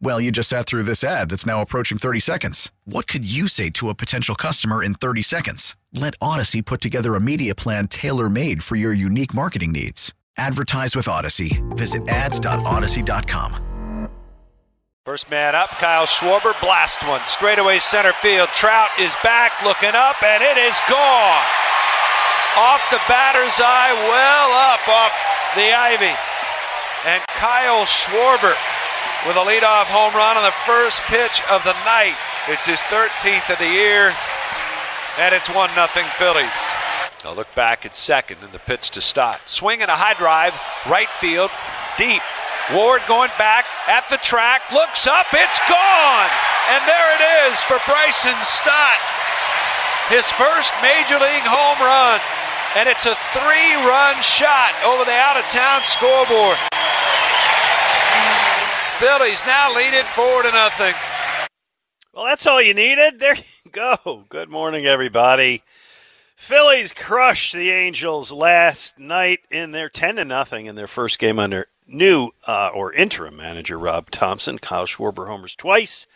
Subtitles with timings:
[0.00, 2.70] Well, you just sat through this ad that's now approaching 30 seconds.
[2.84, 5.76] What could you say to a potential customer in 30 seconds?
[5.92, 10.12] Let Odyssey put together a media plan tailor made for your unique marketing needs.
[10.36, 11.62] Advertise with Odyssey.
[11.70, 14.08] Visit ads.odyssey.com.
[15.06, 17.20] First man up, Kyle Schwarber, blast one.
[17.26, 18.48] Straightaway center field.
[18.54, 21.44] Trout is back, looking up, and it is gone.
[22.56, 25.12] Off the batter's eye, well up off
[25.56, 26.16] the ivy.
[27.04, 28.56] And Kyle Schwarber
[29.26, 32.16] with a leadoff home run on the first pitch of the night.
[32.48, 34.12] It's his 13th of the year,
[35.18, 35.88] and it's 1 0
[36.20, 36.58] Phillies.
[37.24, 39.40] I'll look back at second and the pitch to stop.
[39.46, 40.52] Swing and a high drive,
[40.84, 41.50] right field,
[41.96, 42.20] deep.
[42.72, 46.30] Ward going back at the track, looks up, it's gone!
[46.72, 49.00] And there it is for Bryson Stott.
[50.12, 52.20] His first major league home run.
[52.76, 56.56] And it's a three run shot over the out of town scoreboard.
[58.98, 60.94] Phillies now lead it four to nothing.
[62.12, 63.18] Well, that's all you needed.
[63.18, 64.24] There you go.
[64.28, 65.64] Good morning, everybody.
[66.36, 71.40] Phillies crushed the Angels last night in their ten to nothing in their first game
[71.40, 74.58] under new uh, or interim manager Rob Thompson.
[74.58, 76.06] Kyle Schwarber homers twice.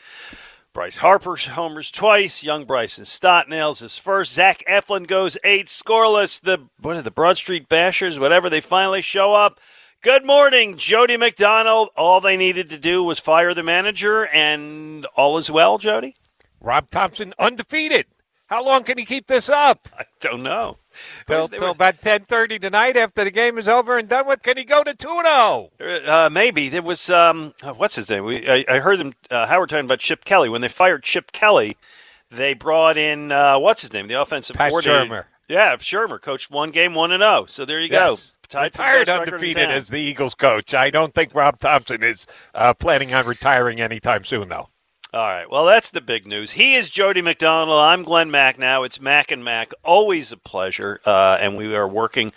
[0.72, 2.44] Bryce Harper homers twice.
[2.44, 4.32] Young Bryson Stott nails his first.
[4.32, 6.41] Zach Eflin goes eight scoreless.
[6.41, 8.20] The what are the Broad Street Bashers?
[8.20, 9.58] Whatever they finally show up.
[10.00, 11.88] Good morning, Jody McDonald.
[11.97, 16.14] All they needed to do was fire the manager, and all is well, Jody.
[16.60, 18.06] Rob Thompson undefeated.
[18.47, 19.88] How long can he keep this up?
[19.98, 20.76] I don't know.
[21.26, 24.56] Till, till about ten thirty tonight, after the game is over and done with, can
[24.56, 25.70] he go to two zero?
[25.81, 28.25] Uh, maybe there was um, uh, what's his name?
[28.25, 31.32] We I, I heard them uh, Howard talking about Chip Kelly when they fired Chip
[31.32, 31.76] Kelly.
[32.30, 35.06] They brought in uh, what's his name, the offensive Pat coordinator.
[35.06, 35.25] Shurmur.
[35.48, 37.47] Yeah, Shurmur coached one game, one and zero.
[37.47, 38.34] So there you Yes.
[38.53, 38.59] go.
[38.60, 38.72] Retired
[39.06, 40.75] best record in undefeated as the Eagles coach.
[40.75, 44.69] I don't think Rob Thompson is uh, planning on retiring anytime soon, though.
[45.14, 45.50] All right.
[45.50, 46.50] Well, that's the big news.
[46.53, 47.81] He is Jody McDonald.
[47.81, 48.84] I'm Glenn Macnow.
[48.84, 49.72] It's Mac and Mac.
[49.82, 51.00] Always a pleasure.
[51.06, 52.32] Uh, and we are working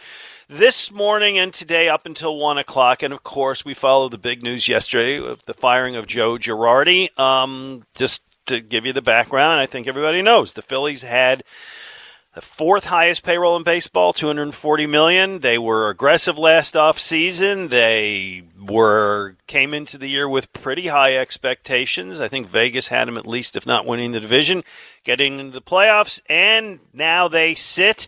[0.47, 3.03] this morning and today up until 1 o'clock.
[3.03, 7.17] And of course, we followed the big news yesterday of the firing of Joe Girardi.
[7.19, 11.43] Um, just to give you the background, I think everybody knows the Phillies had
[12.33, 15.39] the fourth highest payroll in baseball, 240 million.
[15.41, 17.67] They were aggressive last off season.
[17.67, 22.21] They were came into the year with pretty high expectations.
[22.21, 24.63] I think Vegas had them at least if not winning the division,
[25.03, 28.07] getting into the playoffs, and now they sit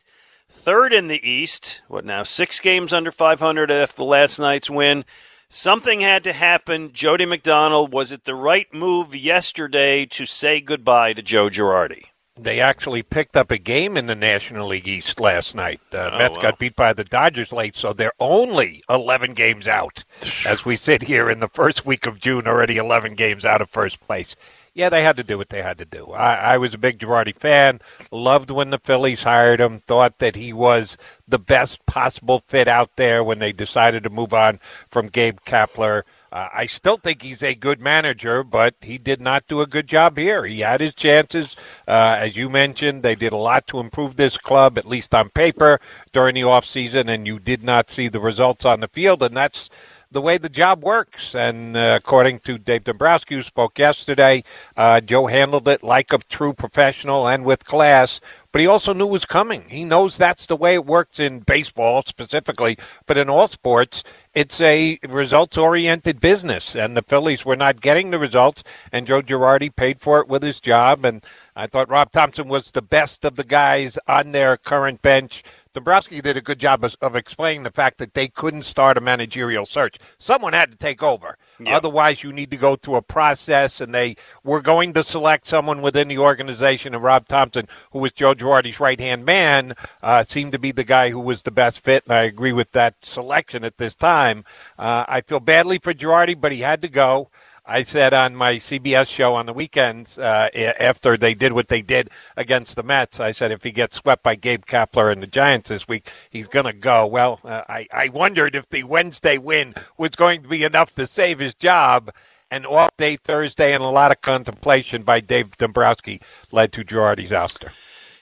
[0.49, 1.81] third in the East.
[1.89, 2.23] What now?
[2.23, 5.03] 6 games under 500 after last night's win.
[5.49, 6.93] Something had to happen.
[6.93, 12.05] Jody McDonald, was it the right move yesterday to say goodbye to Joe Girardi?
[12.35, 15.79] They actually picked up a game in the National League East last night.
[15.93, 16.41] Uh, Oh, Mets wow.
[16.41, 20.03] got beat by the Dodgers late, so they're only 11 games out.
[20.45, 23.69] As we sit here in the first week of June, already 11 games out of
[23.69, 24.35] first place.
[24.73, 26.11] Yeah, they had to do what they had to do.
[26.13, 27.79] I, I was a big Girardi fan.
[28.11, 29.77] Loved when the Phillies hired him.
[29.77, 34.33] Thought that he was the best possible fit out there when they decided to move
[34.33, 36.01] on from Gabe Kapler.
[36.33, 39.87] Uh, I still think he's a good manager, but he did not do a good
[39.87, 40.45] job here.
[40.45, 41.55] He had his chances.
[41.87, 45.29] Uh, as you mentioned, they did a lot to improve this club, at least on
[45.29, 45.79] paper,
[46.11, 49.69] during the offseason, and you did not see the results on the field, and that's
[50.13, 51.35] the way the job works.
[51.35, 54.43] And uh, according to Dave Dombrowski, who spoke yesterday,
[54.77, 58.21] uh, Joe handled it like a true professional and with class.
[58.51, 59.67] But he also knew it was coming.
[59.69, 62.77] He knows that's the way it works in baseball specifically,
[63.07, 64.03] but in all sports,
[64.35, 66.75] it's a results oriented business.
[66.75, 70.43] And the Phillies were not getting the results, and Joe Girardi paid for it with
[70.43, 71.03] his job.
[71.03, 71.23] And
[71.55, 76.21] I thought Rob Thompson was the best of the guys on their current bench Dombrowski
[76.21, 79.65] did a good job of, of, explaining the fact that they couldn't start a managerial
[79.65, 79.97] search.
[80.19, 81.37] Someone had to take over.
[81.59, 81.73] Yep.
[81.73, 85.81] Otherwise, you need to go through a process, and they were going to select someone
[85.81, 86.93] within the organization.
[86.93, 89.73] And Rob Thompson, who was Joe Girardi's right hand man,
[90.03, 92.03] uh, seemed to be the guy who was the best fit.
[92.05, 94.45] And I agree with that selection at this time.
[94.77, 97.29] Uh, I feel badly for Girardi, but he had to go.
[97.65, 101.81] I said on my CBS show on the weekends uh, after they did what they
[101.81, 105.27] did against the Mets, I said if he gets swept by Gabe Kapler and the
[105.27, 107.07] Giants this week, he's going to go.
[107.07, 111.07] Well, uh, I, I wondered if the Wednesday win was going to be enough to
[111.07, 112.11] save his job.
[112.51, 116.21] And off day Thursday and a lot of contemplation by Dave Dombrowski
[116.51, 117.71] led to Girardi's ouster.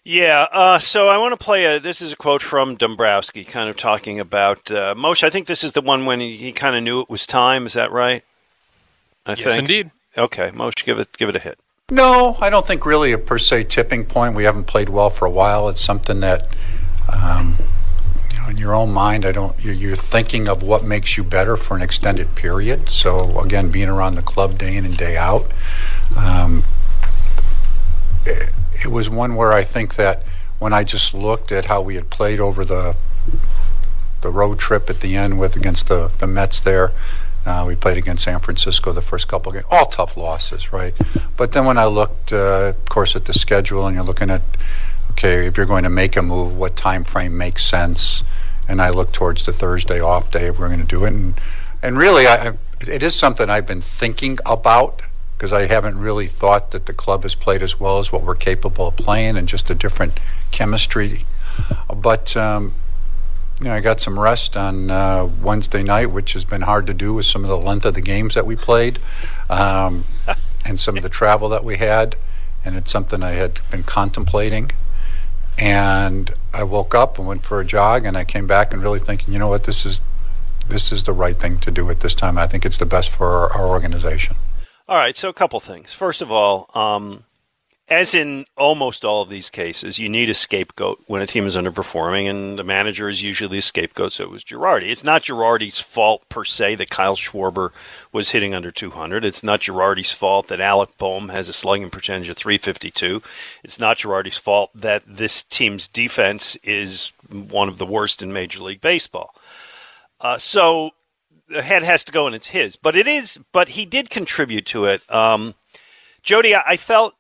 [0.06, 1.80] Yeah, uh, so I want to play a.
[1.82, 5.24] This is a quote from Dombrowski, kind of talking about uh, Moshe.
[5.24, 7.66] I think this is the one when he, he kind of knew it was time.
[7.66, 8.24] Is that right?
[9.26, 9.60] I yes, think.
[9.60, 9.92] indeed.
[10.18, 11.60] Okay, Moshe, give it give it a hit.
[11.90, 14.34] No, I don't think really a per se tipping point.
[14.34, 15.68] We haven't played well for a while.
[15.70, 16.48] It's something that,
[17.12, 17.58] um,
[18.32, 19.62] you know, in your own mind, I don't.
[19.64, 22.90] You're, you're, thinking of what makes you better for an extended period.
[22.90, 25.52] So again, being around the club day in and day out,
[26.16, 26.64] um,
[28.26, 28.52] it,
[28.84, 30.24] it was one where I think that
[30.60, 32.96] when I just looked at how we had played over the
[34.22, 36.92] the road trip at the end with against the the Mets there
[37.46, 40.94] uh, we played against San Francisco the first couple of games, all tough losses, right?
[41.38, 44.42] But then when I looked, uh, of course, at the schedule, and you're looking at,
[45.12, 48.24] okay, if you're going to make a move, what time frame makes sense?
[48.68, 51.40] And I look towards the Thursday off day if we're going to do it, and
[51.84, 52.54] and really, I,
[52.88, 55.02] it is something I've been thinking about
[55.36, 58.36] because I haven't really thought that the club has played as well as what we're
[58.36, 60.20] capable of playing, and just a different
[60.52, 61.26] chemistry.
[61.94, 62.76] But um,
[63.62, 66.96] you know, I got some rest on uh, Wednesday night, which has been hard to
[66.96, 68.98] do with some of the length of the games that we played,
[69.52, 70.06] um,
[70.66, 72.16] and some of the travel that we had,
[72.66, 74.72] and it's something I had been contemplating.
[75.60, 79.00] And I woke up and went for a jog, and I came back and really
[79.00, 80.02] thinking, you know what, this is
[80.68, 82.40] this is the right thing to do at this time.
[82.40, 84.38] I think it's the best for our, our organization.
[84.88, 85.94] All right, so a couple things.
[85.94, 87.26] First of all, um,
[87.92, 91.58] as in almost all of these cases, you need a scapegoat when a team is
[91.58, 94.14] underperforming, and the manager is usually a scapegoat.
[94.14, 94.90] So it was Girardi.
[94.90, 97.72] It's not Girardi's fault per se that Kyle Schwarber
[98.14, 99.26] was hitting under 200.
[99.26, 103.22] It's not Girardi's fault that Alec Bohm has a slugging percentage of 352.
[103.66, 108.62] It's not Girardi's fault that this team's defense is one of the worst in Major
[108.62, 109.36] League Baseball.
[110.22, 110.92] Uh, so
[111.50, 112.78] the head has to go, and it's his.
[112.78, 113.38] But it is.
[113.52, 115.02] But he did contribute to it.
[115.14, 115.56] Um,
[116.24, 117.16] Jody, I, I felt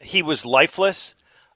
[0.00, 1.14] he was lifeless.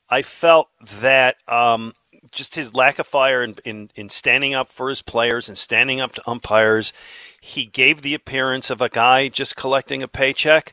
[0.09, 0.69] I felt
[1.01, 1.93] that um,
[2.31, 6.01] just his lack of fire in, in, in standing up for his players and standing
[6.01, 6.93] up to umpires,
[7.41, 10.73] he gave the appearance of a guy just collecting a paycheck.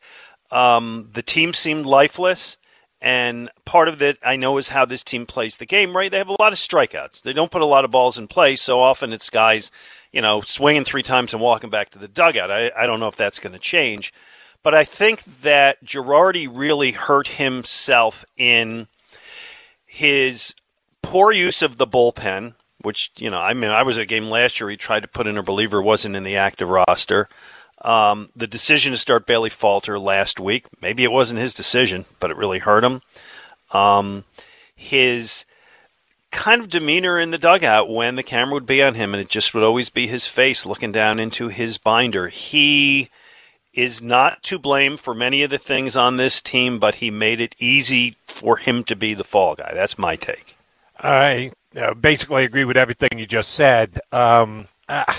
[0.51, 2.57] Um, the team seemed lifeless.
[3.01, 6.09] And part of it, I know, is how this team plays the game, right?
[6.09, 7.21] They have a lot of strikeouts.
[7.21, 8.55] They don't put a lot of balls in play.
[8.55, 9.71] So often it's guys,
[10.13, 12.49] you know, swinging three times and walking back to the dugout.
[12.49, 14.13] I, I don't know if that's going to change.
[14.63, 18.87] But I think that Girardi really hurt himself in
[19.85, 20.55] his
[21.01, 24.27] poor use of the bullpen, which, you know, I mean, I was at a game
[24.27, 24.69] last year.
[24.69, 27.27] He tried to put in a reliever, wasn't in the active roster.
[27.81, 32.31] Um, the decision to start Bailey Falter last week, maybe it wasn't his decision, but
[32.31, 33.01] it really hurt him.
[33.71, 34.23] Um,
[34.73, 35.45] his
[36.31, 39.29] kind of demeanor in the dugout when the camera would be on him and it
[39.29, 42.29] just would always be his face looking down into his binder.
[42.29, 43.09] He
[43.73, 47.41] is not to blame for many of the things on this team, but he made
[47.41, 49.71] it easy for him to be the fall guy.
[49.73, 50.55] That's my take.
[50.99, 53.99] I uh, basically agree with everything you just said.
[54.11, 55.11] Um, uh,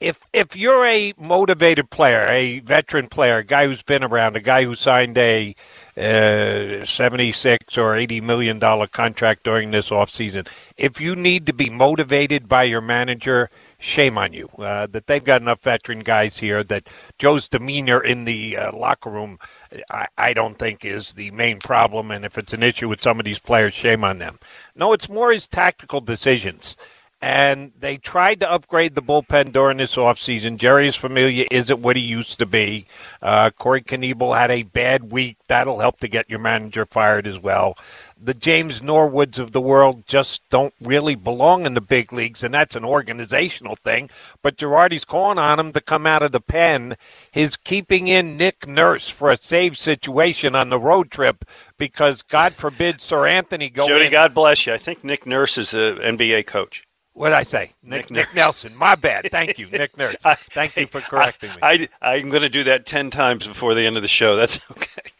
[0.00, 4.40] if if you're a motivated player, a veteran player, a guy who's been around, a
[4.40, 5.54] guy who signed a
[5.96, 10.46] uh, 76 or 80 million dollar contract during this offseason,
[10.76, 14.48] if you need to be motivated by your manager, shame on you.
[14.58, 19.10] Uh, that they've got enough veteran guys here that Joe's demeanor in the uh, locker
[19.10, 19.38] room,
[19.90, 22.10] I, I don't think is the main problem.
[22.10, 24.38] And if it's an issue with some of these players, shame on them.
[24.74, 26.76] No, it's more his tactical decisions.
[27.22, 30.58] And they tried to upgrade the bullpen during this offseason.
[30.58, 32.86] Jeurys Familia isn't what he used to be.
[33.22, 35.38] Uh, Corey Knebel had a bad week.
[35.48, 37.76] That'll help to get your manager fired as well
[38.18, 42.54] the James Norwoods of the world just don't really belong in the big leagues, and
[42.54, 44.08] that's an organizational thing.
[44.42, 46.96] But Girardi's calling on him to come out of the pen.
[47.30, 51.44] His keeping in Nick Nurse for a save situation on the road trip
[51.76, 54.10] because, God forbid, Seranthony go Jody, in.
[54.10, 54.72] God bless you.
[54.72, 56.84] I think Nick Nurse is an NBA coach.
[57.12, 57.72] What did I say?
[57.82, 58.76] Nick, Nick, Nick Nelson.
[58.76, 59.28] My bad.
[59.30, 60.22] Thank you, Nick Nurse.
[60.50, 61.88] Thank you for correcting I, me.
[62.02, 64.36] I, I'm going to do that 10 times before the end of the show.
[64.36, 65.12] That's okay.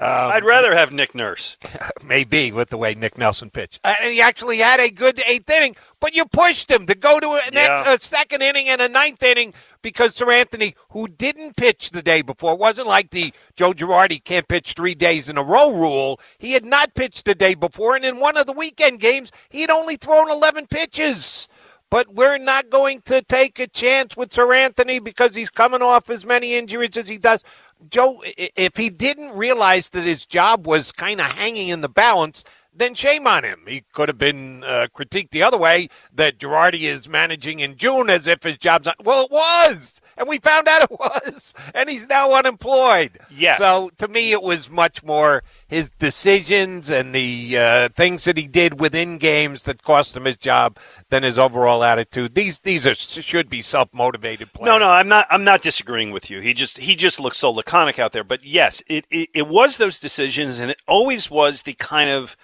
[0.00, 1.56] Um, I'd rather have Nick Nurse.
[2.04, 3.80] maybe with the way Nick Nelson pitched.
[3.82, 7.18] Uh, and he actually had a good eighth inning, but you pushed him to go
[7.18, 7.94] to a, yeah.
[7.94, 9.52] a second inning and a ninth inning
[9.82, 14.74] because Seranthony, who didn't pitch the day before, wasn't like the Joe Girardi can't pitch
[14.74, 16.20] three days in a row rule.
[16.38, 19.62] He had not pitched the day before, and in one of the weekend games, he
[19.62, 21.48] had only thrown 11 pitches
[21.90, 26.24] but we're not going to take a chance with Seranthony because he's coming off as
[26.24, 27.42] many injuries as he does.
[27.90, 32.44] Joe, if he didn't realize that his job was kind of hanging in the balance,
[32.74, 33.60] then shame on him.
[33.66, 38.10] He could have been uh, critiqued the other way that Girardi is managing in June
[38.10, 39.04] as if his job's not.
[39.04, 43.18] Well, it was, and we found out it was, and he's now unemployed.
[43.30, 43.58] Yes.
[43.58, 48.46] So to me, it was much more his decisions and the uh, things that he
[48.46, 52.34] did within games that cost him his job than his overall attitude.
[52.34, 54.66] These these are should be self motivated players.
[54.66, 55.26] No, no, I'm not.
[55.30, 56.40] I'm not disagreeing with you.
[56.40, 58.24] He just he just looks so laconic out there.
[58.24, 62.36] But yes, it, it, it was those decisions, and it always was the kind of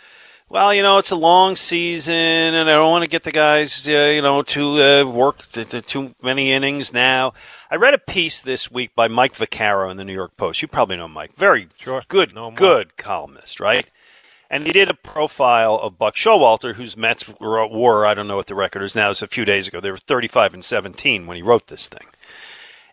[0.48, 3.88] well, you know, it's a long season, and I don't want to get the guys,
[3.88, 7.32] uh, you know, to uh, work to, to too many innings now.
[7.70, 10.60] I read a piece this week by Mike Vaccaro in the New York Post.
[10.60, 11.34] You probably know Mike.
[11.36, 12.02] Very sure.
[12.08, 13.86] good, no good columnist, right?
[14.50, 18.46] And he did a profile of Buck Showalter, whose Mets were, I don't know what
[18.46, 19.80] the record is now, it's a few days ago.
[19.80, 22.06] They were 35 and 17 when he wrote this thing.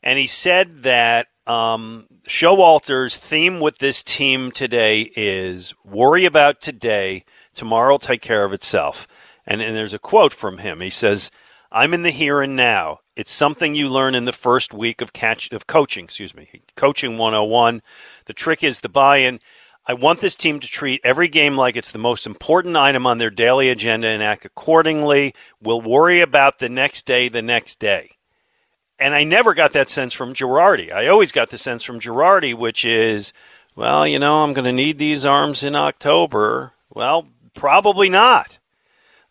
[0.02, 7.26] And he said that um, Showalter's theme with this team today is worry about today–
[7.54, 9.08] Tomorrow will take care of itself.
[9.46, 10.82] And, and there's a quote from him.
[10.82, 11.32] He says,
[11.72, 13.00] I'm in the here and now.
[13.16, 16.50] It's something you learn in the first week of catch of coaching, excuse me.
[16.76, 17.82] Coaching 101.
[18.26, 19.40] The trick is the buy-in.
[19.88, 23.18] I want this team to treat every game like it's the most important item on
[23.18, 25.34] their daily agenda and act accordingly.
[25.62, 28.12] We'll worry about the next day the next day.
[29.00, 30.94] And I never got that sense from Girardi.
[30.94, 33.34] I always got the sense from Girardi, which is,
[33.76, 36.74] well, you know, I'm going to need these arms in October.
[36.94, 38.60] Well, Probably not.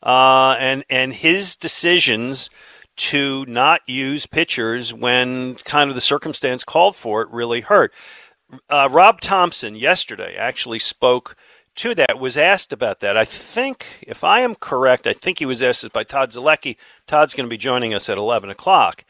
[0.02, 2.48] Uh, and and his decisions
[2.96, 7.92] to not use pitchers when kind of the circumstance called for it really hurt.
[8.68, 11.36] Uh, Rob Thompson yesterday actually spoke
[11.76, 12.18] to that.
[12.18, 13.16] Was asked about that.
[13.16, 16.76] I think, if I am correct, I think he was asked by Todd Zolecki.
[17.06, 19.04] Todd's going to be joining us at eleven o'clock,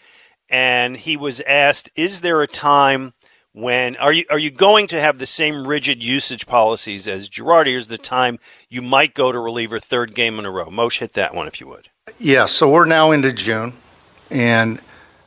[0.48, 3.14] and he was asked, "Is there a time?"
[3.52, 7.76] When are you are you going to have the same rigid usage policies as Girardi?
[7.76, 8.38] Is the time
[8.68, 10.66] you might go to reliever third game in a row?
[10.66, 11.88] Moshe, hit that one if you would.
[12.18, 13.74] Yeah, so we're now into June,
[14.30, 14.80] and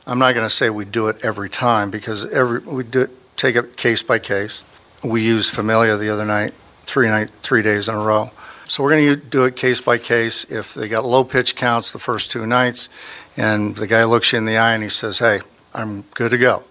[0.06, 3.36] I'm not going to say we do it every time because every we do it,
[3.36, 4.64] take it case by case.
[5.02, 6.54] We used Familia the other night,
[6.86, 8.30] three night three days in a row.
[8.66, 10.46] So we're going to do it case by case.
[10.48, 12.88] If they got low pitch counts the first two nights,
[13.36, 15.40] and the guy looks you in the eye and he says, "Hey,
[15.74, 16.62] I'm good to go,"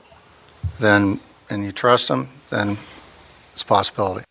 [0.79, 1.19] then
[1.49, 2.77] and you trust them, then
[3.51, 4.25] it's a possibility.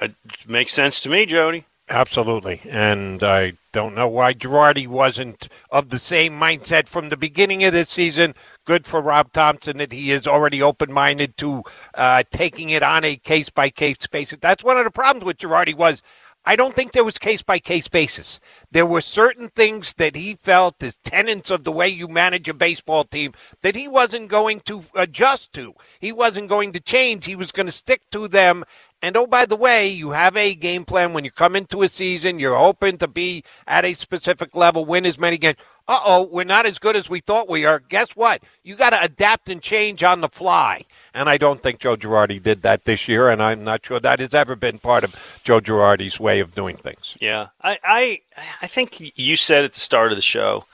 [0.00, 0.14] It
[0.46, 1.64] makes sense to me, Jody.
[1.88, 2.60] Absolutely.
[2.68, 7.72] And I don't know why Girardi wasn't of the same mindset from the beginning of
[7.72, 8.34] this season.
[8.64, 11.62] Good for Rob Thompson that he is already open minded to
[11.94, 14.38] uh, taking it on a case by case basis.
[14.40, 16.02] That's one of the problems with Girardi was
[16.48, 18.38] I don't think there was case by case basis.
[18.70, 22.54] There were certain things that he felt as tenets of the way you manage a
[22.54, 25.74] baseball team that he wasn't going to adjust to.
[25.98, 27.24] He wasn't going to change.
[27.24, 28.64] He was going to stick to them.
[29.02, 31.88] And oh, by the way, you have a game plan when you come into a
[31.88, 32.38] season.
[32.38, 36.44] You're hoping to be at a specific level, win as many games uh oh, we're
[36.44, 37.80] not as good as we thought we are.
[37.80, 38.42] Guess what?
[38.64, 40.82] You got to adapt and change on the fly.
[41.14, 44.20] And I don't think Joe Girardi did that this year, and I'm not sure that
[44.20, 45.14] has ever been part of
[45.44, 47.16] Joe Girardi's way of doing things.
[47.20, 48.20] Yeah, I, I,
[48.62, 50.64] I think you said at the start of the show,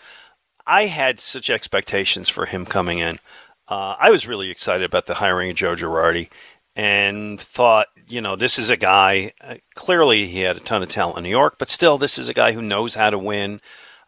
[0.66, 3.18] I had such expectations for him coming in.
[3.68, 6.28] Uh, I was really excited about the hiring of Joe Girardi
[6.74, 9.32] and thought, you know, this is a guy.
[9.40, 12.28] Uh, clearly, he had a ton of talent in New York, but still, this is
[12.28, 13.60] a guy who knows how to win.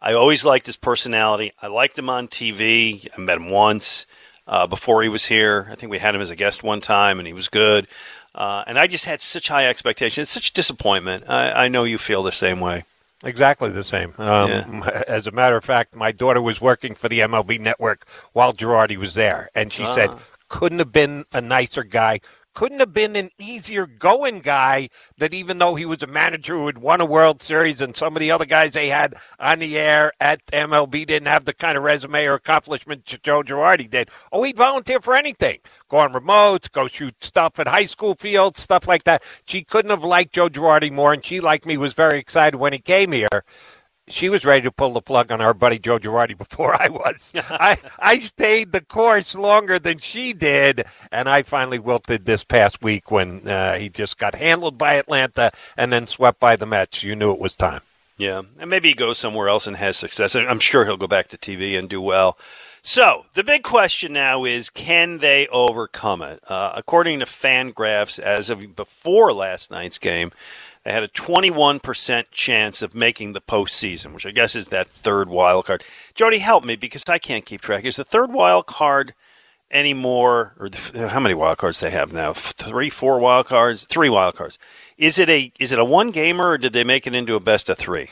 [0.05, 1.51] I always liked his personality.
[1.59, 3.07] I liked him on TV.
[3.17, 4.05] I met him once
[4.47, 5.67] uh, before he was here.
[5.71, 7.87] I think we had him as a guest one time, and he was good.
[8.35, 10.25] Uh, and I just had such high expectations.
[10.25, 11.27] It's such disappointment.
[11.27, 12.83] I, I know you feel the same way.
[13.23, 14.13] Exactly the same.
[14.19, 15.01] Um, yeah.
[15.07, 18.97] As a matter of fact, my daughter was working for the MLB network while Girardi
[18.97, 20.19] was there, and she said, ah.
[20.49, 22.19] couldn't have been a nicer guy,
[22.55, 26.65] couldn't have been an easier going guy that even though he was a manager who
[26.65, 29.77] had won a World Series and some of the other guys they had on the
[29.77, 34.09] air at MLB didn't have the kind of resume or accomplishment Joe Girardi did.
[34.31, 35.59] Oh, he'd volunteer for anything.
[35.89, 39.21] Go on remotes, go shoot stuff at high school fields, stuff like that.
[39.45, 42.73] She couldn't have liked Joe Girardi more, and she, like me, was very excited when
[42.73, 43.43] he came here.
[44.07, 47.31] She was ready to pull the plug on our buddy Joe Girardi before I was.
[47.35, 52.81] I I stayed the course longer than she did, and I finally wilted this past
[52.83, 57.03] week when uh, he just got handled by Atlanta and then swept by the Mets.
[57.03, 57.81] You knew it was time.
[58.17, 60.35] Yeah, and maybe he goes somewhere else and has success.
[60.35, 62.37] I'm sure he'll go back to TV and do well.
[62.87, 66.39] So the big question now is, can they overcome it?
[66.49, 70.31] Uh, according to Fangraphs, as of before last night's game,
[70.85, 75.29] they had a 21% chance of making the postseason, which I guess is that third
[75.29, 75.83] wild card.
[76.13, 77.85] Jody, help me because I can't keep track.
[77.85, 79.15] Is the third wild card
[79.71, 82.33] anymore, or the, how many wild cards they have now?
[82.33, 84.59] Three, four wild cards, three wild cards.
[84.95, 87.39] Is it a is it a one gamer, or did they make it into a
[87.39, 88.11] best of three?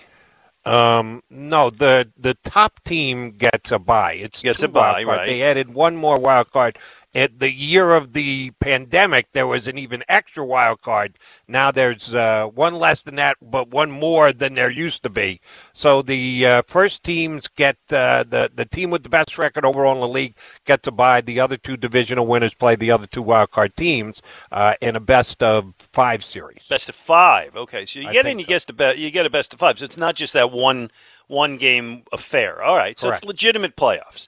[0.66, 4.14] Um, no, the the top team gets a bye.
[4.14, 5.28] It's gets a bye, right?
[5.28, 6.80] They added one more wild card
[7.16, 11.18] at the year of the pandemic, there was an even extra wild card.
[11.48, 15.40] Now there's uh, one less than that, but one more than there used to be.
[15.74, 19.94] So the uh, first teams get uh, the the team with the best record overall
[19.94, 21.22] in the league gets a bye.
[21.22, 25.00] The other two divisional winners play the other two wild card teams uh, in a
[25.00, 26.64] best of five series.
[26.70, 27.56] Best of five.
[27.56, 28.50] Okay, so you get in, you so.
[28.50, 29.78] get a be- you get a best of five.
[29.78, 30.90] So it's not just that one
[31.28, 32.62] one game affair.
[32.64, 33.24] All right, so Correct.
[33.24, 34.28] it's legitimate playoffs.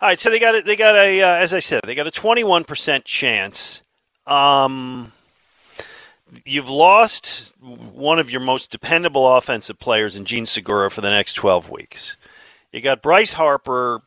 [0.00, 2.06] All right, so they got a, they got a uh, as I said, they got
[2.06, 3.82] a 21% chance.
[4.26, 5.12] Um,
[6.44, 11.34] you've lost one of your most dependable offensive players in Jean Segura for the next
[11.34, 12.16] 12 weeks.
[12.72, 14.02] You got Bryce Harper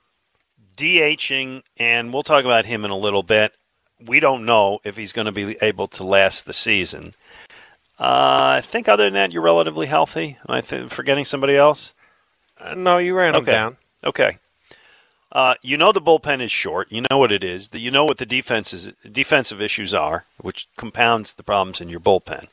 [0.78, 3.54] DHing, and we'll talk about him in a little bit.
[4.06, 7.16] We don't know if he's going to be able to last the season.
[8.00, 10.38] Uh, I think other than that, you're relatively healthy.
[10.48, 11.94] Am I th- forgetting somebody else?
[12.58, 13.40] Uh, no, you ran okay.
[13.40, 13.78] him down.
[14.04, 14.38] Okay.
[15.32, 16.92] Uh, you know the bullpen is short.
[16.92, 17.70] You know what it is.
[17.74, 22.48] You know what the defenses, defensive issues are, which compounds the problems in your bullpen.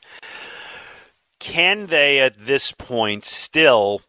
[1.39, 4.01] Can they, at this point, still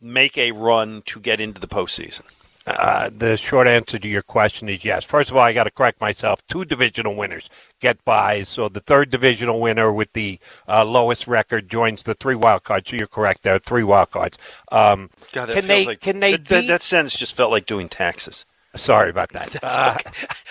[0.00, 2.22] make a run to get into the postseason?
[2.66, 5.04] Uh, the short answer to your question is yes.
[5.04, 6.44] First of all, I got to correct myself.
[6.48, 7.48] Two divisional winners
[7.80, 12.34] get buys, so the third divisional winner with the uh, lowest record joins the three
[12.34, 12.90] wild cards.
[12.90, 13.44] So you're correct.
[13.44, 14.36] There are three wild cards.
[14.72, 15.86] Um, God, can they?
[15.86, 16.32] Like, can they?
[16.32, 18.44] That, that, that sentence just felt like doing taxes.
[18.74, 19.56] Sorry about that.
[19.62, 19.96] Uh,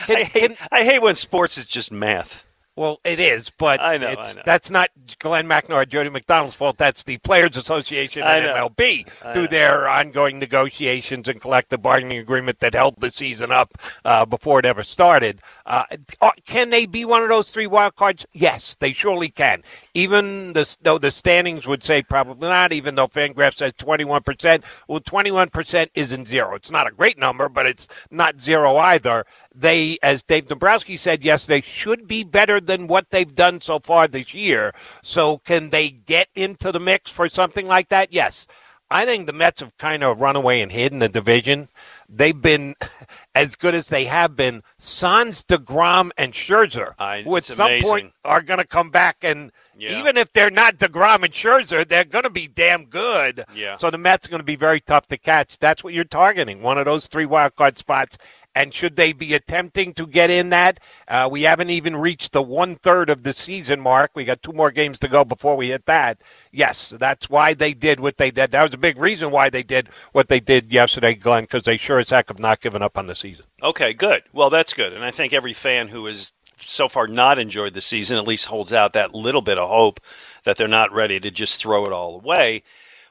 [0.05, 2.43] can, I, hate, can, I hate when sports is just math.
[2.77, 4.41] Well, it is, but I know, I know.
[4.45, 4.89] that's not
[5.19, 6.77] Glenn McNamara or Jody McDonald's fault.
[6.77, 12.73] That's the Players Association and MLB through their ongoing negotiations and collective bargaining agreement that
[12.73, 15.39] held the season up uh, before it ever started.
[15.65, 15.85] Uh,
[16.19, 18.25] uh, can they be one of those three wild cards?
[18.33, 19.63] Yes, they surely can.
[19.93, 24.63] Even the, though the standings would say probably not, even though Fangraph says 21%.
[24.89, 26.55] Well, 21% isn't zero.
[26.55, 29.25] It's not a great number, but it's not zero either.
[29.57, 34.07] They, as Dave Dombrowski said yesterday, should be better than what they've done so far
[34.07, 34.73] this year.
[35.01, 38.11] So can they get into the mix for something like that?
[38.11, 38.47] Yes.
[38.91, 41.69] I think the Mets have kind of run away and hid in the division.
[42.07, 42.75] They've been
[43.35, 44.61] as good as they have been.
[44.77, 47.87] Sans, DeGrom, and Scherzer, I, who at some amazing.
[47.87, 49.17] point are going to come back.
[49.23, 49.97] And yeah.
[49.97, 53.43] even if they're not DeGrom and Scherzer, they're going to be damn good.
[53.55, 53.75] Yeah.
[53.75, 55.57] So the Mets are going to be very tough to catch.
[55.57, 58.17] That's what you're targeting, one of those three wild card spots.
[58.55, 60.79] And should they be attempting to get in that?
[61.07, 64.11] Uh, we haven't even reached the one third of the season mark.
[64.15, 66.21] We got two more games to go before we hit that.
[66.51, 68.51] Yes, that's why they did what they did.
[68.51, 71.75] That was a big reason why they did what they did yesterday, Glenn, because they
[71.77, 73.45] sure as heck have not given up on the season.
[73.61, 74.23] Okay, good.
[74.31, 74.93] Well, that's good.
[74.93, 76.31] And I think every fan who has
[76.65, 79.99] so far not enjoyed the season at least holds out that little bit of hope
[80.45, 82.63] that they're not ready to just throw it all away.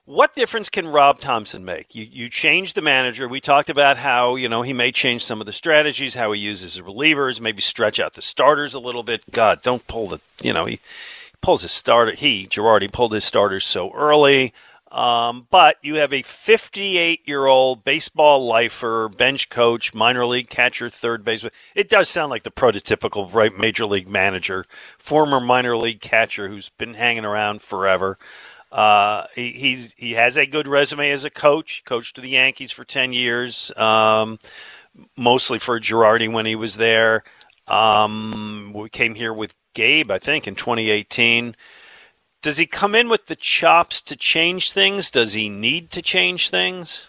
[0.06, 1.94] What difference can Rob Thompson make?
[1.94, 3.26] You you change the manager.
[3.26, 6.40] We talked about how you know he may change some of the strategies, how he
[6.40, 9.22] uses his relievers, maybe stretch out the starters a little bit.
[9.30, 10.78] God, don't pull the you know he
[11.40, 12.12] pulls his starter.
[12.12, 14.52] He Girardi pulled his starters so early.
[14.92, 20.90] Um, but you have a 58 year old baseball lifer, bench coach, minor league catcher,
[20.90, 21.50] third baseman.
[21.74, 24.66] It does sound like the prototypical right major league manager,
[24.98, 28.18] former minor league catcher who's been hanging around forever.
[28.74, 31.84] Uh, he, he's he has a good resume as a coach.
[31.86, 34.40] Coached to the Yankees for ten years, um,
[35.16, 37.22] mostly for Girardi when he was there.
[37.68, 41.54] Um, we came here with Gabe, I think, in 2018.
[42.42, 45.10] Does he come in with the chops to change things?
[45.10, 47.06] Does he need to change things?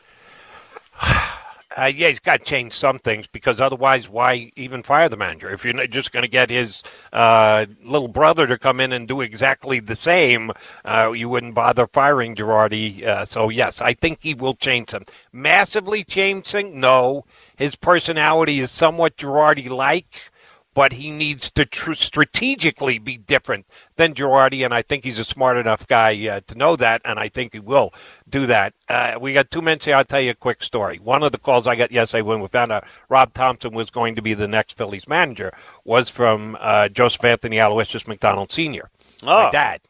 [1.77, 5.49] Uh, yeah, he's got to change some things because otherwise, why even fire the manager?
[5.49, 9.19] If you're just going to get his uh, little brother to come in and do
[9.19, 10.51] exactly the same,
[10.85, 13.03] uh, you wouldn't bother firing Girardi.
[13.03, 15.03] Uh, so, yes, I think he will change some.
[15.33, 16.79] Massively changing?
[16.79, 17.25] No.
[17.57, 20.31] His personality is somewhat Girardi like,
[20.75, 25.23] but he needs to tr- strategically be different than Girardi, and I think he's a
[25.23, 27.93] smart enough guy uh, to know that, and I think he will
[28.29, 28.73] do that.
[28.89, 29.95] Uh, we got two minutes here.
[29.95, 30.99] I'll tell you a quick story.
[30.99, 34.15] One of the calls I got yesterday when we found out Rob Thompson was going
[34.15, 35.53] to be the next Phillies manager
[35.85, 38.91] was from uh, Joseph Anthony Aloysius McDonald Sr.,
[39.23, 39.43] oh.
[39.45, 39.81] my dad.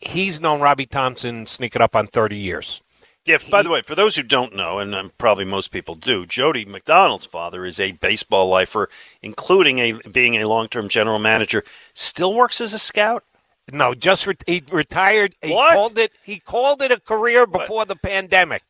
[0.00, 2.82] He's known Robbie Thompson sneaking up on 30 years.
[3.26, 6.26] Yeah, by the way, for those who don't know, and um, probably most people do,
[6.26, 8.88] Jody McDonald's father is a baseball lifer,
[9.20, 11.64] including a being a long-term general manager.
[11.92, 13.24] Still works as a scout.
[13.72, 15.34] No, just re- he retired.
[15.42, 15.74] He what?
[15.74, 16.12] called it.
[16.22, 17.88] He called it a career before what?
[17.88, 18.62] the pandemic.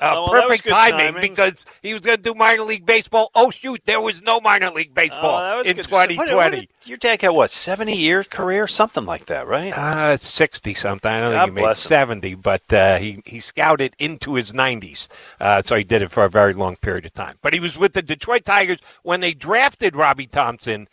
[0.00, 3.30] Uh, oh, well, perfect timing, timing, because he was going to do minor league baseball.
[3.34, 6.68] Oh shoot, there was no minor league baseball oh, in 2020.
[6.84, 9.76] your dad got what seventy year career, something like that, right?
[9.76, 11.10] Uh, sixty something.
[11.10, 15.08] I don't God think he made seventy, but uh, he he scouted into his nineties,
[15.40, 17.36] uh, so he did it for a very long period of time.
[17.42, 20.88] But he was with the Detroit Tigers when they drafted Robbie Thompson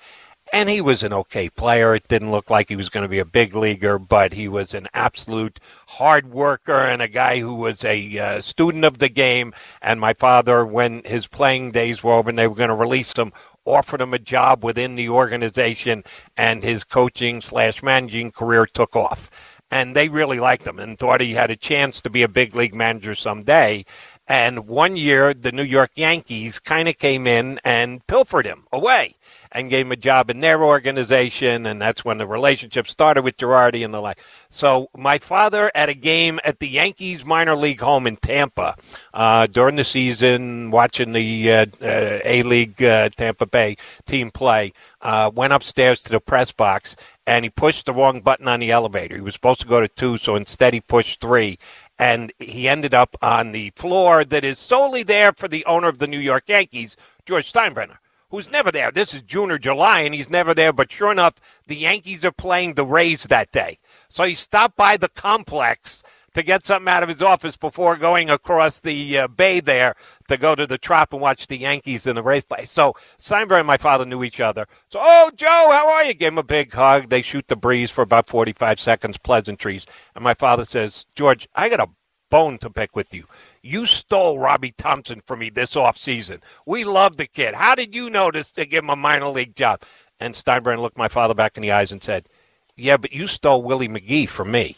[0.53, 1.95] and he was an okay player.
[1.95, 4.73] It didn't look like he was going to be a big leaguer, but he was
[4.73, 9.53] an absolute hard worker and a guy who was a uh, student of the game.
[9.81, 13.13] And my father, when his playing days were over and they were going to release
[13.17, 13.33] him,
[13.65, 16.03] offered him a job within the organization,
[16.37, 19.31] and his coaching slash managing career took off.
[19.71, 22.55] And they really liked him and thought he had a chance to be a big
[22.55, 23.83] league manager someday.
[24.27, 29.15] And one year, the New York Yankees kind of came in and pilfered him away
[29.55, 33.37] and gave him a job in their organization, and that's when the relationship started with
[33.37, 34.19] Girardi and the like.
[34.49, 38.75] So my father at a game at the Yankees minor league home in Tampa
[39.13, 44.73] uh, during the season, watching the uh, uh, A League uh, Tampa Bay team play,
[45.01, 48.71] uh, went upstairs to the press box and he pushed the wrong button on the
[48.71, 49.15] elevator.
[49.15, 51.57] He was supposed to go to two, so instead he pushed three
[51.97, 55.99] and he ended up on the floor that is solely there for the owner of
[55.99, 57.99] the New York Yankees, George Steinbrenner
[58.35, 58.91] who's never there.
[58.91, 60.73] This is June or July, and he's never there.
[60.73, 61.35] But sure enough,
[61.67, 63.79] the Yankees are playing the Rays that day.
[64.09, 68.29] So he stopped by the complex to get something out of his office before going
[68.29, 69.95] across the uh, bay there
[70.27, 72.65] to go to the Trop and watch the Yankees and the Rays play.
[72.65, 74.67] So Steinbrenner and my father knew each other.
[74.89, 76.13] So, oh, Joe, how are you?
[76.13, 77.09] Give him a big hug.
[77.09, 79.85] They shoot the breeze for about 45 seconds, pleasantries.
[80.13, 81.87] And my father says, George, I got a
[82.35, 83.23] bone to pick with you.
[83.61, 86.41] You stole Robbie Thompson from me this offseason.
[86.65, 87.55] We love the kid.
[87.55, 89.83] How did you notice to give him a minor league job?
[90.19, 92.27] And Steinbrenner looked my father back in the eyes and said,
[92.75, 94.75] Yeah, but you stole Willie McGee from me.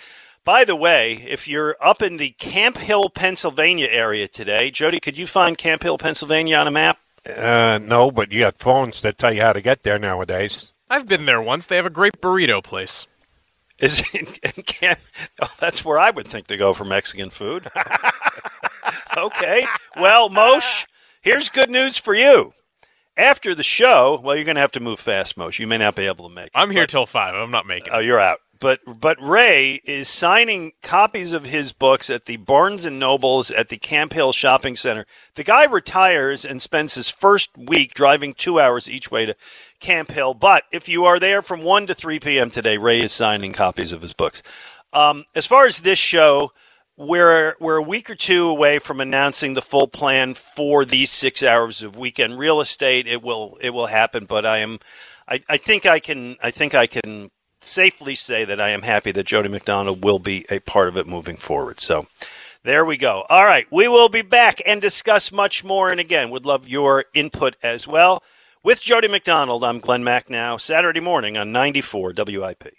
[0.43, 5.17] By the way, if you're up in the Camp Hill, Pennsylvania area today, Jody, could
[5.17, 6.99] you find Camp Hill, Pennsylvania on a map?
[7.25, 10.71] Uh, no, but you got phones that tell you how to get there nowadays.
[10.88, 11.65] I've been there once.
[11.65, 13.08] They have a great burrito place.
[13.80, 15.00] Is in, in Camp?
[15.42, 17.70] Oh, that's where I would think to go for Mexican food.
[19.18, 19.66] okay.
[19.98, 20.86] Well, Mosh,
[21.22, 22.54] here's good news for you.
[23.18, 25.60] After the show, well, you're going to have to move fast, Mosh.
[25.60, 26.52] You may not be able to make it.
[26.56, 27.34] I'm here till five.
[27.36, 27.94] I'm not making.
[27.94, 28.40] Oh, you're out.
[28.60, 33.70] but but Ray is signing copies of his books at the Barnes and Nobles at
[33.70, 35.06] the Camp Hill Shopping Center.
[35.36, 39.36] The guy retires and spends his first week driving two hours each way to
[39.86, 40.34] Camp Hill.
[40.34, 42.50] But if you are there from one to three p.m.
[42.50, 44.41] today, Ray is signing copies of his books.
[44.93, 46.52] Um, as far as this show,
[46.98, 51.43] we're we're a week or two away from announcing the full plan for these six
[51.43, 53.06] hours of weekend real estate.
[53.06, 54.80] It will it will happen, but I am
[55.28, 57.30] I, I think I can I think I can
[57.62, 61.08] safely say that I am happy that Jody McDonald will be a part of it
[61.08, 61.80] moving forward.
[61.80, 62.08] So
[62.63, 63.26] there we go.
[63.30, 65.91] All right, we will be back and discuss much more.
[65.91, 68.24] And again, would love your input as well.
[68.65, 72.73] With Jody McDonald, I'm Glenn Macnow, Saturday morning on 94 WIP.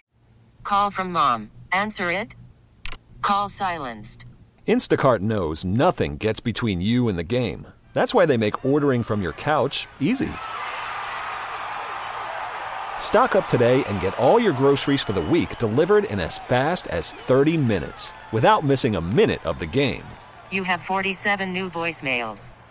[0.63, 1.49] Call from mom.
[1.71, 2.35] Answer it.
[3.21, 4.25] Call silenced.
[4.67, 7.67] Instacart knows nothing gets between you and the game.
[7.93, 10.33] That's why they make ordering from your couch easy.
[12.99, 16.87] Stock up today and get all your groceries for the week delivered in as fast
[16.87, 20.03] as 30 minutes without missing a minute of the game.
[20.51, 22.51] You have 47 new voicemails.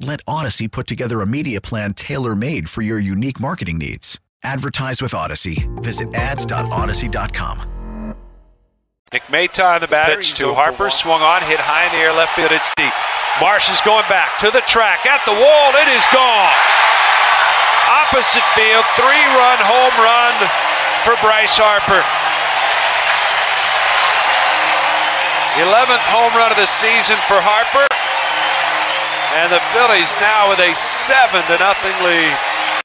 [0.00, 4.18] Let Odyssey put together a media plan tailor made for your unique marketing needs.
[4.42, 5.68] Advertise with Odyssey.
[5.84, 8.16] Visit ads.odyssey.com.
[9.12, 10.16] Nick Mata on the batter.
[10.16, 10.88] Pitch to Harper.
[10.88, 12.48] Swung on, hit high in the air, left field.
[12.48, 12.96] It's deep.
[13.44, 15.76] Marsh is going back to the track, at the wall.
[15.76, 16.56] It is gone.
[17.92, 20.32] Opposite field, three run home run
[21.04, 22.00] for Bryce Harper.
[25.60, 27.84] 11th home run of the season for Harper.
[29.32, 32.82] And the Phillies now with a 7 to nothing lead.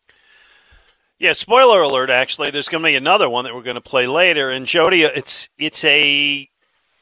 [1.17, 2.11] Yeah, spoiler alert.
[2.11, 4.51] Actually, there's going to be another one that we're going to play later.
[4.51, 6.47] And Jody, it's it's a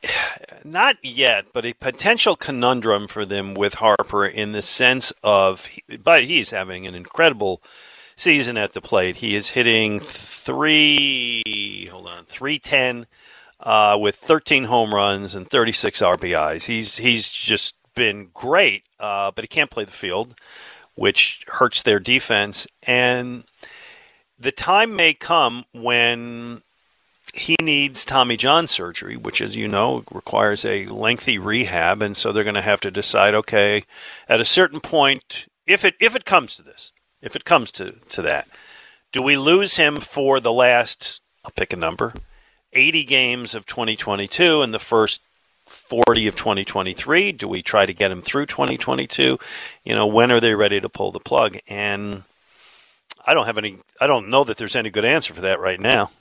[0.64, 5.68] not yet, but a potential conundrum for them with Harper in the sense of,
[6.02, 7.62] but he's having an incredible
[8.16, 9.18] season at the plate.
[9.18, 13.08] He is hitting three, hold on, three ten
[13.60, 16.64] uh, with 13 home runs and 36 RBIs.
[16.64, 20.36] He's he's just been great, uh, but he can't play the field,
[20.96, 22.68] which hurts their defense.
[22.84, 23.44] And
[24.40, 26.62] the time may come when
[27.34, 32.32] he needs Tommy John surgery, which, as you know, requires a lengthy rehab, and so
[32.32, 33.34] they're going to have to decide.
[33.34, 33.86] Okay,
[34.30, 37.94] at a certain point, if it if it comes to this, if it comes to
[38.10, 38.48] to that,
[39.12, 41.20] do we lose him for the last?
[41.44, 42.14] I'll pick a number.
[42.76, 45.22] 80 games of 2022 and the first
[45.88, 47.32] 40 of 2023?
[47.34, 49.38] Do we try to get him through 2022?
[49.84, 51.58] You know, when are they ready to pull the plug?
[51.68, 52.24] And
[53.26, 55.80] I don't have any, I don't know that there's any good answer for that right
[55.80, 56.12] now.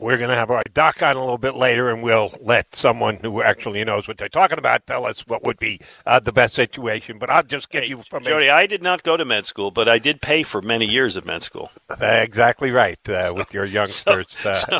[0.00, 3.16] We're going to have our doc on a little bit later, and we'll let someone
[3.16, 6.54] who actually knows what they're talking about tell us what would be uh, the best
[6.54, 7.18] situation.
[7.18, 9.44] But I'll just get Hey, you from Jody, a, I did not go to med
[9.44, 11.72] school, but I did pay for many years of med school.
[12.00, 14.78] exactly right uh, with your youngsters, uh, so-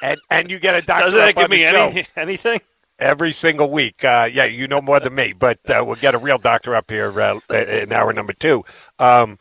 [0.00, 2.60] and and you get a doctor Doesn't that give me any, anything?
[3.02, 4.04] Every single week.
[4.04, 6.90] Uh, yeah, you know more than me, but uh, we'll get a real doctor up
[6.90, 8.64] here uh, in hour number two.
[8.98, 9.38] Um,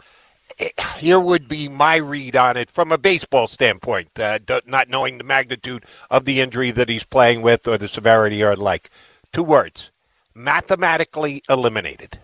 [0.97, 5.23] here would be my read on it from a baseball standpoint, uh, not knowing the
[5.23, 8.89] magnitude of the injury that he's playing with or the severity or like.
[9.33, 9.91] Two words
[10.33, 12.19] mathematically eliminated.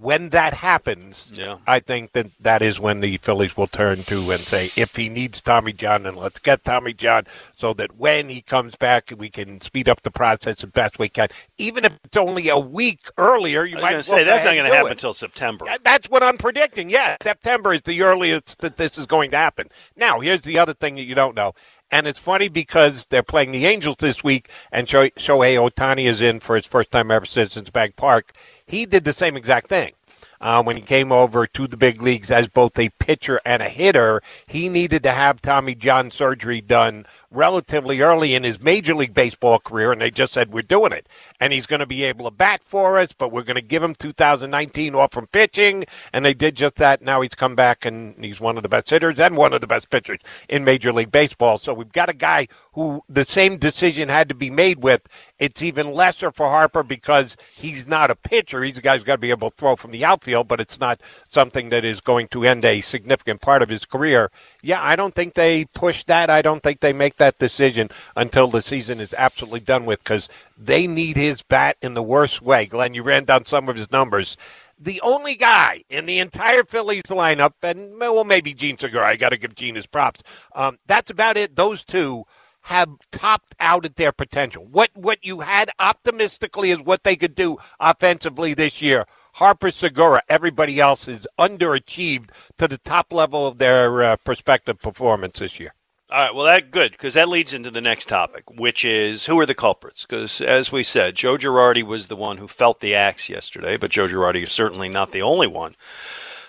[0.00, 1.56] When that happens, Yeah.
[1.66, 5.08] I think that that is when the Phillies will turn to and say, if he
[5.08, 9.28] needs Tommy John, then let's get Tommy John so that when he comes back, we
[9.28, 11.28] can speed up the process the best we can.
[11.56, 14.24] Even if it's only a week earlier, you I might going as to well say,
[14.24, 15.66] that's not going to happen until September.
[15.82, 16.90] That's what I'm predicting.
[16.90, 19.68] Yes, September is the earliest that this is going to happen.
[19.96, 21.54] Now, here's the other thing that you don't know.
[21.90, 26.20] And it's funny because they're playing the Angels this week, and Sho- Shohei Ohtani is
[26.20, 28.32] in for his first time ever since Bank Park.
[28.66, 29.92] He did the same exact thing.
[30.40, 33.68] Uh, when he came over to the big leagues as both a pitcher and a
[33.68, 39.14] hitter, he needed to have Tommy John surgery done relatively early in his Major League
[39.14, 41.08] Baseball career, and they just said, We're doing it.
[41.40, 43.82] And he's going to be able to bat for us, but we're going to give
[43.82, 45.84] him 2019 off from pitching.
[46.12, 47.02] And they did just that.
[47.02, 49.66] Now he's come back, and he's one of the best hitters and one of the
[49.66, 51.58] best pitchers in Major League Baseball.
[51.58, 55.02] So we've got a guy who the same decision had to be made with
[55.38, 58.62] It's even lesser for Harper because he's not a pitcher.
[58.62, 60.80] He's a guy who's got to be able to throw from the outfield, but it's
[60.80, 64.30] not something that is going to end a significant part of his career.
[64.62, 66.30] Yeah, I don't think they push that.
[66.30, 70.28] I don't think they make that decision until the season is absolutely done with because
[70.56, 72.66] they need his bat in the worst way.
[72.66, 74.36] Glenn, you ran down some of his numbers
[74.80, 79.08] the only guy in the entire Phillies lineup, and well, maybe Jean Segura.
[79.08, 80.22] I got to give Jean his props.
[80.54, 81.56] Um, that's about it.
[81.56, 82.24] Those two
[82.62, 84.66] have topped out at their potential.
[84.70, 89.06] What what you had optimistically is what they could do offensively this year.
[89.34, 95.38] Harper Segura, everybody else is underachieved to the top level of their uh, prospective performance
[95.38, 95.74] this year.
[96.10, 99.38] All right, well, that good because that leads into the next topic, which is who
[99.40, 100.06] are the culprits?
[100.06, 103.90] Because as we said, Joe Girardi was the one who felt the axe yesterday, but
[103.90, 105.76] Joe Girardi is certainly not the only one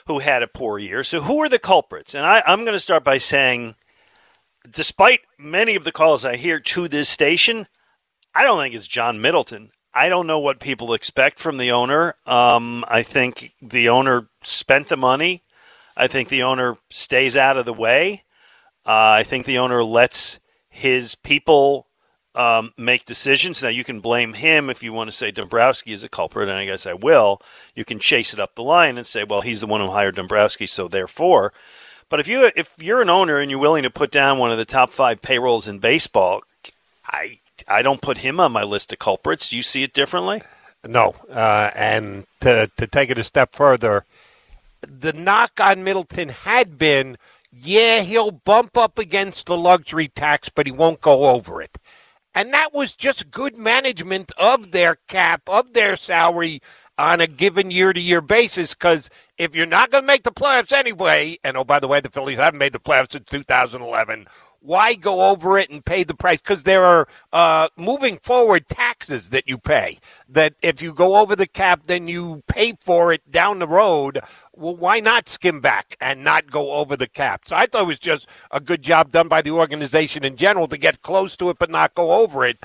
[0.08, 1.04] who had a poor year.
[1.04, 2.16] So who are the culprits?
[2.16, 3.76] And I, I'm going to start by saying,
[4.72, 7.68] despite many of the calls I hear to this station,
[8.34, 9.72] I don't think it's John Middleton.
[9.94, 12.16] I don't know what people expect from the owner.
[12.26, 15.44] Um, I think the owner spent the money.
[15.98, 18.24] I think the owner stays out of the way.
[18.90, 21.86] Uh, I think the owner lets his people
[22.34, 23.62] um, make decisions.
[23.62, 26.58] Now, you can blame him if you want to say Dombrowski is a culprit, and
[26.58, 27.40] I guess I will.
[27.76, 30.16] You can chase it up the line and say, well, he's the one who hired
[30.16, 31.54] Dombrowski, so therefore.
[32.10, 34.58] But if you if you're an owner and you're willing to put down one of
[34.58, 36.42] the top five payrolls in baseball,
[37.06, 39.52] I I don't put him on my list of culprits.
[39.52, 40.42] Do you see it differently?
[40.84, 44.06] No, uh, and to to take it a step further,
[44.82, 47.20] the knock on Middleton had been
[47.52, 51.78] yeah, he'll bump up against the luxury tax, but he won't go over it.
[52.36, 56.62] And that was just good management of their cap, of their salary
[56.98, 58.74] on a given year to year basis.
[58.74, 62.00] Because if you're not going to make the playoffs anyway, and oh, by the way,
[62.00, 64.28] the Phillies haven't made the playoffs since 2011,
[64.62, 66.42] why go over it and pay the price?
[66.42, 69.98] Because there are uh, moving forward taxes that you pay.
[70.28, 74.20] That if you go over the cap, then you pay for it down the road.
[74.60, 77.44] Well, why not skim back and not go over the cap?
[77.48, 80.68] So I thought it was just a good job done by the organization in general
[80.68, 82.60] to get close to it but not go over it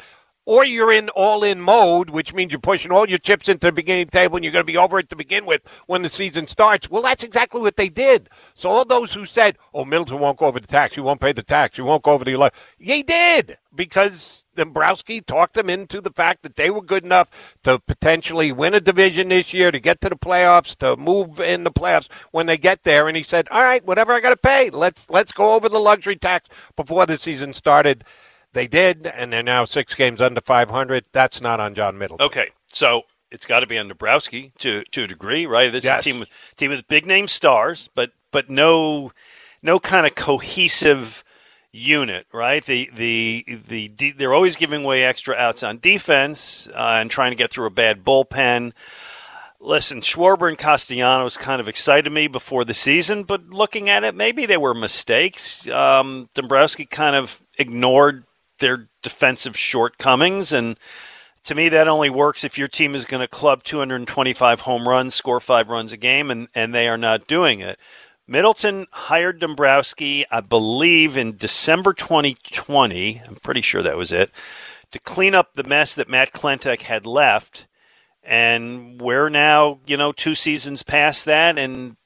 [0.46, 3.72] or you're in all in mode, which means you're pushing all your chips into the
[3.72, 6.46] beginning table and you're going to be over it to begin with when the season
[6.46, 6.90] starts.
[6.90, 8.28] Well, that's exactly what they did.
[8.54, 11.32] So all those who said, oh, Middleton won't go over the tax, he won't pay
[11.32, 16.00] the tax, he won't go over the election, he did because Dombrowski talked them into
[16.00, 17.28] the fact that they were good enough
[17.64, 21.64] to potentially win a division this year, to get to the playoffs, to move in
[21.64, 23.08] the playoffs when they get there.
[23.08, 25.80] And he said, all right, whatever I got to pay, let's let's go over the
[25.80, 28.04] luxury tax before the season started.
[28.54, 31.04] They did, and they're now six games under 500.
[31.12, 32.24] That's not on John Middleton.
[32.24, 35.70] Okay, so it's got to be on Dombrowski to to a degree, right?
[35.70, 35.98] This yes.
[35.98, 39.12] is a team with team with big name stars, but but no
[39.60, 41.24] no kind of cohesive
[41.72, 42.64] unit, right?
[42.64, 47.36] The the the they're always giving away extra outs on defense uh, and trying to
[47.36, 48.72] get through a bad bullpen.
[49.58, 54.14] Listen, Schwarber and Castellanos kind of excited me before the season, but looking at it,
[54.14, 55.66] maybe they were mistakes.
[55.68, 58.24] Um, Dombrowski kind of ignored
[58.64, 60.50] their defensive shortcomings.
[60.50, 60.78] And
[61.44, 65.14] to me, that only works if your team is going to club 225 home runs,
[65.14, 67.78] score five runs a game, and, and they are not doing it.
[68.26, 73.20] Middleton hired Dombrowski, I believe, in December 2020.
[73.28, 74.30] I'm pretty sure that was it,
[74.92, 77.66] to clean up the mess that Matt Klentak had left.
[78.22, 81.98] And we're now, you know, two seasons past that, and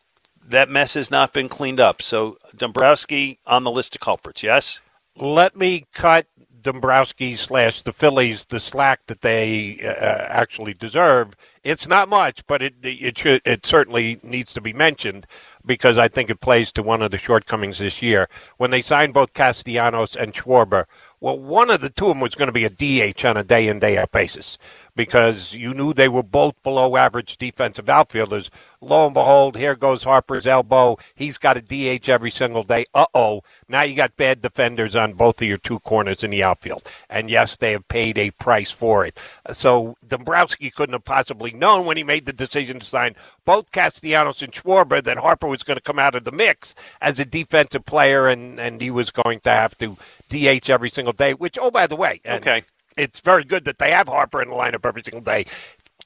[0.44, 2.02] that mess has not been cleaned up.
[2.02, 4.80] So Dombrowski on the list of culprits, yes?
[5.14, 6.26] Let me cut
[6.62, 11.34] Dombrowski slash the Phillies the slack that they uh, actually deserve.
[11.64, 15.26] It's not much, but it it should it certainly needs to be mentioned
[15.66, 19.14] because I think it plays to one of the shortcomings this year when they signed
[19.14, 20.86] both Castellanos and Schwarber.
[21.20, 22.70] Well, one of the two of them was going to be a
[23.12, 24.56] DH on a day in day out basis
[24.98, 28.50] because you knew they were both below average defensive outfielders.
[28.80, 30.98] Lo and behold, here goes Harper's elbow.
[31.14, 32.84] He's got a DH every single day.
[32.92, 33.44] Uh oh.
[33.68, 36.82] Now you got bad defenders on both of your two corners in the outfield.
[37.08, 39.16] And yes, they have paid a price for it.
[39.52, 44.42] So Dombrowski couldn't have possibly known when he made the decision to sign both Castellanos
[44.42, 47.86] and Schwarber that Harper was going to come out of the mix as a defensive
[47.86, 49.96] player and, and he was going to have to
[50.28, 52.64] DH every single day, which, oh, by the way, okay
[52.98, 55.46] it's very good that they have Harper in the lineup every single day.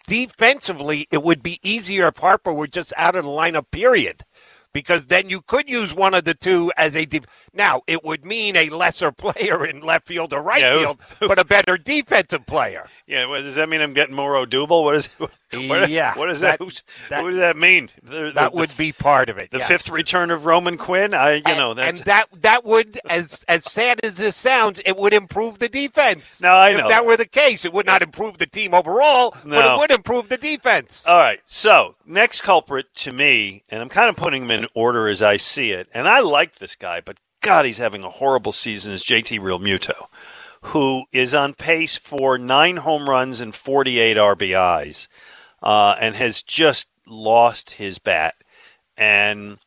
[0.06, 4.24] Defensively, it would be easier if Harper were just out of the lineup, period.
[4.72, 8.24] Because then you could use one of the two as a def- now it would
[8.24, 12.46] mean a lesser player in left field or right Yeah, field, but a better defensive
[12.46, 12.88] player.
[13.06, 14.84] Yeah, what, does that mean I'm getting more Odubel?
[14.84, 16.58] What is what, Yeah, what is that?
[16.58, 17.90] that- that- what does that mean?
[18.02, 19.50] The- the- That the would be part of it.
[19.50, 19.68] the yes.
[19.68, 21.14] fifth return of Roman Quinn.
[21.14, 24.80] I, you and, know, that's and that that would, as as sad as this sounds,
[24.84, 26.40] it would improve the defense.
[26.40, 29.34] No, I know If that were the case, it would not improve the team overall,
[29.44, 31.06] but it would improve the defense.
[31.06, 31.40] All right.
[31.46, 35.36] So next culprit to me, and I'm kind of putting him in order as I
[35.36, 35.88] see it.
[35.94, 38.92] And I like this guy, but God, he's having a horrible season.
[38.92, 40.06] Is JT Realmuto,
[40.62, 45.08] who is on pace for nine home runs and 48 RBIs,
[45.62, 48.34] uh, and has just lost his bat.
[48.96, 49.58] And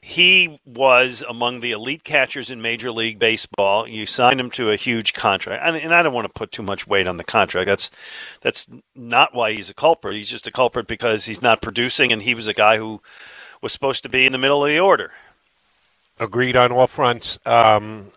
[0.00, 3.86] he was among the elite catchers in Major League Baseball.
[3.86, 6.62] You signed him to a huge contract, and, and I don't want to put too
[6.62, 7.66] much weight on the contract.
[7.66, 7.90] That's
[8.40, 10.16] that's not why he's a culprit.
[10.16, 13.02] He's just a culprit because he's not producing, and he was a guy who
[13.60, 15.12] was supposed to be in the middle of the order.
[16.18, 17.38] Agreed on all fronts.
[17.46, 18.12] Um,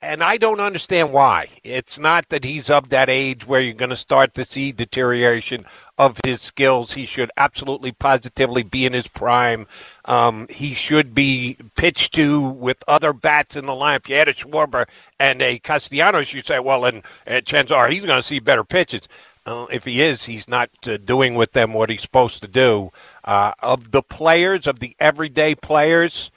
[0.00, 1.48] and I don't understand why.
[1.64, 5.64] It's not that he's of that age where you're going to start to see deterioration
[5.98, 6.92] of his skills.
[6.92, 9.66] He should absolutely, positively be in his prime.
[10.04, 14.08] Um, he should be pitched to with other bats in the lineup.
[14.08, 14.86] You had a Schwarber
[15.18, 16.32] and a Castellanos.
[16.32, 19.08] You say, well, and, and chances are he's going to see better pitches.
[19.46, 22.90] Uh, if he is, he's not uh, doing with them what he's supposed to do.
[23.24, 26.30] Uh, of the players, of the everyday players,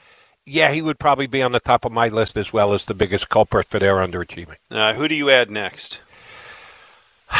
[0.45, 2.93] yeah, he would probably be on the top of my list as well as the
[2.93, 4.55] biggest culprit for their underachieving.
[4.69, 5.99] Uh, who do you add next?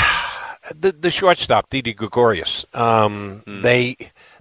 [0.76, 2.66] The the shortstop, Didi Gregorius.
[2.74, 3.97] Um, They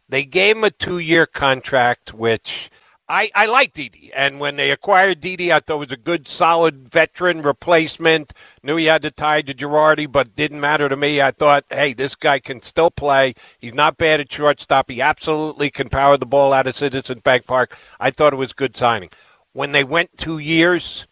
[0.09, 2.71] they gave him a two year contract, which
[3.11, 6.29] I I like Didi, and when they acquired Didi, I thought it was a good,
[6.29, 8.33] solid veteran replacement.
[8.63, 11.21] Knew he had to tie to Girardi, but didn't matter to me.
[11.21, 13.35] I thought, hey, this guy can still play.
[13.59, 14.89] He's not bad at shortstop.
[14.89, 17.77] He absolutely can power the ball out of Citizens Bank Park.
[17.99, 19.11] I thought it was good signing.
[19.55, 21.09] When they went two years.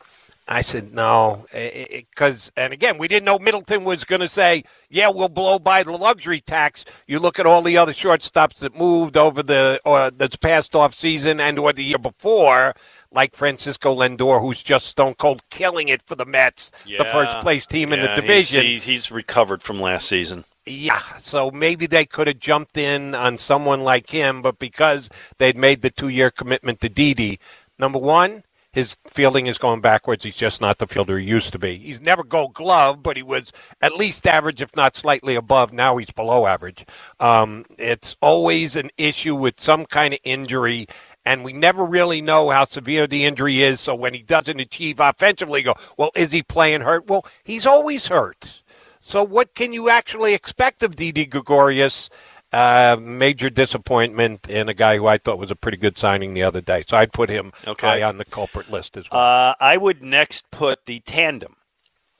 [0.50, 5.08] I said no, because and again, we didn't know Middleton was going to say, "Yeah,
[5.08, 9.18] we'll blow by the luxury tax." You look at all the other shortstops that moved
[9.18, 12.74] over the or that's past off season and or the year before,
[13.12, 17.66] like Francisco Lindor, who's just stone cold killing it for the Mets, the first place
[17.66, 18.64] team in the division.
[18.64, 20.46] He's, he's recovered from last season.
[20.64, 25.56] Yeah, so maybe they could have jumped in on someone like him, but because they'd
[25.56, 27.38] made the two year commitment to Didi,
[27.78, 28.44] number one,
[28.78, 30.22] his fielding is going backwards.
[30.22, 31.78] He's just not the fielder he used to be.
[31.78, 35.72] He's never gold glove, but he was at least average, if not slightly above.
[35.72, 36.86] Now he's below average.
[37.18, 40.86] Um, it's always an issue with some kind of injury.
[41.24, 43.80] And we never really know how severe the injury is.
[43.80, 47.08] So when he doesn't achieve offensively, go, well, is he playing hurt?
[47.08, 48.62] Well, he's always hurt.
[49.00, 52.10] So what can you actually expect of Didi Gregorius?
[52.50, 56.42] Uh, major disappointment in a guy who I thought was a pretty good signing the
[56.42, 56.82] other day.
[56.88, 57.86] So I'd put him Okay.
[57.86, 59.20] high on the culprit list as well.
[59.20, 61.56] Uh, I would next put the tandem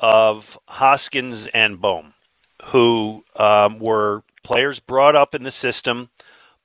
[0.00, 2.12] of Hoskins and Bohm,
[2.66, 6.10] who um, were players brought up in the system.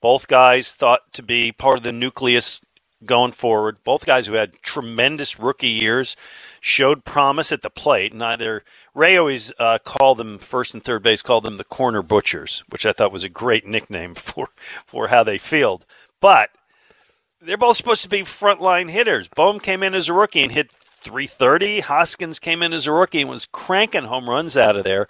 [0.02, 2.60] Both guys thought to be part of the nucleus
[3.06, 3.78] going forward.
[3.84, 6.16] Both guys who had tremendous rookie years
[6.62, 8.14] showed promise at the plate.
[8.14, 12.64] Neither Ray always uh, called them first and third base, called them the corner butchers,
[12.70, 14.50] which I thought was a great nickname for
[14.86, 15.86] for how they field.
[16.22, 16.50] But
[17.42, 19.28] they're both supposed to be frontline hitters.
[19.28, 21.82] Bohm came in as a rookie and hit 330.
[21.82, 25.08] Hoskins came in as a rookie and was cranking home runs out of there.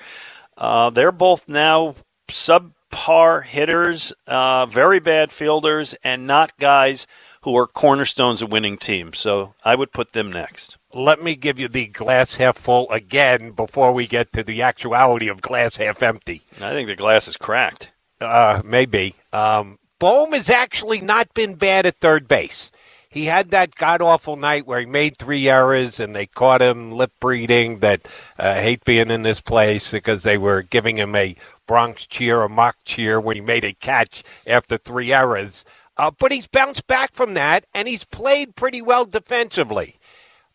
[0.58, 1.96] Uh, they're both now
[2.30, 7.06] subpar hitters, uh, very bad fielders, and not guys
[7.44, 9.20] who are cornerstones of winning teams.
[9.20, 10.78] So I would put them next.
[10.94, 15.28] Let me give you the glass half full again before we get to the actuality
[15.28, 16.44] of glass half empty.
[16.62, 17.92] I think the glass is cracked.
[18.22, 19.16] Uh, maybe.
[19.32, 22.72] Um, Bohm has actually not been bad at third base.
[23.10, 26.92] He had that god awful night where he made three errors and they caught him
[26.92, 28.08] lip reading That
[28.40, 31.36] uh, hate being in this place because they were giving him a
[31.68, 35.64] Bronx cheer, a mock cheer when he made a catch after three errors.
[35.98, 40.00] Uh, but he's bounced back from that and he's played pretty well defensively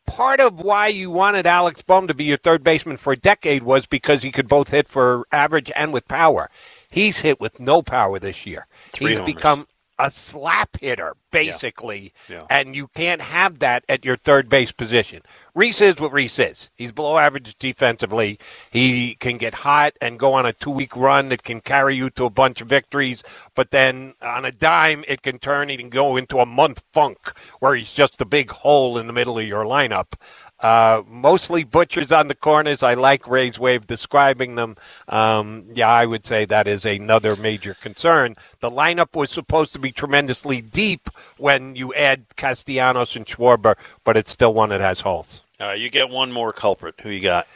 [0.09, 3.63] part of why you wanted Alex Bohm to be your third baseman for a decade
[3.63, 6.51] was because he could both hit for average and with power.
[6.91, 8.67] He's hit with no power this year.
[8.91, 9.35] Three He's homers.
[9.35, 9.69] become
[9.99, 12.45] a slap hitter, basically, Yeah.
[12.51, 15.23] and you can't have that at your third base position.
[15.55, 16.71] Rhys is what Rhys is.
[16.77, 18.39] He's below average defensively.
[18.71, 22.11] He can get hot and go on a two week run that can carry you
[22.11, 23.25] to a bunch of victories,
[23.57, 25.69] but then on a dime, it can turn.
[25.69, 29.13] He can go into a month funk where he's just a big hole in the
[29.13, 30.13] middle of your lineup.
[30.61, 32.83] Uh, mostly butchers on the corners.
[32.83, 34.77] I like Ray's way of describing them.
[35.09, 38.35] Um, yeah, I would say that is another major concern.
[38.61, 44.17] The lineup was supposed to be tremendously deep when you add Castellanos and Schwarber, but
[44.17, 45.43] it's still one that has holes.
[45.61, 46.97] All right, you get one more culprit.
[47.03, 47.47] Who you got?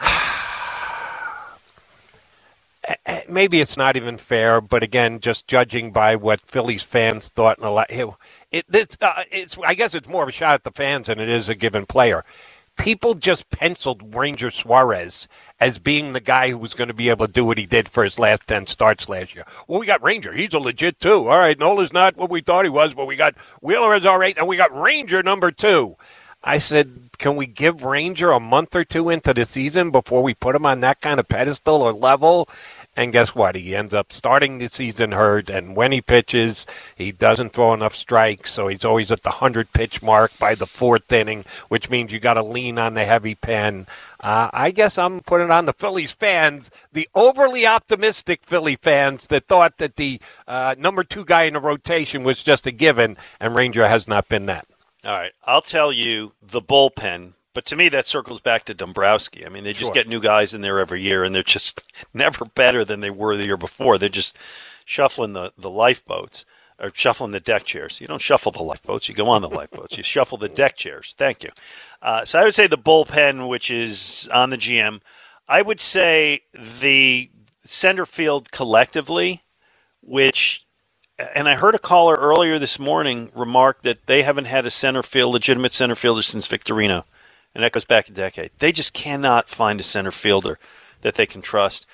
[3.28, 7.64] maybe it's not even fair, but again, just judging by what Phillies fans thought in
[7.64, 8.14] a lot, it,
[8.50, 11.28] it's, uh, it's, I guess it's more of a shot at the fans than it
[11.28, 12.24] is a given player.
[12.76, 15.26] People just penciled Ranger Suarez
[15.58, 17.88] as being the guy who was going to be able to do what he did
[17.88, 19.44] for his last 10 starts last year.
[19.66, 20.32] Well, we got Ranger.
[20.32, 21.28] He's a legit two.
[21.28, 24.22] All right, Nola's not what we thought he was, but we got Wheeler as our
[24.22, 25.96] eight, and we got Ranger number two.
[26.44, 30.34] I said, can we give Ranger a month or two into the season before we
[30.34, 32.48] put him on that kind of pedestal or level?
[32.96, 33.56] And guess what?
[33.56, 36.64] He ends up starting the season hurt, and when he pitches,
[36.94, 40.66] he doesn't throw enough strikes, so he's always at the 100 pitch mark by the
[40.66, 43.86] fourth inning, which means you got to lean on the heavy pen.
[44.20, 49.48] Uh, I guess I'm putting on the Phillies fans, the overly optimistic Philly fans that
[49.48, 53.56] thought that the uh, number two guy in the rotation was just a given, and
[53.56, 54.67] Ranger has not been that.
[55.04, 59.44] All right, I'll tell you the bullpen but to me, that circles back to Dombrowski.
[59.44, 59.92] I mean, they just Sure.
[59.94, 61.80] get new guys in there every year, and they're just
[62.14, 63.98] never better than they were the year before.
[63.98, 64.38] They're just
[64.84, 66.44] shuffling the, the lifeboats
[66.78, 68.00] or shuffling the deck chairs.
[68.00, 69.96] You don't shuffle the lifeboats, you go on the lifeboats.
[69.96, 71.16] You shuffle the deck chairs.
[71.18, 71.50] Thank you.
[72.00, 75.00] Uh, so I would say the bullpen, which is on the GM.
[75.48, 77.28] I would say the
[77.64, 79.42] center field collectively,
[80.00, 80.64] which
[81.18, 85.02] and I heard a caller earlier this morning remark that they haven't had a center
[85.02, 87.04] field, legitimate center fielder since Victorino,
[87.54, 88.50] and that goes back a decade.
[88.58, 90.58] They just cannot find a center fielder
[91.02, 91.86] that they can trust.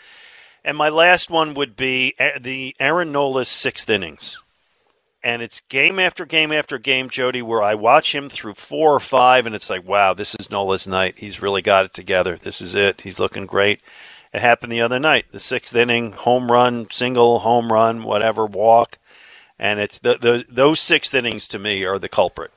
[0.64, 4.39] And my last one would be eh, the Aaron Nola's sixth innings.
[5.22, 9.01] And it's game after game after game, Jody, where I watch him through four or
[9.01, 11.14] five, and it's like, wow, this is Nola's night.
[11.16, 12.39] He's really got it together.
[12.43, 13.01] This is it.
[13.01, 13.81] He's looking great.
[14.35, 15.27] It happened the other night.
[15.33, 18.99] The sixth inning, home run, single, home run, whatever, walk.
[19.65, 22.53] And it's the, the, those sixth innings to me are the culprit.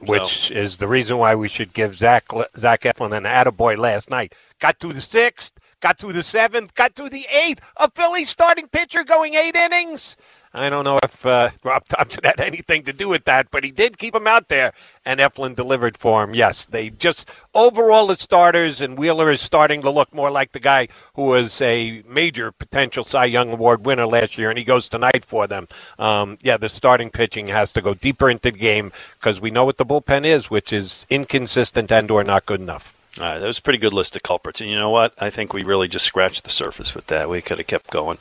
[0.00, 2.26] which is the reason why we should give Zach
[2.56, 4.34] Zach Eflin an attaboy last night.
[4.58, 7.60] Got to the sixth, got to the seventh, got to the eighth.
[7.76, 10.16] A Philly starting pitcher going eight innings.
[10.52, 13.70] I don't know if uh, Rob Thompson had anything to do with that, but he
[13.70, 14.72] did keep him out there,
[15.04, 16.34] and Eflin delivered for him.
[16.34, 20.60] Yes, they just overall the starters, and Wheeler is starting to look more like the
[20.60, 24.88] guy who was a major potential Cy Young Award winner last year, and he goes
[24.88, 25.68] tonight for them.
[25.98, 29.64] Um, yeah, the starting pitching has to go deeper into the game because we know
[29.64, 32.94] what the bullpen is, which is inconsistent and/or not good enough.
[33.18, 34.60] Right, that was a pretty good list of culprits.
[34.60, 35.14] And you know what?
[35.18, 37.28] I think we really just scratched the surface with that.
[37.28, 38.18] We could have kept going.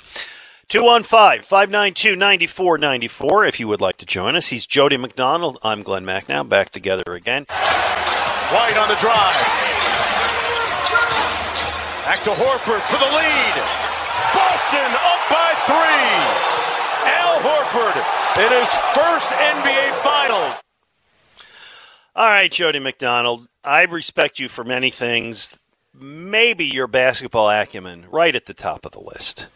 [0.69, 4.49] 215 592 9494 if you would like to join us.
[4.49, 5.57] He's Jody McDonald.
[5.63, 6.47] I'm Glenn Macnow.
[6.47, 7.45] Back together again.
[7.49, 9.33] White on the drive.
[12.05, 13.55] Back to Horford for the lead.
[14.29, 16.05] Boston up by three.
[17.17, 17.97] Al Horford
[18.37, 20.53] in his first NBA Finals.
[22.15, 23.47] All right, Jody McDonald.
[23.63, 25.57] I respect you for many things.
[25.95, 29.47] Maybe your basketball acumen right at the top of the list.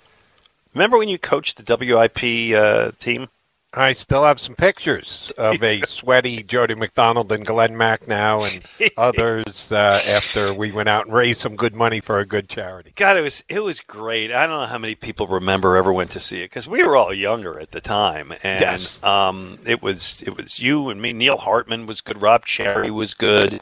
[0.74, 3.28] Remember when you coached the WIP uh, team?
[3.76, 8.48] I still have some pictures of a sweaty Jody McDonald and Glenn Macnow
[8.80, 12.48] and others uh, after we went out and raised some good money for a good
[12.48, 12.94] charity.
[12.96, 14.32] God, it was it was great.
[14.32, 16.96] I don't know how many people remember ever went to see it because we were
[16.96, 19.04] all younger at the time, and Yes.
[19.04, 21.12] um, it was it was you and me.
[21.12, 22.22] Neil Hartman was good.
[22.22, 23.60] Rob Cherry was good.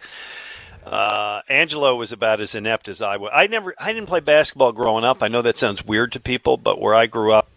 [0.86, 3.32] Uh, Angelo was about as inept as I was.
[3.34, 5.22] I never, I didn't play basketball growing up.
[5.22, 7.48] I know that sounds weird to people, but where I grew up,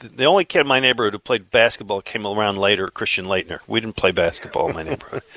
[0.00, 3.60] the- the only kid in my neighborhood who played basketball came around later, Christian Laettner.
[3.66, 5.22] We didn't play basketball in my neighborhood.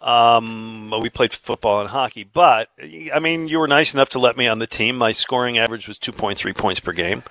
[0.00, 2.68] Um, we played football and hockey, but
[3.14, 4.98] I mean, you were nice enough to let me on the team.
[4.98, 7.22] My scoring average was 2.3 points per game.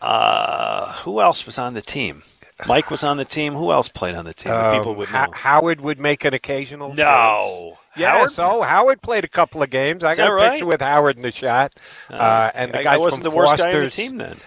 [0.00, 2.22] Uh, who else was on the team?
[2.66, 3.54] Mike was on the team.
[3.54, 4.52] Who else played on the team?
[4.52, 5.32] that people Um, would Ho- know.
[5.32, 6.94] Howard would make an occasional.
[6.94, 7.02] No.
[7.04, 7.78] appearance.
[7.96, 8.30] Yeah, Howard?
[8.32, 10.02] so Howard played a couple of games.
[10.04, 10.50] I Is got that a right?
[10.52, 11.72] picture with Howard in the shot.
[12.10, 14.40] Uh, and the I- I wasn't from the worst guy on the team then.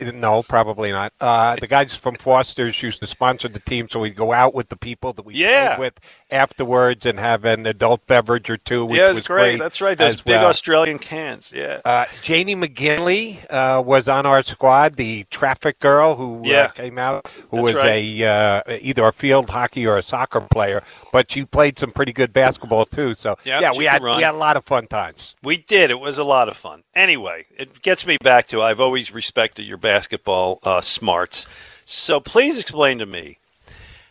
[0.00, 1.12] Uh, no, probably not.
[1.20, 4.68] Uh, the guys from Foster's used to sponsor the team, so we'd go out with
[4.68, 5.76] the people that we Yeah.
[5.76, 5.94] played with
[6.30, 9.58] afterwards and have an adult beverage or two, which yeah, it was was great.
[9.58, 9.96] That's right.
[9.96, 10.46] Those big well.
[10.46, 11.52] Australian cans.
[11.54, 11.80] Yeah.
[11.84, 16.64] Uh, Janie McGinley uh, was on our squad, the traffic girl who Yeah.
[16.64, 17.86] uh, came out, who That's was right.
[18.20, 18.24] a
[18.72, 22.32] uh, either a field hockey or a soccer player, but she played some pretty good
[22.32, 23.14] basketball too.
[23.14, 24.16] So Yep, yeah, we had run.
[24.16, 25.36] we had a lot of fun times.
[25.42, 25.90] We did.
[25.90, 26.82] It was a lot of fun.
[26.94, 31.46] Anyway, it gets me back to I've always respected your basketball uh, smarts.
[31.86, 33.38] So please explain to me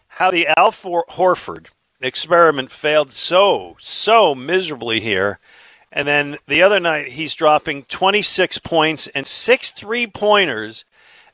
[0.08, 1.68] how the Al For- Horford
[2.02, 5.38] experiment failed so, so miserably here.
[5.92, 10.84] And then the other night, he's dropping 26 points and six three pointers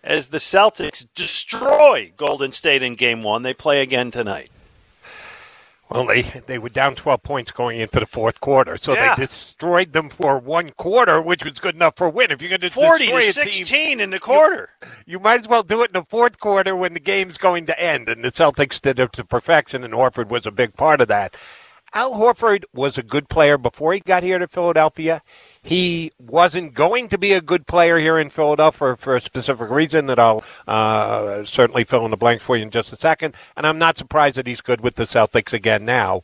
[0.04, 3.44] as the Celtics destroy Golden State in game one.
[3.44, 4.52] They play again tonight.
[5.90, 9.16] Well, they they were down 12 points going into the fourth quarter, so Yeah.
[9.16, 12.30] they destroyed them for one quarter, which was good enough for a win.
[12.32, 14.70] If you're going to 40 destroy to a team, 16 in the quarter.
[15.06, 17.80] you might as well do it in the fourth quarter when the game's going to
[17.80, 18.10] end.
[18.10, 21.36] And the Celtics did it to perfection, and Horford was a big part of that.
[21.98, 25.24] Al Horford was a good player before he got here to Philadelphia.
[25.64, 30.06] He wasn't going to be a good player here in Philadelphia for, a specific reason
[30.06, 33.34] that I'll uh, certainly fill in the blanks for you in just a second.
[33.56, 36.22] And I'm not surprised that he's good with the Celtics again now.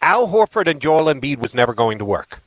[0.00, 2.40] Al Horford and Joel Embiid was never going to work.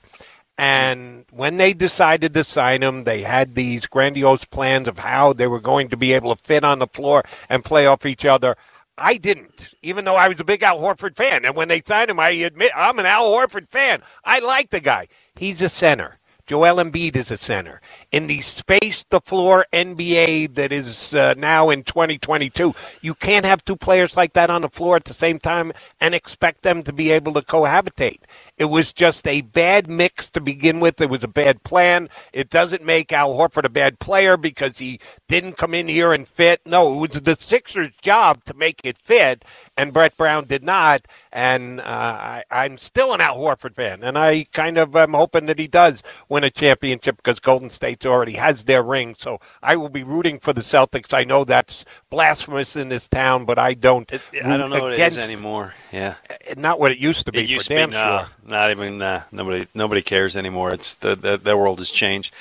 [0.57, 5.47] And when they decided to sign him, they had these grandiose plans of how they
[5.47, 8.55] were going to be able to fit on the floor and play off each other.
[9.02, 11.43] I didn't, even though I was a big Al Horford fan.
[11.43, 14.02] And when they signed him, I admit I'm an Al Horford fan.
[14.24, 15.08] I like the guy.
[15.36, 16.20] He's a center.
[16.47, 17.80] Joel Embiid is a center.
[18.12, 23.64] In the space the floor NBA that is uh, now in 2022, you can't have
[23.64, 25.72] two players like that on the floor at the same time
[26.02, 28.20] and expect them to be able to cohabitate.
[28.62, 31.01] It was just a bad mix to begin with.
[31.01, 32.09] It was a bad plan.
[32.32, 36.28] It doesn't make Al Horford a bad player because he didn't come in here and
[36.28, 36.62] fit.
[36.64, 39.43] No, it was the Sixers' job to make it fit,
[39.76, 41.07] and Brett Brown did not.
[41.34, 45.47] And uh, I, I'm still an Al Horford fan, and I kind of am hoping
[45.47, 49.16] that he does win a championship because Golden State already has their ring.
[49.18, 51.16] So I will be rooting for the Celtics.
[51.16, 54.07] I know that's blasphemous in this town, but I don't.
[54.14, 55.74] I don't know what it is anymore.
[55.91, 56.14] Yeah.
[56.55, 58.30] Not what it used to be It used for to damn be, nah, sure.
[58.52, 60.72] Not even nah, nobody nobody cares anymore.
[60.74, 62.34] It's the the, the world has changed.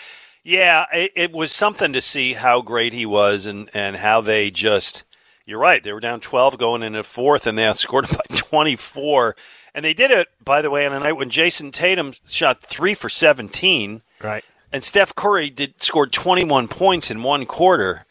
[0.43, 4.51] Yeah, it, it was something to see how great he was and and how they
[4.51, 5.05] just.
[5.47, 5.83] You're right.
[5.83, 9.35] They were down 12 going into fourth, and they outscored by 24.
[9.75, 12.95] And they did it, by the way, on a night when Jayson Tatum shot three
[12.95, 14.45] for 17, Right.
[14.73, 18.05] and Steph Curry did scored 21 points in one quarter.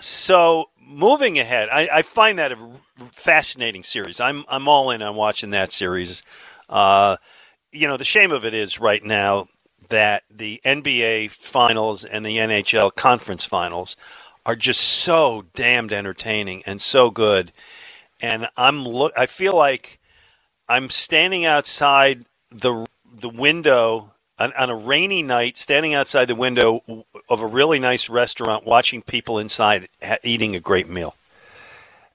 [0.00, 2.58] So moving ahead, I, I find that a
[3.12, 4.20] fascinating series.
[4.20, 6.22] I'm I'm all in on watching that series.
[6.70, 7.16] Uh,
[7.72, 9.48] you know, the shame of it is right now
[9.90, 13.96] that the NBA finals and the NHL conference finals
[14.46, 17.52] are just so damned entertaining and so good.
[18.20, 19.12] And I'm look.
[19.16, 19.98] I feel like
[20.68, 22.86] I'm standing outside the
[23.20, 28.08] the window on, on a rainy night, standing outside the window of a really nice
[28.08, 31.14] restaurant, watching people inside ha- eating a great meal.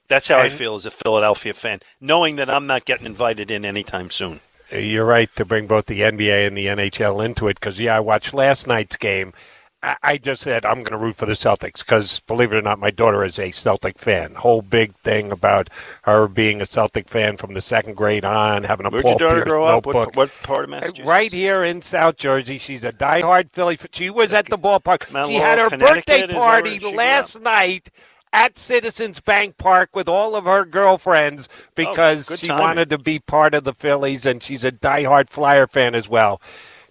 [0.08, 3.64] That's how I feel as a Philadelphia fan, knowing that I'm not getting invited in
[3.64, 4.38] anytime soon.
[4.70, 8.00] You're right to bring both the NBA and the NHL into it because, yeah, I
[8.00, 9.32] watched last night's game.
[9.82, 12.62] I, I just said I'm going to root for the Celtics because, believe it or
[12.62, 14.34] not, my daughter is a Celtic fan.
[14.34, 15.70] Whole big thing about
[16.02, 19.18] her being a Celtic fan from the second grade on, having a Where'd Paul your
[19.18, 19.86] daughter Pierce grow up?
[19.86, 21.06] What, what part of Massachusetts?
[21.06, 23.78] Uh, right here in South Jersey, she's a diehard Philly.
[23.92, 25.12] She was at the ballpark.
[25.12, 27.90] Mount she had her birthday is that where party last night
[28.36, 32.62] at Citizens Bank Park with all of her girlfriends because Oh, she timing.
[32.62, 36.40] wanted to be part of the Phillies, and she's a diehard Flyer fan as well.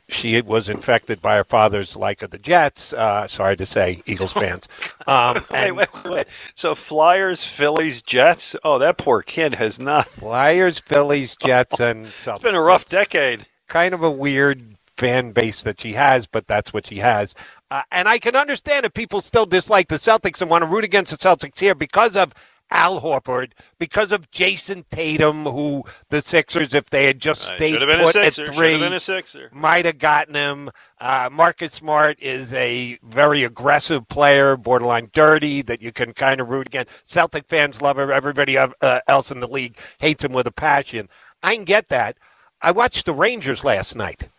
[0.09, 2.93] She was infected by her father's like of the Jets.
[2.93, 4.67] Uh, sorry to say, Eagles fans.
[5.07, 6.27] Um, Wait, wait, wait.
[6.55, 8.55] So Flyers, Phillies, Jets.
[8.63, 10.07] Oh, that poor kid has not.
[10.09, 12.07] Flyers, Phillies, Jets, and.
[12.27, 13.45] It's been a rough decade.
[13.67, 17.33] kind of a weird fan base that she has, but that's what she has.
[17.71, 20.83] Uh, and I can understand if people still dislike the Celtics and want to root
[20.83, 22.33] against the Celtics here because of
[22.71, 27.79] Al Horford, because of Jayson Tatum, who the Sixers, if they had just Right, stayed
[27.79, 28.45] put at sixer.
[28.45, 29.49] Should three, have been a sixer.
[29.53, 30.71] might have gotten him.
[30.99, 36.49] Uh, Marcus Smart is a very aggressive player, borderline dirty, that you can kind of
[36.49, 36.91] root against.
[37.05, 38.09] Celtic fans love him.
[38.09, 38.69] Everybody uh,
[39.07, 41.07] else in the league hates him with a passion.
[41.43, 42.17] I can get that.
[42.61, 44.29] I watched the Rangers last night.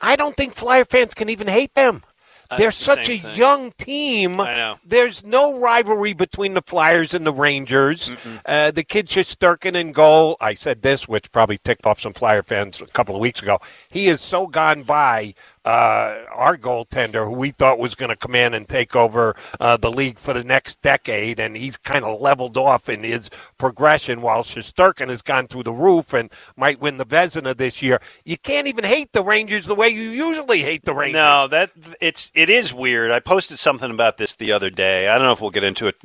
[0.00, 2.02] I don't think Flyer fans can even hate them.
[2.48, 3.36] Uh, They're the such a thing.
[3.36, 4.40] young team.
[4.40, 4.76] I know.
[4.84, 8.14] There's no rivalry between the Flyers and the Rangers.
[8.44, 10.36] Uh, the kid Shesterkin in goal.
[10.40, 13.58] I said this, which probably ticked off some Flyer fans a couple of weeks ago.
[13.88, 15.34] He is so gone by
[15.66, 19.76] uh, our goaltender, who we thought was going to come in and take over uh,
[19.76, 24.20] the league for the next decade, and he's kind of leveled off in his progression.
[24.20, 28.38] While Shesterkin has gone through the roof and might win the Vezina this year, you
[28.38, 31.14] can't even hate the Rangers the way you usually hate the Rangers.
[31.14, 33.10] No, that it's it is weird.
[33.10, 35.08] I posted something about this the other day.
[35.08, 35.96] I don't know if we'll get into it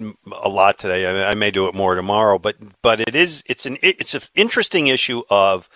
[0.43, 1.05] a lot today.
[1.05, 4.21] I, I may do it more tomorrow, but but it is it's an it's an
[4.33, 5.69] interesting issue of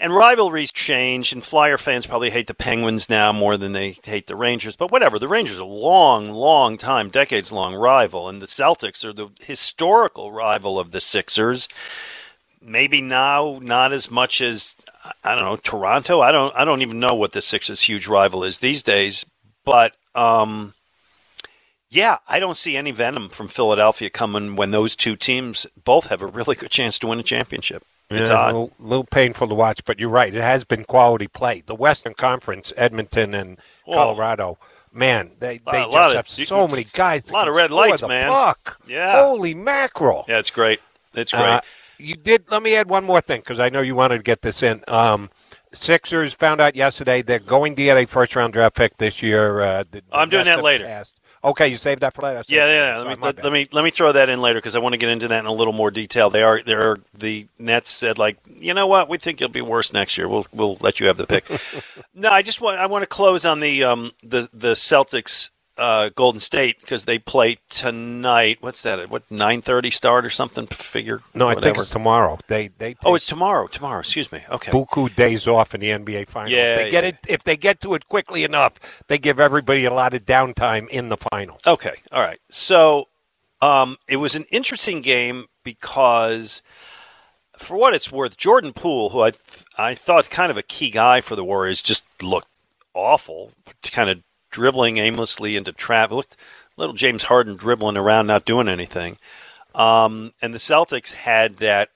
[0.00, 4.26] and rivalries change, and Flyer fans probably hate the Penguins now more than they hate
[4.26, 4.76] the Rangers.
[4.76, 9.04] But whatever, the Rangers are a long, long time, decades long rival, and the Celtics
[9.04, 11.68] are the historical rival of the Sixers.
[12.60, 14.74] maybe now not as much as
[15.22, 16.20] I don't know Toronto.
[16.20, 19.24] I don't I don't even know what the Sixers' huge rival is these days.
[19.64, 20.74] But um,
[21.90, 26.22] yeah, I don't see any venom from Philadelphia coming when those two teams both have
[26.22, 27.84] a really good chance to win a championship.
[28.10, 28.44] It's yeah.
[28.44, 30.34] A little, little painful to watch, but you're right.
[30.34, 31.62] It has been quality play.
[31.66, 33.94] The Western Conference, Edmonton and Oh.
[33.94, 34.58] Colorado,
[34.92, 37.30] man, they, they lot just of- have so many guys.
[37.30, 38.28] a lot of red lights, man.
[38.30, 38.80] Puck.
[38.86, 39.12] Yeah.
[39.24, 40.24] Holy mackerel.
[40.28, 40.80] Yeah, it's great.
[41.14, 41.42] It's great.
[41.42, 41.60] Uh,
[41.98, 42.44] you did.
[42.50, 44.82] Let me add one more thing because I know you wanted to get this in.
[44.88, 45.30] Um,
[45.72, 49.60] Sixers found out yesterday they're going to get a first round draft pick this year.
[49.60, 50.84] Uh, the, the I'm doing Nets that later.
[50.84, 51.20] passed.
[51.44, 52.42] Okay, you saved that for later.
[52.48, 53.02] Yeah, yeah.
[53.02, 54.94] Sorry, Let me let, let me let me throw that in later because I want
[54.94, 56.30] to get into that in a little more detail.
[56.30, 59.60] They are they are the Nets said like you know what we think you'll be
[59.60, 60.26] worse next year.
[60.26, 61.46] We'll we'll let you have the pick.
[62.14, 66.10] no, I just want I want to close on the um the the Celtics uh,
[66.14, 68.58] Golden State because they play tonight.
[68.60, 69.10] What's that?
[69.10, 70.66] What nine thirty start or something?
[70.66, 71.74] Figure No, I whatever.
[71.74, 72.38] think it's tomorrow.
[72.48, 73.66] They they oh it's tomorrow.
[73.66, 74.00] Tomorrow.
[74.00, 74.42] Excuse me.
[74.50, 74.70] Okay.
[74.70, 76.50] buku days off in the NBA final.
[76.50, 77.10] Yeah, they get yeah.
[77.10, 78.74] it if they get to it quickly enough.
[79.08, 81.58] They give everybody a lot of downtime in the final.
[81.66, 82.40] Okay, all right.
[82.48, 83.08] So
[83.60, 86.62] um, it was an interesting game because,
[87.58, 89.32] for what it's worth, Jordan Poole, who I
[89.76, 92.48] I thought kind of a key guy for the Warriors, just looked
[92.94, 93.52] awful,
[93.82, 94.18] kind of
[94.54, 96.12] dribbling aimlessly into trap.
[96.12, 96.36] Looked
[96.76, 99.18] little James Harden dribbling around, not doing anything.
[99.74, 101.90] Um, and the Celtics had that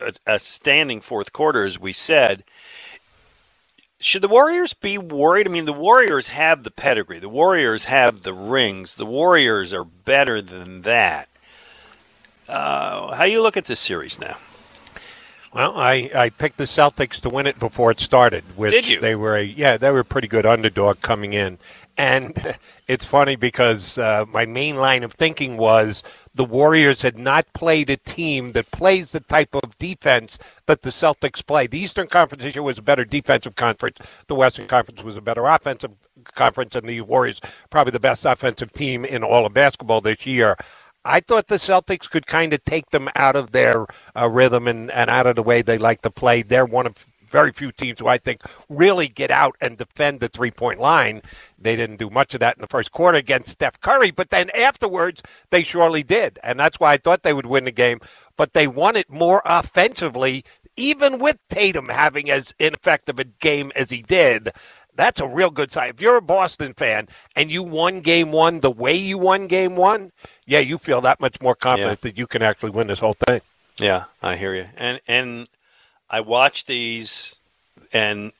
[0.00, 2.42] a, a standing fourth quarter, as we said.
[4.00, 5.46] Should the Warriors be worried?
[5.46, 7.20] I mean, the Warriors have the pedigree.
[7.20, 8.96] The Warriors have the rings.
[8.96, 11.28] The Warriors are better than that.
[12.48, 14.36] Uh, how you look at this series now?
[15.54, 18.42] Well, I, I picked the Celtics to win it before it started.
[18.56, 19.00] Which Did you?
[19.00, 21.58] They were a yeah, they were a pretty good underdog coming in,
[21.96, 22.56] and
[22.88, 26.02] it's funny because uh, my main line of thinking was
[26.34, 30.90] the Warriors had not played a team that plays the type of defense that the
[30.90, 31.66] Celtics play.
[31.66, 33.98] The Eastern Conference was a better defensive conference.
[34.28, 35.92] The Western Conference was a better offensive
[36.34, 37.40] conference, and the Warriors
[37.70, 40.56] probably the best offensive team in all of basketball this year.
[41.04, 43.86] I thought the Celtics could kind of take them out of their
[44.16, 46.42] uh, rhythm and, and out of the way they like to play.
[46.42, 46.94] They're one of
[47.34, 51.20] very few teams who I think really get out and defend the three point line.
[51.58, 54.50] They didn't do much of that in the first quarter against Steph Curry, but then
[54.50, 55.20] afterwards
[55.50, 56.38] they surely did.
[56.44, 57.98] And that's why I thought they would win the game.
[58.36, 60.44] But they won it more offensively,
[60.76, 64.52] even with Tatum having as ineffective a game as he did.
[64.94, 65.90] That's a real good sign.
[65.90, 69.74] If you're a Boston fan and you won game one the way you won game
[69.74, 70.12] one,
[70.46, 73.40] yeah, you feel that much more confident that you can actually win this whole thing.
[73.78, 74.66] Yeah, I hear you.
[74.76, 75.48] And and
[76.10, 77.36] I watch these,
[77.92, 78.32] and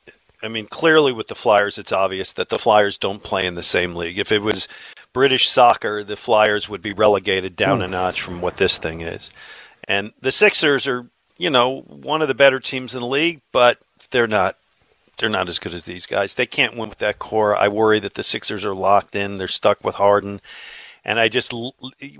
[0.43, 3.62] I mean clearly with the Flyers, it's obvious that the Flyers don't play in the
[3.62, 4.19] same league.
[4.19, 4.69] If it was
[5.12, 9.31] British soccer, the Flyers would be relegated down a notch from what this thing is.
[9.87, 11.07] And the Sixers are,
[11.39, 13.79] you know, one of the better teams in the league, but
[14.11, 14.57] they're not.
[15.17, 16.35] They're not as good as these guys.
[16.35, 17.57] They can't win with that core.
[17.57, 19.37] I worry that the Sixers are locked in.
[19.37, 20.41] They're stuck with Harden,
[21.05, 21.55] and I just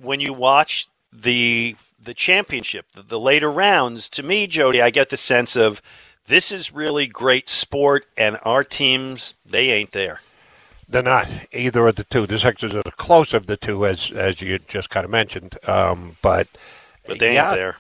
[0.01, 1.75] when you watch the
[2.05, 5.81] the championship, the, the later rounds, to me, Jody, I get the sense of
[6.27, 10.21] this is really great sport, and our teams they ain't there.
[10.89, 12.27] They're not either of the two.
[12.27, 15.57] The Sixers are the closer of the two, as as you just kind of mentioned.
[15.69, 16.47] Um, but
[17.07, 17.77] But they yeah, ain't there.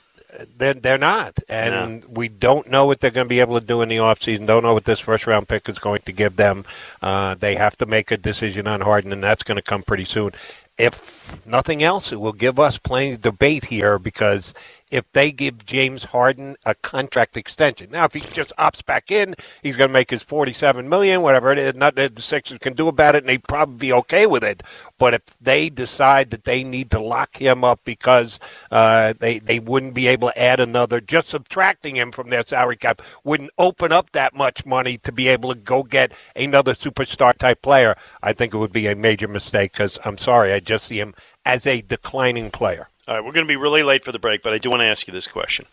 [0.56, 1.38] They're, they're not.
[1.48, 4.46] And we don't know what they're going to be able to do in the offseason.
[4.46, 6.64] Don't know what this first round pick is going to give them.
[7.00, 10.04] Uh, they have to make a decision on Harden, and that's going to come pretty
[10.04, 10.32] soon.
[10.78, 14.54] If nothing else, it will give us plenty of debate here because
[14.94, 19.34] if they give James Harden a contract extension, now if he just opts back in,
[19.60, 21.74] he's going to make his forty-seven million, whatever it is.
[21.74, 24.62] Nothing that the Sixers can do about it, and they'd probably be okay with it.
[24.98, 28.38] But if they decide that they need to lock him up because
[28.70, 32.76] uh, they they wouldn't be able to add another, just subtracting him from their salary
[32.76, 37.36] cap wouldn't open up that much money to be able to go get another superstar
[37.36, 37.96] type player.
[38.22, 41.14] I think it would be a major mistake because I'm sorry, I just see him
[41.44, 42.88] as a declining player.
[43.06, 44.80] All right, we're going to be really late for the break, but I do want
[44.80, 45.66] to ask you this question.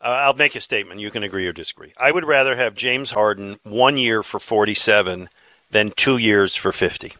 [0.00, 1.00] Uh, I'll make a statement.
[1.00, 1.92] You can agree or disagree.
[1.96, 5.28] I would rather have James Harden one year for 47
[5.70, 7.14] than two years for 50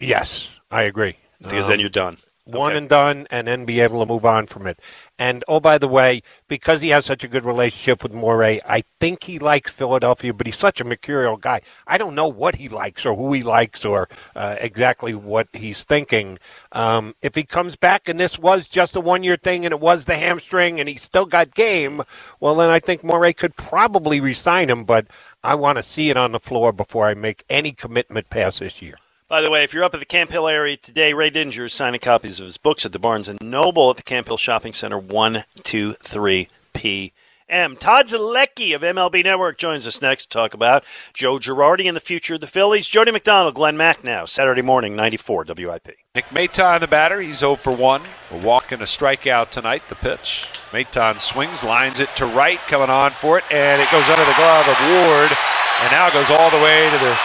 [0.00, 1.16] Yes, I agree.
[1.42, 2.18] because Um, then you're done.
[2.48, 4.80] One and done, and then be able to move on from it.
[5.18, 8.84] And oh, by the way, because he has such a good relationship with Morey, I
[9.00, 11.60] think he likes Philadelphia, but he's such a mercurial guy.
[11.86, 15.84] I don't know what he likes or who he likes or uh, exactly what he's
[15.84, 16.38] thinking.
[16.72, 20.04] Um, if he comes back and this was just a one-year thing and it was
[20.04, 22.02] the hamstring and he still got game,
[22.40, 24.84] well, then I think Morey could probably resign him.
[24.84, 25.06] But
[25.42, 28.80] I want to see it on the floor before I make any commitment past this
[28.80, 28.96] year.
[29.28, 31.74] By the way, if you're up at the Camp Hill area today, Ray Didinger is
[31.74, 34.72] signing copies of his books at the Barnes and Noble at the Camp Hill Shopping
[34.72, 37.76] Center, 123 p.m.
[37.76, 42.00] Todd Zolecki of MLB Network joins us next to talk about Joe Girardi and the
[42.00, 42.88] future of the Phillies.
[42.88, 45.98] Jody McDonald, Glenn Macnow, Saturday morning, 94 WIP.
[46.14, 47.20] Nick Maton, the batter.
[47.20, 48.02] He's 0 for 1.
[48.30, 49.82] A walk and a strikeout tonight.
[49.90, 50.46] The pitch.
[50.72, 54.32] Maton swings, lines it to right, coming on for it, and it goes under the
[54.38, 55.36] glove of Ward,
[55.82, 57.18] and now goes all the way to the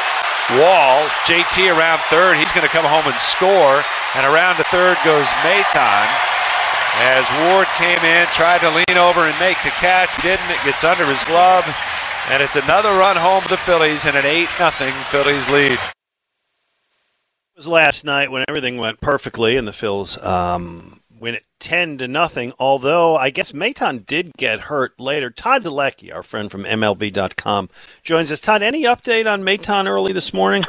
[0.51, 1.07] wall.
[1.25, 2.37] JT around third.
[2.37, 3.83] He's going to come home and score,
[4.15, 6.07] and around to third goes Maton.
[6.95, 10.49] As Ward came in, tried to lean over and make the catch, didn't.
[10.51, 11.65] It gets under his glove,
[12.29, 15.71] and it's another run home to the Phillies and an 8 0 Phillies lead.
[15.71, 21.99] It was last night when everything went perfectly and the Phillies um, win it 10
[21.99, 22.51] to nothing.
[22.59, 25.29] Although I guess Maton did get hurt later.
[25.29, 27.69] Todd Zolecki, our friend from MLB.com,
[28.03, 28.41] joins us.
[28.41, 30.65] Todd, any update on Maton early this morning?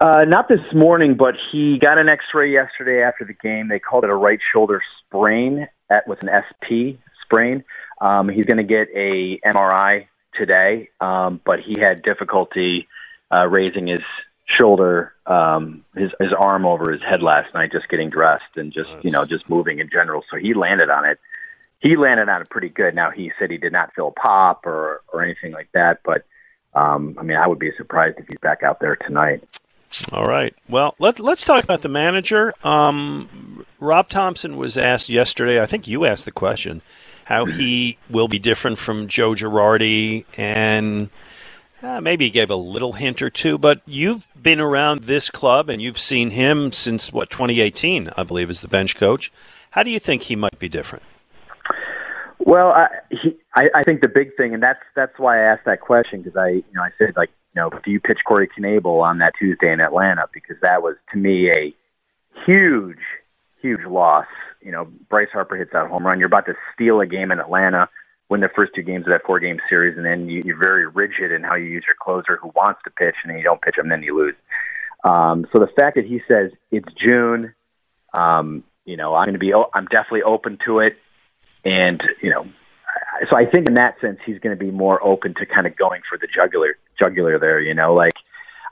[0.00, 3.66] Uh, not this morning, but he got an X-ray yesterday after the game.
[3.68, 7.64] They called it a right shoulder sprain at with an SP sprain.
[8.00, 12.86] Um, he's going to get a MRI today, um, but he had difficulty
[13.32, 14.00] uh, raising his
[14.46, 18.90] shoulder, um, his his arm over his head last night, just getting dressed and just
[19.02, 20.22] you know just moving in general.
[20.30, 21.18] So he landed on it.
[21.80, 22.94] He landed on it pretty good.
[22.94, 26.24] Now he said he did not feel a pop or or anything like that, but
[26.74, 29.42] um, I mean I would be surprised if he's back out there tonight.
[30.12, 30.54] All right.
[30.68, 32.52] Well, let, let's talk about the manager.
[32.64, 36.82] Um, Rob Thompson was asked yesterday, I think you asked the question,
[37.24, 41.08] how he will be different from Joe Girardi, and
[41.82, 45.68] uh, maybe he gave a little hint or two, but you've been around this club
[45.68, 49.32] and you've seen him since, what, 2018, I believe, as the bench coach.
[49.70, 51.04] How do you think he might be different?
[52.38, 55.64] Well, I, he, I, I think the big thing, and that's that's why I asked
[55.66, 58.48] that question because I, you know, I said like, you know, do you pitch Corey
[58.56, 60.26] Knebel on that Tuesday in Atlanta?
[60.32, 61.74] Because that was to me a
[62.46, 63.00] huge,
[63.60, 64.26] huge loss.
[64.60, 66.18] You know, Bryce Harper hits that home run.
[66.18, 67.88] You're about to steal a game in Atlanta,
[68.28, 70.86] win the first two games of that four game series, and then you, you're very
[70.86, 73.62] rigid in how you use your closer who wants to pitch, and then you don't
[73.62, 74.34] pitch him, then you lose.
[75.04, 77.54] Um, so the fact that he says it's June,
[78.16, 80.96] um, you know, I'm going to be, I'm definitely open to it.
[81.64, 82.46] And, you know,
[83.28, 85.76] so I think in that sense, he's going to be more open to kind of
[85.76, 88.14] going for the jugular, jugular there, you know, like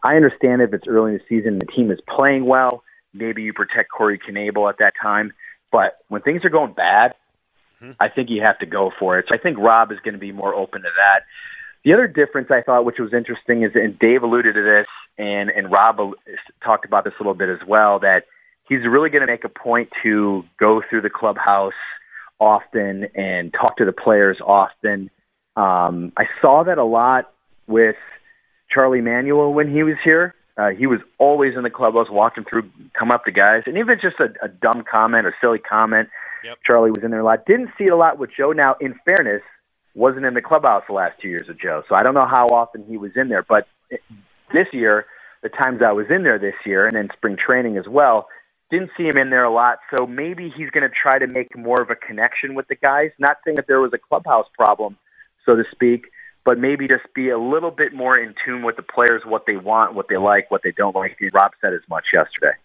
[0.02, 2.82] I understand if it's early in the season, the team is playing well,
[3.12, 5.32] maybe you protect Corey Knebel at that time.
[5.72, 7.14] But when things are going bad,
[7.85, 8.03] mm-hmm.
[8.03, 9.26] I think you have to go for it.
[9.28, 11.24] So I think Rob is going to be more open to that.
[11.85, 14.87] The other difference I thought, which was interesting, is and Dave alluded to this,
[15.18, 15.99] and and Rob
[16.64, 18.24] talked about this a little bit as well, that
[18.68, 21.74] he's really going to make a point to go through the clubhouse
[22.41, 25.11] often and talk to the players often.
[25.57, 27.32] Um, I saw that a lot
[27.66, 27.97] with
[28.70, 30.35] Charlie Manuel when he was here.
[30.57, 33.99] Uh, he was always in the clubhouse, walking through, come up to guys, and even
[34.01, 36.09] just a, a dumb comment or silly comment.
[36.45, 36.59] Yep.
[36.66, 37.47] Charlie was in there a lot.
[37.47, 38.53] Didn't see it a lot with Joe.
[38.53, 39.42] Now, in fairness,
[39.95, 42.47] wasn't in the clubhouse the last two years with Joe, so I don't know how
[42.49, 43.42] often he was in there.
[43.42, 43.66] But
[44.53, 45.07] this year,
[45.42, 48.28] the times I was in there this year, and in spring training as well,
[48.70, 51.57] didn't see him in there a lot, so maybe he's going to try to make
[51.57, 53.11] more of a connection with the guys.
[53.18, 54.97] Not saying that there was a clubhouse problem,
[55.47, 56.07] so to speak,
[56.45, 59.57] but maybe just be a little bit more in tune with the players, what they
[59.57, 61.18] want, what they like, what they don't like.
[61.32, 62.57] Rob said as much yesterday.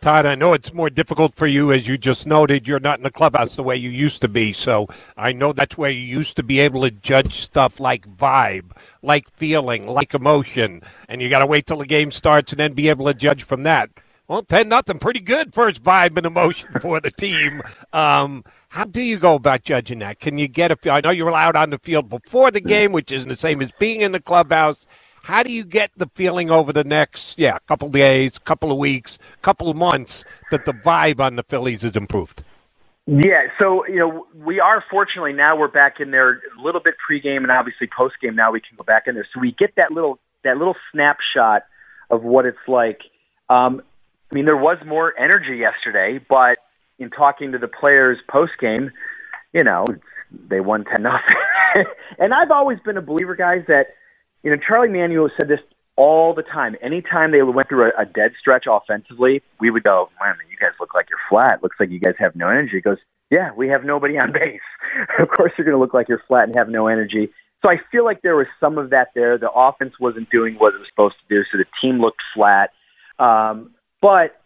[0.00, 2.66] Todd, I know it's more difficult for you, as you just noted.
[2.66, 4.54] You're not in the clubhouse the way you used to be.
[4.54, 8.70] So I know that's where you used to be able to judge stuff like vibe,
[9.02, 10.82] like feeling, like emotion.
[11.08, 13.42] And you got to wait till the game starts and then be able to judge
[13.42, 13.90] from that.
[14.26, 17.60] Well, 10 nothing, pretty good first vibe and emotion for the team.
[17.92, 20.20] Um, how do you go about judging that?
[20.20, 20.92] Can you get a feel?
[20.92, 23.72] I know you're allowed on the field before the game, which isn't the same as
[23.78, 24.86] being in the clubhouse.
[25.22, 29.18] How do you get the feeling over the next, yeah, couple days, couple of weeks,
[29.42, 32.42] couple of months that the vibe on the Phillies has improved?
[33.06, 36.94] Yeah, so you know we are fortunately now we're back in there a little bit
[37.10, 38.36] pregame and obviously postgame.
[38.36, 41.62] Now we can go back in there, so we get that little that little snapshot
[42.08, 43.00] of what it's like.
[43.48, 43.82] Um,
[44.30, 46.58] I mean, there was more energy yesterday, but
[46.98, 48.92] in talking to the players post game,
[49.52, 49.86] you know,
[50.30, 51.36] they won ten nothing.
[52.18, 53.88] and I've always been a believer, guys, that
[54.42, 55.60] you know Charlie Manuel said this
[55.96, 56.76] all the time.
[56.80, 60.72] Anytime they went through a, a dead stretch offensively, we would go, "Man, you guys
[60.80, 61.62] look like you're flat.
[61.62, 62.98] Looks like you guys have no energy." He goes,
[63.30, 64.60] "Yeah, we have nobody on base.
[65.18, 67.30] of course, you're going to look like you're flat and have no energy."
[67.62, 69.36] So I feel like there was some of that there.
[69.36, 72.70] The offense wasn't doing what it was supposed to do, so the team looked flat.
[73.18, 74.40] Um, but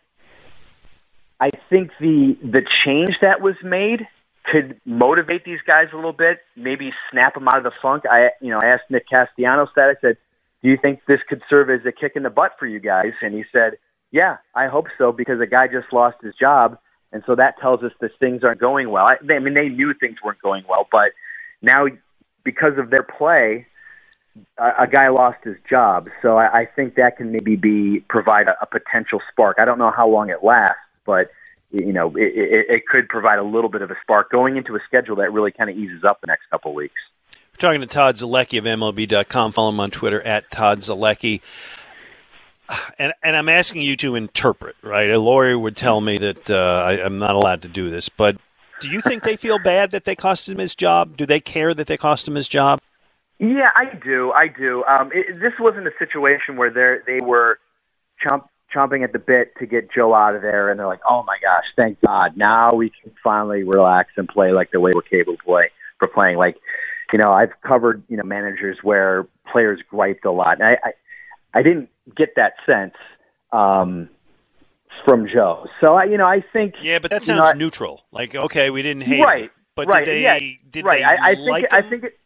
[1.41, 4.09] I think the the change that was made
[4.45, 8.05] could motivate these guys a little bit, maybe snap them out of the funk.
[8.11, 9.89] I you know I asked Nick Castellanos that.
[9.89, 10.17] I said,
[10.63, 13.13] do you think this could serve as a kick in the butt for you guys?
[13.21, 13.75] And he said,
[14.11, 16.79] yeah, I hope so because a guy just lost his job.
[17.13, 19.05] And so that tells us that things aren't going well.
[19.07, 21.13] I, I mean, they knew things weren't going well, but
[21.63, 21.87] now
[22.45, 23.67] because of their play,
[24.59, 26.09] a, a guy lost his job.
[26.23, 29.59] So I, I think that can maybe be provide a, a potential spark.
[29.59, 31.31] I don't know how long it lasts, but
[31.75, 34.77] you know, it, it, it could provide a little bit of a spark going into
[34.77, 37.01] a schedule that really kind of eases up the next couple of weeks.
[37.33, 39.53] We're talking to Todd Zolecki of MLB.com.
[39.53, 41.41] Follow him on Twitter at Todd Zolecki.
[42.99, 45.11] And, and I'm asking you to interpret, right?
[45.11, 48.39] A lawyer would tell me that uh, I, I'm not allowed to do this, but
[48.81, 51.17] do you think they feel bad that they cost him his job?
[51.17, 52.81] Do they care that they cost him his job?
[53.39, 54.33] Yeah, I do.
[54.33, 54.85] I do.
[54.85, 57.59] Um, it, this wasn't a situation where they they were
[58.25, 61.23] chomp, chomping at the bit to get Joe out of there, and they're like, "Oh
[61.23, 62.37] my gosh, thank God!
[62.37, 66.09] Now we can finally relax and play like the way we're capable of play for
[66.09, 66.57] playing." Like,
[67.13, 71.59] you know, I've covered you know managers where players griped a lot, and I I,
[71.59, 72.95] I didn't get that sense
[73.53, 74.09] um,
[75.05, 75.67] from Joe.
[75.81, 78.05] So I, you know, I think yeah, but that sounds you know, neutral.
[78.11, 80.23] Like, okay, we didn't hate right, him, but right, did they?
[80.23, 80.39] yeah,
[80.71, 80.99] did right.
[80.99, 82.19] they I, I think like I think it,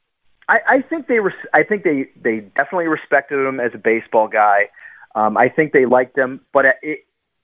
[0.49, 1.35] I, I think they were.
[1.53, 4.71] I think they they definitely respected him as a baseball guy.
[5.15, 7.01] Um, I think they liked him, but it,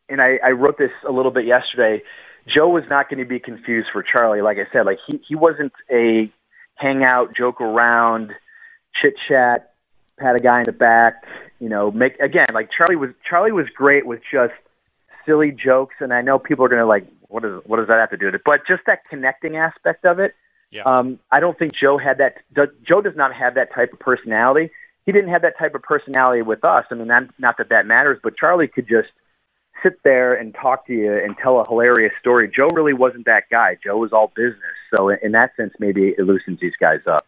[0.09, 2.03] and I, I wrote this a little bit yesterday.
[2.47, 4.43] Joe was not going to be confused for Charlie.
[4.43, 6.31] Like I said, like he he wasn't a
[6.77, 8.33] hangout, joke around,
[9.01, 9.73] chit chat,
[10.19, 11.25] pat a guy in the back.
[11.59, 14.53] You know, make again like Charlie was Charlie was great with just
[15.25, 17.99] silly jokes, and I know people are going to like, what is what does that
[17.99, 18.43] have to do with it?
[18.45, 20.35] But just that connecting aspect of it.
[20.71, 20.83] Yeah.
[20.83, 22.39] Um, I don't think Joe had that.
[22.87, 24.71] Joe does not have that type of personality.
[25.07, 26.85] He didn't have that type of personality with us.
[26.91, 29.09] I mean, not, not that that matters, but Charlie could just
[29.83, 32.51] sit there and talk to you and tell a hilarious story.
[32.55, 33.77] Joe really wasn't that guy.
[33.85, 34.57] Joe was all business.
[34.97, 37.27] So in that sense, maybe it loosens these guys up.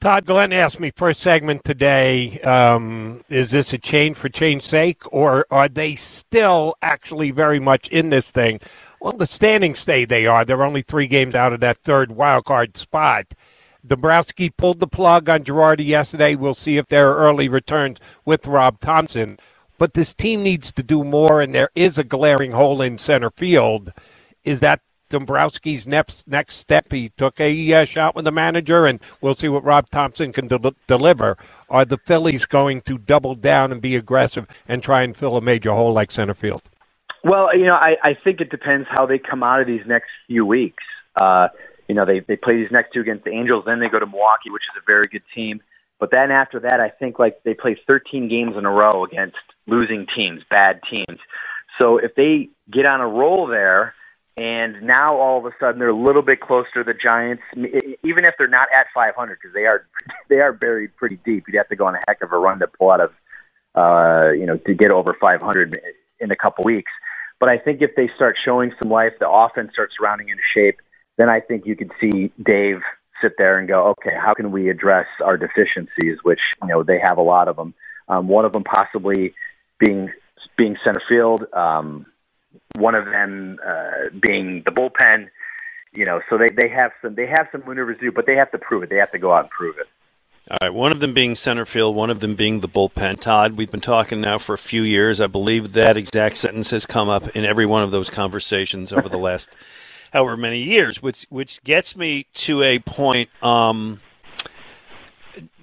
[0.00, 5.02] Todd Glenn asked me first segment today, um, is this a change for change sake,
[5.12, 8.60] or are they still actually very much in this thing?
[9.00, 10.44] Well, the standings say they are.
[10.44, 13.34] They're only three games out of that third wild card spot.
[13.86, 16.34] Dombrowski pulled the plug on Girardi yesterday.
[16.34, 19.38] We'll see if there are early returns with Rob Thompson.
[19.78, 23.30] But this team needs to do more, and there is a glaring hole in center
[23.30, 23.92] field.
[24.42, 26.90] Is that Dombrowski's next next step?
[26.90, 30.48] He took a uh, shot with the manager, and we'll see what Rob Thompson can
[30.48, 31.38] del- deliver.
[31.70, 35.40] Are the Phillies going to double down and be aggressive and try and fill a
[35.40, 36.62] major hole like center field?
[37.22, 40.10] Well, you know, I, I think it depends how they come out of these next
[40.26, 40.82] few weeks.
[41.20, 41.48] Uh,
[41.88, 44.06] you know, they they play these next two against the Angels, then they go to
[44.06, 45.60] Milwaukee, which is a very good team.
[45.98, 49.36] But then after that, I think like they play 13 games in a row against
[49.66, 51.18] losing teams, bad teams.
[51.78, 53.94] So if they get on a roll there,
[54.36, 58.24] and now all of a sudden they're a little bit closer to the Giants, even
[58.24, 59.86] if they're not at 500, because they are
[60.28, 61.44] they are buried pretty deep.
[61.48, 63.10] You'd have to go on a heck of a run to pull out of,
[63.74, 65.80] uh, you know, to get over 500
[66.20, 66.92] in a couple weeks.
[67.40, 70.80] But I think if they start showing some life, the offense starts rounding into shape
[71.18, 72.80] then I think you could see Dave
[73.20, 76.98] sit there and go, okay, how can we address our deficiencies, which you know they
[76.98, 77.74] have a lot of them.
[78.08, 79.34] Um, one of them possibly
[79.78, 80.10] being
[80.56, 82.06] being center field, um,
[82.76, 85.28] one of them uh, being the bullpen.
[85.92, 88.36] You know, so they they have some they have some maneuvers to do, but they
[88.36, 88.90] have to prove it.
[88.90, 89.86] They have to go out and prove it.
[90.50, 93.20] All right, one of them being center field, one of them being the bullpen.
[93.20, 95.20] Todd, we've been talking now for a few years.
[95.20, 99.10] I believe that exact sentence has come up in every one of those conversations over
[99.10, 99.50] the last
[100.12, 103.30] however many years, which which gets me to a point.
[103.42, 104.00] Um,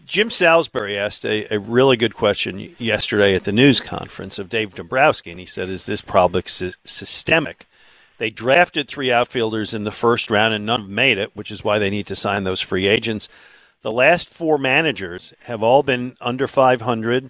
[0.06, 4.76] Jim Salisbury asked a, a really good question yesterday at the news conference of Dave
[4.76, 7.68] Dombrowski, and he said, "Is this problem sy- systemic?"
[8.18, 11.80] They drafted three outfielders in the first round, and none made it, which is why
[11.80, 13.28] they need to sign those free agents.
[13.82, 17.30] The last four managers have all been under 500.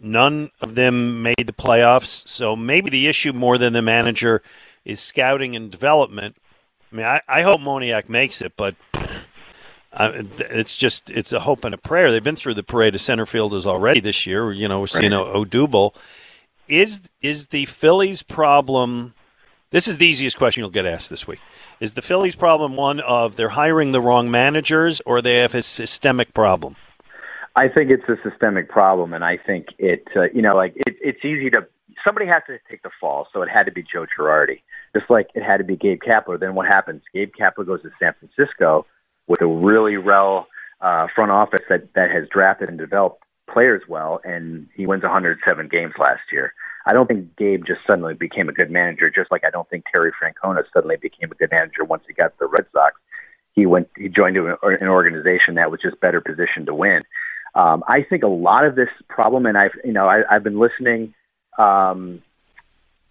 [0.00, 2.26] None of them made the playoffs.
[2.26, 4.42] So maybe the issue more than the manager
[4.84, 6.36] is scouting and development.
[6.92, 8.74] I mean, I, I hope Moniak makes it, but
[9.92, 12.10] uh, it's just it's a hope and a prayer.
[12.12, 14.52] They've been through the parade of center fielders already this year.
[14.52, 15.26] You know, we're seeing right.
[15.26, 15.94] Odubel.
[16.68, 19.14] Is is the Phillies' problem?
[19.70, 21.40] This is the easiest question you'll get asked this week.
[21.80, 25.62] Is the Phillies' problem one of they're hiring the wrong managers, or they have a
[25.62, 26.76] systemic problem?
[27.56, 30.06] I think it's a systemic problem, and I think it.
[30.14, 31.66] Uh, you know, like it, it's easy to
[32.04, 34.60] somebody has to take the fall, so it had to be Joe Girardi,
[34.96, 36.38] just like it had to be Gabe Kapler.
[36.38, 37.02] Then what happens?
[37.12, 38.86] Gabe Kapler goes to San Francisco
[39.26, 40.46] with a really well
[40.80, 43.22] uh, front office that that has drafted and developed
[43.52, 46.52] players well, and he wins 107 games last year.
[46.84, 49.84] I don't think Gabe just suddenly became a good manager, just like I don't think
[49.90, 52.96] Terry Francona suddenly became a good manager once he got the Red Sox.
[53.52, 54.56] He went, he joined an
[54.88, 57.02] organization that was just better positioned to win.
[57.54, 60.58] Um, I think a lot of this problem, and I've you know I, I've been
[60.58, 61.14] listening
[61.58, 62.22] um,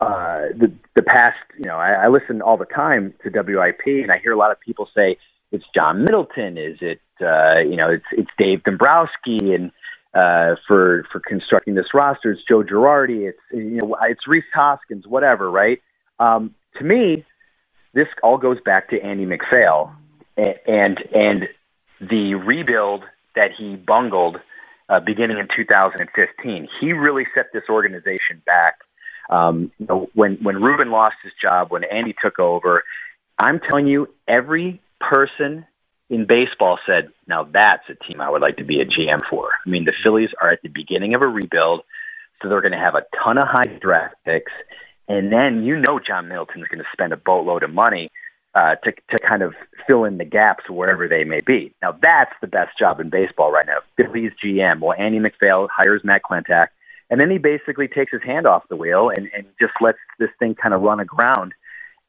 [0.02, 4.12] uh, the the past you know I, I listen all the time to WIP, and
[4.12, 5.18] I hear a lot of people say
[5.52, 9.72] it's John Middleton, is it uh, you know it's it's Dave Dombrowski, and
[10.14, 15.06] uh, for for constructing this roster, it's Joe Girardi, it's you know it's Rhys Hoskins,
[15.08, 15.80] whatever, right?
[16.20, 17.26] Um, to me,
[17.94, 19.94] this all goes back to Andy MacPhail
[20.38, 21.44] and and, and
[22.00, 23.04] the rebuild
[23.36, 24.38] that he bungled
[24.90, 26.68] uh, beginning in 2015.
[26.80, 28.80] He really set this organization back.
[29.32, 32.84] Um, you know, when when Ruben lost his job, when Andy took over,
[33.40, 35.66] I'm telling you, every person
[36.10, 39.50] in baseball said, "Now that's a team I would like to be a GM for."
[39.66, 41.82] I mean, the Phillies are at the beginning of a rebuild,
[42.42, 44.52] so they're going to have a ton of high draft picks,
[45.08, 48.12] and then you know John Middleton's going to spend a boatload of money
[48.54, 49.54] uh, to to kind of
[49.88, 51.74] fill in the gaps wherever they may be.
[51.82, 53.80] Now that's the best job in baseball right now.
[53.96, 54.82] Phillies GM.
[54.82, 56.68] Well, Andy MacPhail hires Matt Klentak,
[57.12, 60.30] and then he basically takes his hand off the wheel and, and just lets this
[60.40, 61.54] thing kind of run aground.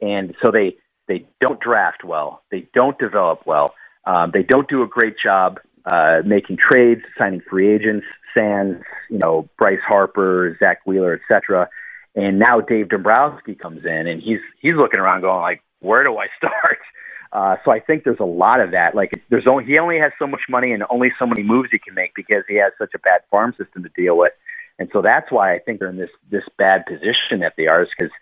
[0.00, 0.76] And so they
[1.08, 3.74] they don't draft well, they don't develop well,
[4.06, 5.58] um, they don't do a great job
[5.90, 11.68] uh, making trades, signing free agents, Sands, you know, Bryce Harper, Zack Wheeler, etc.
[12.14, 16.16] And now Dave Dombrowski comes in, and he's he's looking around, going like, where do
[16.16, 16.78] I start?
[17.32, 18.94] Uh, so I think there's a lot of that.
[18.94, 21.78] Like there's only he only has so much money and only so many moves he
[21.78, 24.32] can make because he has such a bad farm system to deal with.
[24.82, 27.84] And so that's why I think they're in this this bad position that they are,
[27.84, 28.12] is because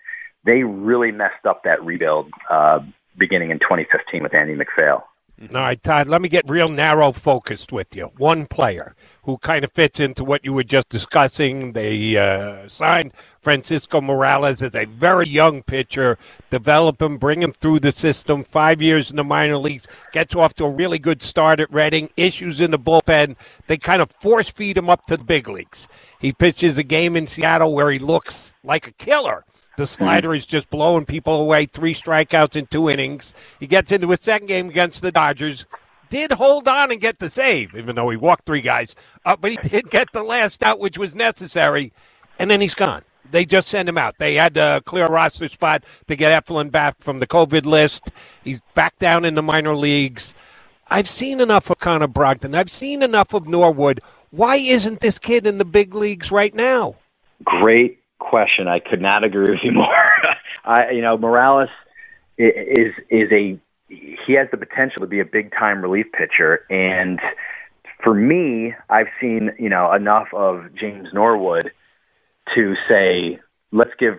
[0.45, 2.81] they really messed up that rebuild uh,
[3.17, 5.03] beginning in 2015 with Andy MacPhail.
[5.43, 8.11] All right, Todd, let me get real narrow focused with you.
[8.19, 11.73] One player who kind of fits into what you were just discussing.
[11.73, 16.19] They uh, signed Francisco Morales as a very young pitcher,
[16.51, 20.53] develop him, bring him through the system, five years in the minor leagues, gets off
[20.57, 23.35] to a really good start at Reading, issues in the bullpen.
[23.67, 25.89] They kind of force feed him up to the big leagues.
[26.21, 29.47] He pitches a game in Seattle where he looks like a killer.
[29.77, 31.67] The slider is just blowing people away.
[31.67, 33.33] Three strikeouts in two innings.
[33.59, 35.67] He gets into his second game against the Dodgers.
[36.11, 38.97] Did hold on and get the save, even though he walked three guys.
[39.25, 41.93] Uh, but he did get the last out, which was necessary.
[42.39, 43.03] And then he's gone.
[43.31, 44.17] They just send him out.
[44.19, 48.11] They had to clear a roster spot to get Eflin back from the COVID list.
[48.43, 50.35] He's back down in the minor leagues.
[50.89, 52.57] I've seen enough of Connor Brogdon.
[52.57, 54.01] I've seen enough of Norwood.
[54.31, 56.97] Why isn't this kid in the big leagues right now?
[57.45, 58.69] Great question.
[58.69, 60.13] I could not agree with you more.
[60.65, 61.71] I, you know, Morales
[62.39, 63.59] is is a
[63.89, 67.21] he has the potential to be a big time relief pitcher, and
[68.05, 71.73] for me, I've seen you know enough of James Norwood
[72.55, 73.41] to say
[73.73, 74.15] let's give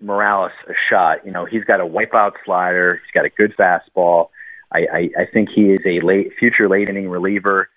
[0.00, 1.24] Morales a shot.
[1.26, 4.28] You know, he's got a wipeout slider, he's got a good fastball.
[4.70, 7.70] I, I, I think he is a late future late inning reliever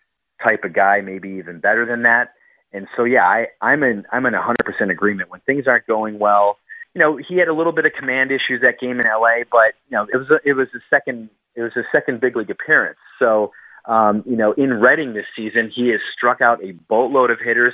[0.44, 2.34] type of guy, maybe even better than that.
[2.74, 5.30] And so, yeah, I, I'm in I'm in 100% agreement.
[5.30, 6.58] When things aren't going well,
[6.94, 9.74] you know, he had a little bit of command issues that game in LA, but
[9.90, 12.50] you know, it was a, it was a second it was a second big league
[12.50, 13.00] appearance.
[13.20, 13.52] So,
[13.86, 17.74] um, you know, in Reading this season, he has struck out a boatload of hitters,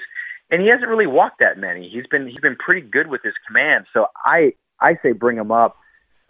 [0.50, 1.90] and he hasn't really walked that many.
[1.90, 3.86] He's been he's been pretty good with his command.
[3.94, 5.78] So I I say bring him up,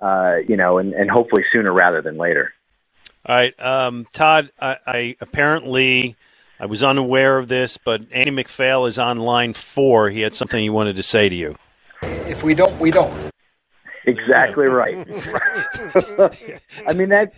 [0.02, 2.54] uh, you know, and, and hopefully sooner rather than later.
[3.26, 4.52] All right, um, Todd.
[4.60, 6.16] I, I apparently
[6.60, 10.10] I was unaware of this, but Andy MacPhail is on line four.
[10.10, 11.56] He had something he wanted to say to you.
[12.02, 13.32] If we don't, we don't.
[14.06, 14.96] Exactly right.
[16.88, 17.34] I mean that.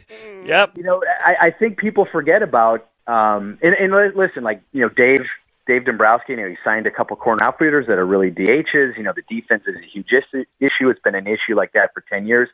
[0.45, 0.77] Yep.
[0.77, 2.87] You know, I, I think people forget about.
[3.07, 5.25] Um, and, and listen, like you know, Dave
[5.67, 6.33] Dave Dombrowski.
[6.33, 8.97] You know, he signed a couple corner outfielders that are really DHs.
[8.97, 10.09] You know, the defense is a huge
[10.59, 10.89] issue.
[10.89, 12.49] It's been an issue like that for ten years.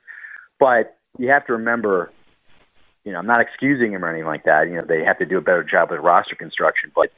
[0.60, 2.12] But you have to remember,
[3.06, 4.68] you know, I'm not excusing him or anything like that.
[4.68, 7.12] You know, they have to do a better job with roster construction, but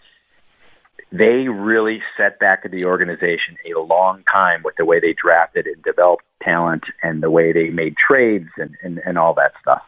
[1.11, 5.81] they really set back the organization a long time with the way they drafted and
[5.83, 9.81] developed talent and the way they made trades and, and, and all that stuff.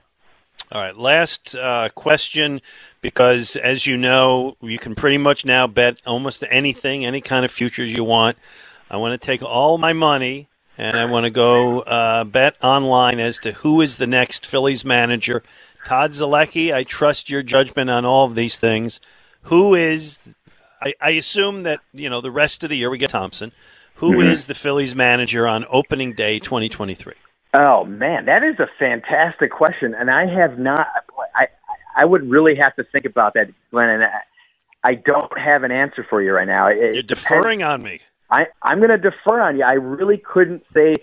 [0.72, 2.62] All right, last uh, question
[3.02, 7.52] because as you know, you can pretty much now bet almost anything, any kind of
[7.52, 8.38] futures you want.
[8.90, 10.48] I want to take all my money
[10.78, 14.86] and I want to go uh, bet online as to who is the next Phillies
[14.86, 15.44] manager.
[15.86, 19.00] Todd Zolecki, I trust your judgment on all of these things.
[19.44, 20.20] Who is
[20.82, 23.52] I, I assume that you know the rest of the year we get Thompson.
[23.96, 24.32] Who Mhm.
[24.32, 27.14] is the Phillies manager on opening day 2023?
[27.54, 30.88] Oh man, that is a fantastic question, and I have not.
[31.36, 31.48] I
[31.96, 33.90] I would really have to think about that, Glenn.
[33.90, 36.68] And I, I don't have an answer for you right now.
[36.68, 38.00] It, You're deferring on me.
[38.30, 39.64] I I'm going to defer on you.
[39.64, 40.94] I really couldn't say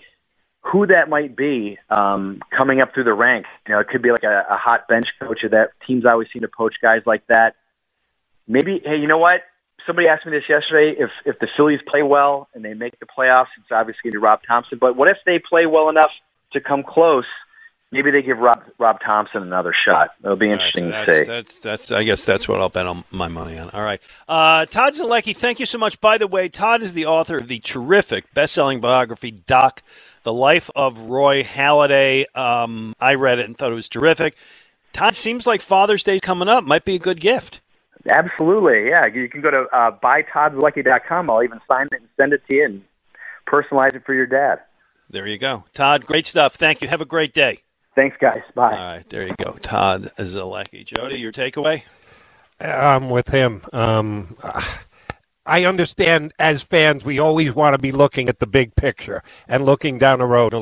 [0.71, 3.49] who that might be um, coming up through the ranks.
[3.67, 6.27] You know, it could be like a, a hot bench coach, or that teams always
[6.33, 7.55] seem to poach guys like that.
[8.47, 9.41] maybe hey, you know what?
[9.85, 10.95] Somebody asked me this yesterday.
[10.99, 14.19] If if the Phillies play well and they make the playoffs, it's obviously going to
[14.19, 14.77] be Rob Thompson.
[14.79, 16.11] But what if they play well enough
[16.53, 17.25] to come close?
[17.91, 20.09] Maybe they give Rob Rob Thompson another shot.
[20.21, 21.23] It'll be interesting That's, to see.
[21.23, 23.69] that's, that's, I guess that's what I'll bet on my money on.
[23.69, 24.01] All right.
[24.27, 26.01] Uh, Todd Zolecki, thank you so much.
[26.01, 29.83] By the way, Todd is the author of the terrific best-selling biography, Doc,
[30.23, 32.25] The Life of Roy Halladay.
[32.35, 34.35] Um, I read it and thought it was terrific.
[34.91, 36.65] Todd, seems like Father's Day's coming up.
[36.65, 37.61] Might be a good gift.
[38.09, 39.05] Absolutely, yeah.
[39.05, 41.29] You can go to uh, buytoddlucky.com.
[41.29, 42.83] I'll even sign it and send it to you and
[43.47, 44.59] personalize it for your dad.
[45.09, 45.63] There you go.
[45.73, 46.55] Todd, great stuff.
[46.55, 46.89] Thank you.
[46.89, 47.61] Have a great day.
[47.97, 48.43] Thanks, guys.
[48.53, 48.77] Bye.
[48.77, 49.57] All right, there you go.
[49.63, 50.85] Todd Zolecki.
[50.85, 51.81] Jody, your takeaway?
[52.59, 53.63] I'm with him.
[53.73, 54.37] Um,
[55.47, 59.65] I understand as fans, we always want to be looking at the big picture and
[59.65, 60.53] looking down the road.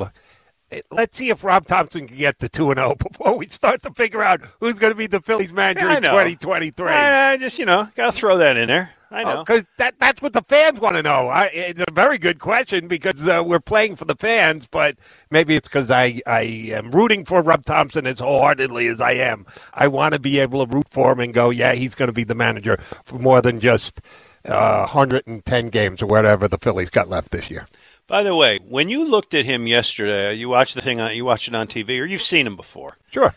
[0.89, 3.91] Let's see if Rob Thompson can get to 2 and 0 before we start to
[3.91, 6.87] figure out who's going to be the Phillies manager Yeah, in 2023.
[6.87, 8.91] I, I just, you know, got to throw that in there.
[9.11, 9.43] I know.
[9.43, 11.27] Because that, that's what the fans want to know.
[11.27, 14.97] I, it's a very good question because uh, we're playing for the fans, but
[15.29, 19.45] maybe it's because I, I am rooting for Rob Thompson as wholeheartedly as I am.
[19.73, 22.13] I want to be able to root for him and go, yeah, he's going to
[22.13, 24.01] be the manager for more than just
[24.45, 27.67] uh, 110 games or whatever the Phillies got left this year.
[28.07, 31.25] By the way, when you looked at him yesterday, you watched the thing on you
[31.25, 32.97] watched it on TV, or you've seen him before.
[33.09, 33.33] Sure.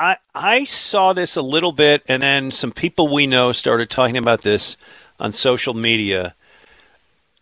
[0.00, 4.16] I I saw this a little bit, and then some people we know started talking
[4.16, 4.78] about this
[5.20, 6.34] on social media.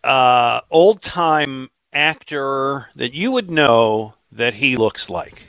[0.02, 5.44] Uh, old time actor that you would know that he looks like.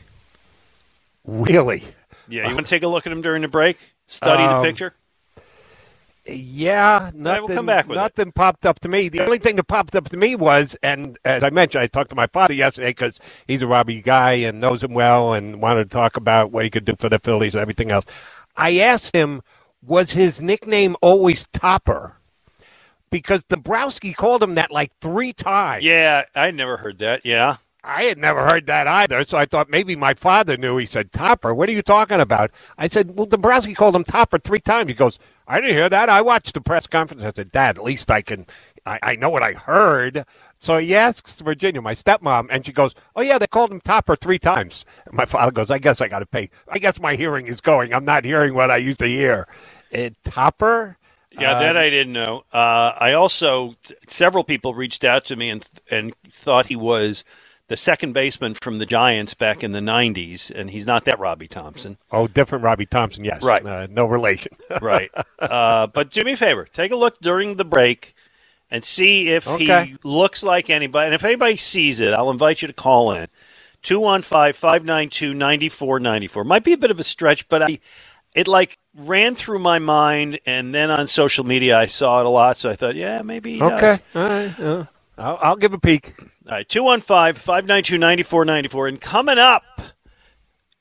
[1.26, 1.84] Really?
[2.27, 3.80] Yeah, you want to take a look at him during the break?
[4.07, 4.94] Study Um, the picture.
[6.36, 7.94] Yeah, nothing, we'll come back it.
[7.94, 9.10] nothing popped up to me.
[9.10, 12.10] The only thing that popped up to me was, and as I mentioned, I talked
[12.12, 15.86] to my father yesterday because he's a Robbie guy and knows him well and wanted
[15.86, 18.06] to talk about what he could do for the Phillies and everything else.
[18.56, 19.42] I asked him,
[19.82, 22.16] was his nickname always Topper?
[23.10, 25.84] Because Dombrowski called him that like three times.
[25.84, 27.26] Yeah, I never heard that.
[27.26, 27.58] Yeah.
[27.90, 30.78] I had never heard that either, so I thought maybe my father knew.
[30.78, 32.52] He said, Topper, what are you talking about?
[32.78, 34.90] I said, well, Dombrowski called him Topper three times.
[34.90, 35.18] He goes,
[35.48, 36.07] I didn't hear that.
[36.07, 37.24] I watched the press conference.
[37.24, 38.45] I said, Dad, at least I can,
[38.86, 40.24] I, I know what I heard.
[40.60, 44.16] So he asks Virginia, my stepmom, and she goes, oh, yeah, they called him Topper
[44.16, 44.86] three times.
[45.06, 46.52] And my father goes, I guess I got to pay.
[46.68, 47.94] I guess my hearing is going.
[47.94, 49.48] I'm not hearing what I used to hear.
[49.91, 50.98] Uh, Topper?
[51.32, 52.44] Yeah, that Uh, I didn't know.
[52.53, 53.76] Uh, I also
[54.07, 57.24] several people reached out to me and and thought he was
[57.70, 61.48] the second baseman from the Giants back in the '90s, and he's not that Robbie
[61.48, 61.98] Thompson.
[62.12, 63.41] Oh, different Robbie Thompson, yes.
[63.41, 63.66] Right.
[63.66, 64.52] Uh, no relation.
[64.82, 65.10] right.
[65.40, 68.14] Uh, but do me a favor, take a look during the break
[68.70, 69.86] and see if Okay.
[69.86, 71.06] he looks like anybody.
[71.06, 73.28] And if anybody sees it, I'll invite you to call in.
[73.82, 76.44] 215 592 9494.
[76.44, 77.80] Might be a bit of a stretch, but I,
[78.36, 82.30] it like ran through my mind, and then on social media I saw it a
[82.30, 83.78] lot, so I thought, yeah, maybe he Okay.
[83.80, 84.00] does.
[84.16, 84.60] All right.
[84.60, 84.86] Uh,
[85.18, 86.14] I'll, I'll give a peek.
[86.50, 88.88] All right, 215 592 9494.
[88.88, 89.84] And coming up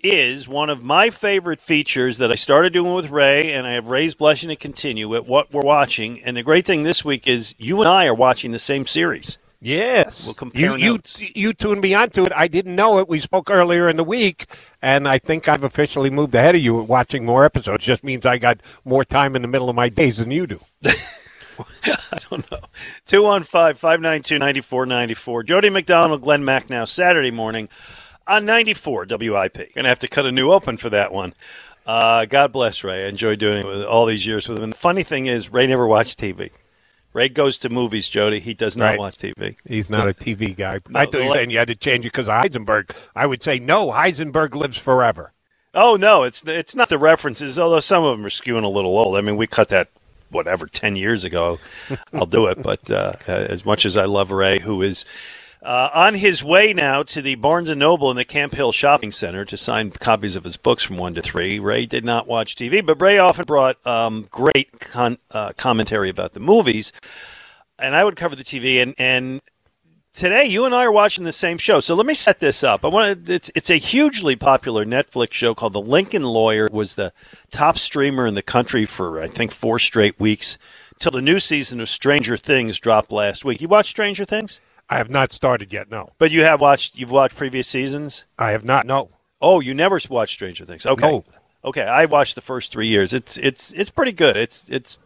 [0.01, 3.89] is one of my favorite features that I started doing with Ray, and I have
[3.89, 6.23] Ray's blessing to continue at what we're watching.
[6.23, 9.37] And the great thing this week is you and I are watching the same series.
[9.61, 10.25] Yes.
[10.25, 12.33] We'll compare you, you, you tuned me onto it.
[12.35, 13.07] I didn't know it.
[13.07, 14.47] We spoke earlier in the week,
[14.81, 17.85] and I think I've officially moved ahead of you at watching more episodes.
[17.85, 20.61] Just means I got more time in the middle of my days than you do.
[21.85, 22.61] I don't know.
[23.07, 25.43] 215 592 9494.
[25.45, 27.69] Jody McDonald, Glenn Macnow, Saturday morning
[28.27, 29.57] on 94 WIP.
[29.75, 31.35] Going to have to cut a new open for that one.
[31.87, 33.05] Uh, God bless Ray.
[33.05, 34.65] I enjoy doing it with all these years with him.
[34.65, 36.51] And the funny thing is, Ray never watched TV.
[37.15, 38.39] Ray goes to movies, Jody.
[38.41, 38.99] He does not Right.
[38.99, 39.57] watch TV.
[39.67, 40.81] He's not a TV guy.
[40.89, 42.91] No, I thought you were saying you had to change it because of Heisenberg.
[43.17, 43.89] I would say no.
[43.91, 45.33] Heisenberg lives forever.
[45.75, 47.59] Oh no, it's it's not the references.
[47.59, 49.17] Although some of them are skewing a little old.
[49.17, 49.89] I mean, we cut that
[50.31, 51.59] whatever ten years ago.
[52.13, 55.05] I'll do it, but uh, as much as I love Ray, who is
[55.63, 59.11] uh, on his way now to the Barnes and Noble in the Camp Hill Shopping
[59.11, 61.59] Center to sign copies of his books from one to three.
[61.59, 66.35] Ray did not watch TV, but Ray often brought um, great con- uh, commentary about
[66.35, 66.93] the movies,
[67.79, 69.41] and I would cover the TV and and
[70.19, 71.81] today you and I are watching the same show.
[71.81, 72.85] So let me set this up.
[72.85, 76.67] I want to, it's it's a hugely popular Netflix show called The Lincoln Lawyer.
[76.67, 77.13] It was the
[77.51, 80.59] top streamer in the country for I think four straight weeks
[80.99, 83.61] till the new season of Stranger Things dropped last week.
[83.61, 84.61] You watched Stranger Things?
[84.91, 85.91] I have not started yet.
[85.91, 88.25] No, But you have watched you've watched previous seasons?
[88.39, 88.87] I have not.
[88.87, 89.11] No.
[89.41, 90.85] Oh, you never watched Stranger Things.
[90.85, 91.09] Okay.
[91.09, 91.25] No.
[91.65, 93.13] Okay, I watched the first 3 years.
[93.13, 94.37] It's it's it's pretty good.
[94.37, 94.99] It's it's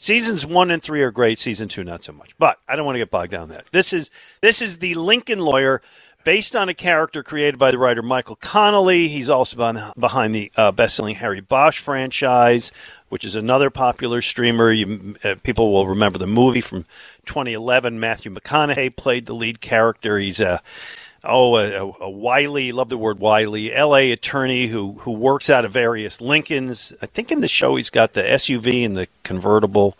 [0.00, 2.30] seasons 1 and 3 are great, season 2 not so much.
[2.38, 3.66] But I don't want to get bogged down that.
[3.70, 4.10] This is
[4.40, 5.82] this is the Lincoln Lawyer
[6.24, 9.08] based on a character created by the writer Michael Connelly.
[9.08, 12.72] He's also been behind the uh, best-selling Harry Bosch franchise
[13.10, 14.72] which is another popular streamer.
[14.72, 16.86] You, uh, people will remember the movie from
[17.26, 18.00] 2011.
[18.00, 20.18] Matthew McConaughey played the lead character.
[20.18, 20.62] He's a
[21.24, 24.12] oh a, a wily, love the word wily, L.A.
[24.12, 26.92] attorney who who works out of various Lincolns.
[27.02, 29.96] I think in the show he's got the SUV and the convertible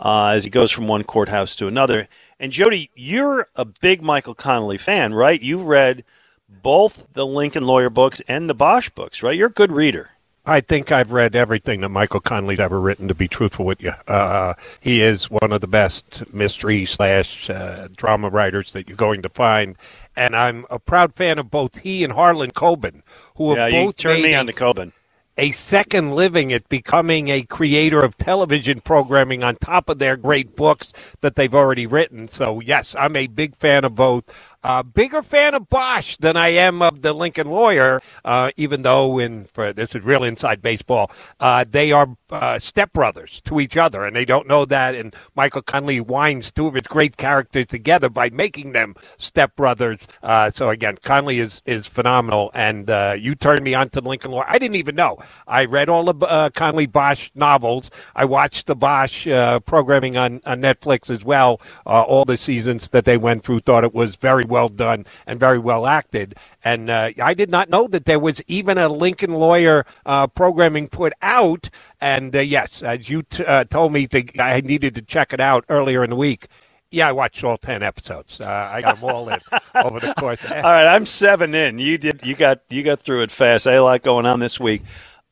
[0.00, 2.08] uh, as he goes from one courthouse to another.
[2.40, 5.40] And Jody, you're a big Michael Connelly fan, right?
[5.40, 6.04] You've read
[6.48, 9.36] both the Lincoln Lawyer books and the Bosch books, right?
[9.36, 10.10] You're a good reader.
[10.44, 13.06] I think I've read everything that Michael Connelly's ever written.
[13.08, 17.88] To be truthful with you, uh, he is one of the best mystery slash uh,
[17.94, 19.76] drama writers that you're going to find,
[20.16, 23.02] and I'm a proud fan of both he and Harlan Coben,
[23.36, 24.92] who yeah, have both turned me on to Coben.
[25.38, 30.56] a second living at becoming a creator of television programming on top of their great
[30.56, 32.26] books that they've already written.
[32.28, 34.24] So, yes, I'm a big fan of both.
[34.64, 39.18] Uh, bigger fan of Bosch than I am of the Lincoln Lawyer, uh, even though
[39.18, 41.10] in for this is real inside baseball,
[41.40, 44.94] uh, they are uh, stepbrothers to each other, and they don't know that.
[44.94, 50.06] And Michael Conley winds two of his great characters together by making them stepbrothers.
[50.22, 54.08] Uh, so again, Conley is is phenomenal, and uh, you turned me on to the
[54.08, 54.44] Lincoln Lawyer.
[54.46, 55.18] I didn't even know.
[55.48, 57.90] I read all the Conley Bosch novels.
[58.14, 59.26] I watched the Bosch
[59.66, 61.60] programming on, on Netflix as well.
[61.84, 65.58] All the seasons that they went through, thought it was very well done and very
[65.58, 66.36] well acted.
[66.64, 70.88] And uh, I did not know that there was even a Lincoln Lawyer uh, programming
[70.88, 71.70] put out.
[72.00, 75.40] And uh, yes, as you t- uh, told me, to, I needed to check it
[75.40, 76.48] out earlier in the week.
[76.90, 78.40] Yeah, I watched all ten episodes.
[78.40, 79.40] Uh, I got them all in
[79.74, 80.44] over the course.
[80.44, 81.78] All right, I'm seven in.
[81.78, 82.20] You did.
[82.24, 82.60] You got.
[82.70, 83.66] You got through it fast.
[83.66, 84.82] I had a lot going on this week.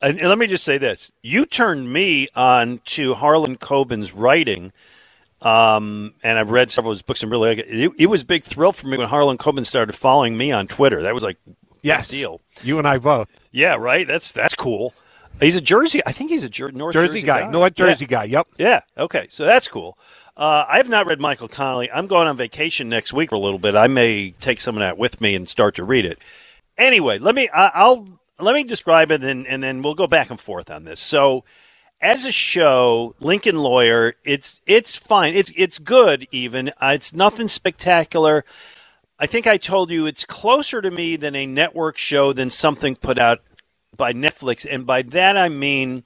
[0.03, 4.73] And let me just say this: you turned me on to Harlan Coben's writing,
[5.43, 7.23] um, and I've read several of his books.
[7.23, 7.93] And really, like it.
[7.99, 11.03] it, was a big thrill for me when Harlan Coben started following me on Twitter.
[11.03, 11.39] That was like
[11.83, 12.41] yes, deal.
[12.62, 13.29] You and I both.
[13.53, 14.07] Yeah, right.
[14.07, 14.95] That's that's cool.
[15.41, 16.03] He's a Jersey.
[16.05, 18.09] I think he's a Jer- North Jersey Jersey, guy, North Jersey Yeah.
[18.09, 18.25] guy.
[18.25, 18.47] Yep.
[18.59, 18.81] Yeah.
[18.99, 19.29] Okay.
[19.31, 19.97] So that's cool.
[20.37, 21.91] Uh, I have not read Michael Connelly.
[21.91, 23.75] I'm going on vacation next week for a little bit.
[23.75, 26.19] I may take some of that with me and start to read it.
[26.79, 27.49] Anyway, let me.
[27.49, 28.09] I, I'll
[28.39, 31.01] let me describe it, and and then we'll go back and forth on this.
[31.01, 31.45] So,
[32.01, 35.35] as a show, Lincoln Lawyer, it's it's fine.
[35.35, 36.27] It's it's good.
[36.32, 38.44] Even uh, it's nothing spectacular.
[39.18, 42.97] I think I told you it's closer to me than a network show than something
[42.97, 43.40] put out
[43.97, 46.05] by Netflix, and by that I mean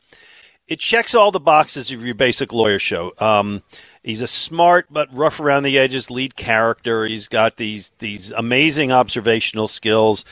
[0.66, 3.12] it checks all the boxes of your basic lawyer show.
[3.18, 3.62] Um,
[4.02, 7.04] he's a smart but rough around the edges lead character.
[7.04, 10.24] He's got these these amazing observational skills,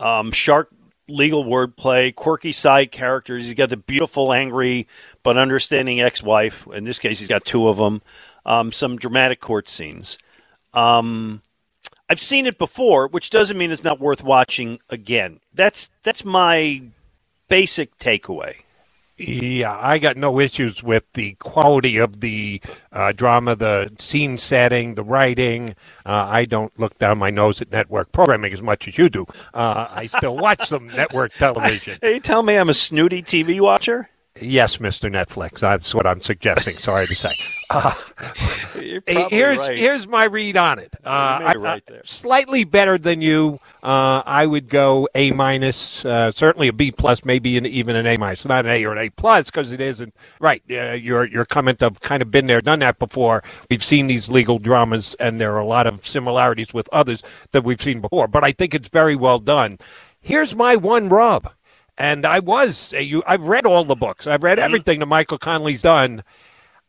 [0.00, 0.72] um, sharp
[1.08, 3.44] legal wordplay, quirky side characters.
[3.44, 4.86] He's got the beautiful, angry
[5.22, 6.66] but understanding ex-wife.
[6.72, 8.02] In this case, he's got two of them.
[8.44, 10.18] Um, some dramatic court scenes.
[10.74, 11.42] Um,
[12.08, 15.40] I've seen it before, which doesn't mean it's not worth watching again.
[15.54, 16.82] That's that's my
[17.48, 18.56] basic takeaway.
[19.22, 24.96] Yeah, I got no issues with the quality of the uh, drama, the scene setting,
[24.96, 25.76] the writing.
[26.04, 29.26] Uh, I don't look down my nose at network programming as much as you do.
[29.54, 31.98] Uh, I still watch some network television.
[32.02, 34.08] Hey, you tell me I'm a snooty TV watcher?
[34.40, 35.10] Yes, Mr.
[35.10, 35.60] Netflix.
[35.60, 36.78] That's what I'm suggesting.
[36.78, 37.34] Sorry to say.
[37.68, 37.94] Uh,
[39.06, 39.76] here's right.
[39.76, 40.94] here's my read on it.
[41.04, 43.60] Uh, you may be I- right I- slightly better than you.
[43.82, 48.06] Uh, I would go A minus, uh, certainly a B plus, maybe an, even an
[48.06, 48.46] A minus.
[48.46, 50.62] Not an A or an A plus because it isn't right.
[50.70, 53.42] Uh, your your comment of kind of been there, done that before.
[53.70, 57.64] We've seen these legal dramas, and there are a lot of similarities with others that
[57.64, 58.28] we've seen before.
[58.28, 59.78] But I think it's very well done.
[60.22, 61.52] Here's my one rub.
[61.98, 64.26] And I was, uh, you, I've read all the books.
[64.26, 66.24] I've read everything that Michael Conley's done.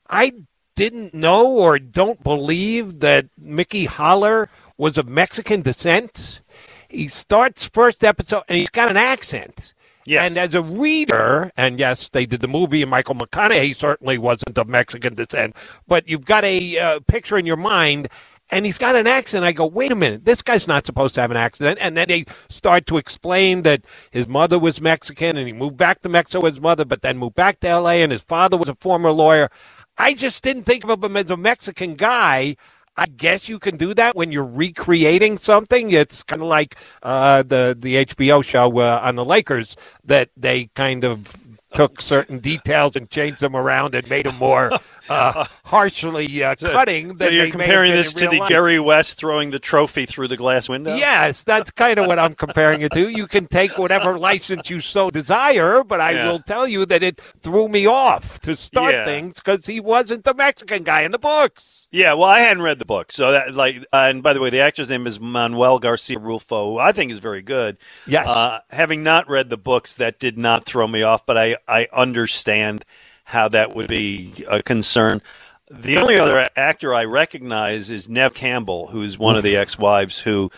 [0.09, 0.34] I
[0.75, 6.41] didn't know or don't believe that Mickey Haller was of Mexican descent.
[6.89, 9.73] He starts first episode and he's got an accent.
[10.05, 10.25] Yes.
[10.25, 14.57] And as a reader, and yes, they did the movie, and Michael McConaughey certainly wasn't
[14.57, 15.55] of Mexican descent,
[15.88, 18.09] but you've got a uh, picture in your mind,
[18.53, 19.43] and he's got an accent.
[19.43, 21.80] I go, wait a minute, this guy's not supposed to have an accent.
[21.81, 26.01] And then they start to explain that his mother was Mexican, and he moved back
[26.01, 28.69] to Mexico with his mother, but then moved back to L.A., and his father was
[28.69, 29.49] a former lawyer.
[29.97, 32.55] I just didn't think of him as a Mexican guy.
[32.95, 35.89] I guess you can do that when you're recreating something.
[35.89, 40.69] It's kind of like uh, the the HBO show uh, on the Lakers that they
[40.75, 41.43] kind of
[41.73, 44.71] took certain details and changed them around and made them more
[45.09, 47.09] uh, harshly uh, cutting.
[47.09, 48.49] So than you're they may have comparing this to the life.
[48.49, 50.95] Jerry West throwing the trophy through the glass window?
[50.95, 53.09] Yes, that's kind of what I'm comparing it to.
[53.09, 56.31] You can take whatever license you so desire, but I Yeah.
[56.31, 59.05] will tell you that it threw me off to start Yeah.
[59.05, 61.82] things because he wasn't the Mexican guy in the books.
[61.94, 64.49] Yeah, well, I hadn't read the book, so that like, uh, and by the way,
[64.49, 67.78] the actor's name is Manuel Garcia Rulfo, who I think is very good.
[68.07, 68.28] Yes.
[68.28, 71.88] Uh, having not read the books, that did not throw me off, but I I
[71.94, 72.84] understand
[73.26, 75.22] how that would be a concern.
[75.70, 80.52] The only other actor I recognize is Neve Campbell, who's one of the ex-wives who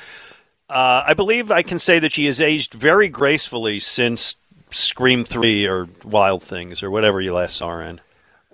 [0.70, 4.36] uh, I believe I can say that she has aged very gracefully since
[4.72, 8.00] Scream 3 or Wild Things or whatever you last saw her in.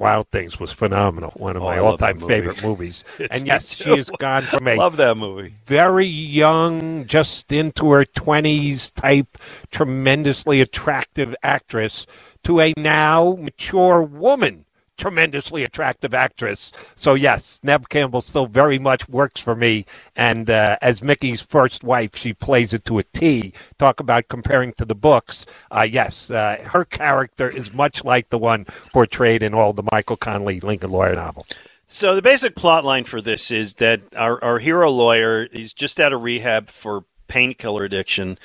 [0.02, 1.32] Wild Things was phenomenal.
[1.36, 2.34] One of Oh, my all-time movie.
[2.34, 3.04] favorite movies.
[3.30, 5.54] And yes, she has gone from a Love that movie.
[5.68, 9.38] very young, just into her twenties type,
[9.70, 12.08] tremendously attractive actress
[12.44, 14.66] to a now mature woman.
[15.02, 16.72] Tremendously attractive actress.
[16.94, 19.88] So yes, Neve Campbell still very much works for me.
[20.16, 23.52] And uh, as Mickey's first wife, she plays it to a T.
[23.80, 25.48] Talk about comparing to the books.
[25.72, 30.18] Uh, yes, uh, her character is much like the one portrayed in all the Michael
[30.18, 31.50] Connelly Lincoln Lawyer novels.
[31.88, 36.00] So the basic plot line for this is that our, our hero lawyer, he's just
[36.00, 38.38] out of rehab for painkiller addiction,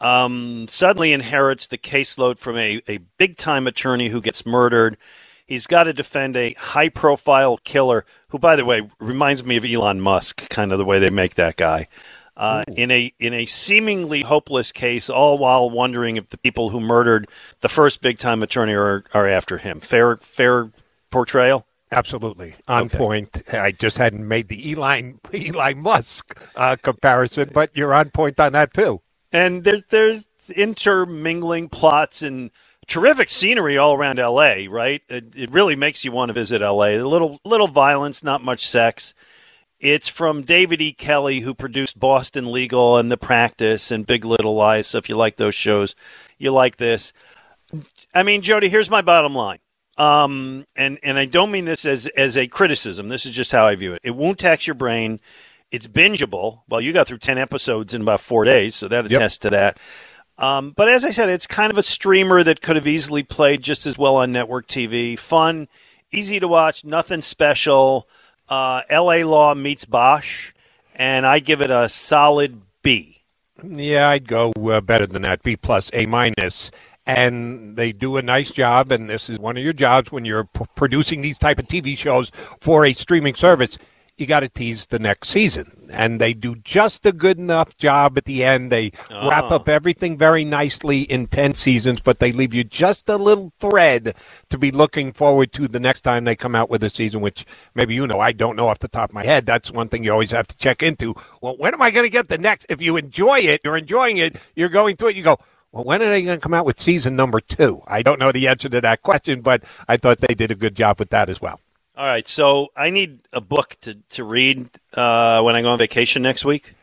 [0.00, 4.96] um, suddenly inherits the caseload from a, a big time attorney who gets murdered.
[5.48, 9.64] He's got to defend a high profile killer who, by the way, reminds me of
[9.64, 11.88] Elon Musk, kind of the way they make that guy.
[12.36, 16.78] Uh, in a in a seemingly hopeless case, all while wondering if the people who
[16.80, 17.26] murdered
[17.62, 19.80] the first big time attorney are, are after him.
[19.80, 20.70] Fair fair
[21.10, 21.66] portrayal.
[21.90, 22.98] Absolutely on Okay.
[22.98, 23.42] point.
[23.52, 28.52] I just hadn't made the Elon Eli Musk uh, comparison, but you're on point on
[28.52, 29.00] that too.
[29.32, 32.50] and there's there's intermingling plots and
[32.88, 34.66] terrific scenery all around L.A.
[34.66, 35.02] Right?
[35.08, 36.96] It, it really makes you want to visit L.A.
[36.96, 39.14] A little little violence, not much sex.
[39.80, 40.92] It's from David E.
[40.92, 44.88] Kelley, who produced Boston Legal and The Practice and Big Little Lies.
[44.88, 45.94] So if you like those shows,
[46.36, 47.12] you like this.
[48.12, 49.60] I mean, Jody, here's my bottom line.
[49.96, 53.08] Um, and and I don't mean this as as a criticism.
[53.08, 54.00] This is just how I view it.
[54.04, 55.20] It won't tax your brain.
[55.70, 56.60] It's bingeable.
[56.68, 59.78] Well, you got through ten episodes in about four days, so that attests to that.
[60.38, 63.62] Um, but as I said, it's kind of a streamer that could have easily played
[63.62, 65.18] just as well on network TV.
[65.18, 65.68] Fun,
[66.12, 68.08] easy to watch, nothing special.
[68.48, 69.24] Uh, L.A.
[69.24, 70.52] Law meets Bosch,
[70.94, 73.22] and I give it a solid B.
[73.62, 75.42] Yeah, I'd go uh, better than that.
[75.42, 76.70] B plus, A minus.
[77.04, 80.44] And they do a nice job, and this is one of your jobs when you're
[80.44, 83.78] p- producing these type of TV shows for a streaming service.
[84.18, 88.16] You got to tease the next season, and they do just a good enough job
[88.18, 88.70] at the end.
[88.70, 89.56] They wrap Oh.
[89.56, 94.14] up everything very nicely in ten seasons, but they leave you just a little thread
[94.50, 97.20] to be looking forward to the next time they come out with a season.
[97.20, 97.44] Which
[97.74, 99.46] maybe you know, I don't know off the top of my head.
[99.46, 101.14] That's one thing you always have to check into.
[101.40, 102.66] Well, when am I going to get the next?
[102.68, 104.36] If you enjoy it, you're enjoying it.
[104.56, 105.16] You're going through it.
[105.16, 105.38] You go.
[105.70, 107.82] Well, when are they going to come out with season number two?
[107.86, 110.74] I don't know the answer to that question, but I thought they did a good
[110.74, 111.60] job with that as well.
[111.98, 115.78] All right, so I need a book to to read uh, when I go on
[115.78, 116.74] vacation next week.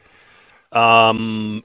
[0.73, 1.63] Um,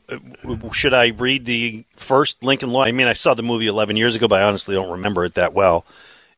[0.73, 2.85] should I read the first Lincoln Law?
[2.85, 5.35] I mean, I saw the movie 11 years ago, but I honestly don't remember it
[5.35, 5.85] that well.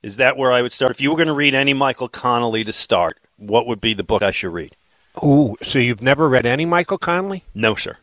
[0.03, 0.91] Is that where I would start?
[0.91, 4.03] If you were going to read any Michael Connelly to start, what would be the
[4.03, 4.75] book I should read?
[5.23, 7.45] Ooh, so you've never read any Michael Connelly?
[7.55, 7.99] No, sir.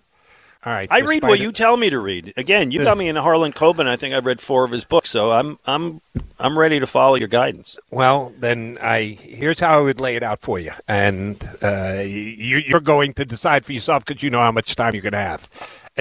[0.65, 0.90] All right.
[0.91, 2.34] I read what it- you tell me to read.
[2.36, 3.88] Again, you got me into Harlan Coben.
[3.88, 6.02] I think I've read four of his books, so I'm I'm
[6.38, 7.77] I'm ready to follow your guidance.
[7.91, 12.57] Well, then I here's how I would lay it out for you, and uh, you,
[12.57, 15.19] you're going to decide for yourself because you know how much time you're going to
[15.19, 15.49] have.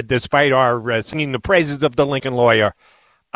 [0.06, 2.74] Despite our uh, singing the praises of the Lincoln Lawyer,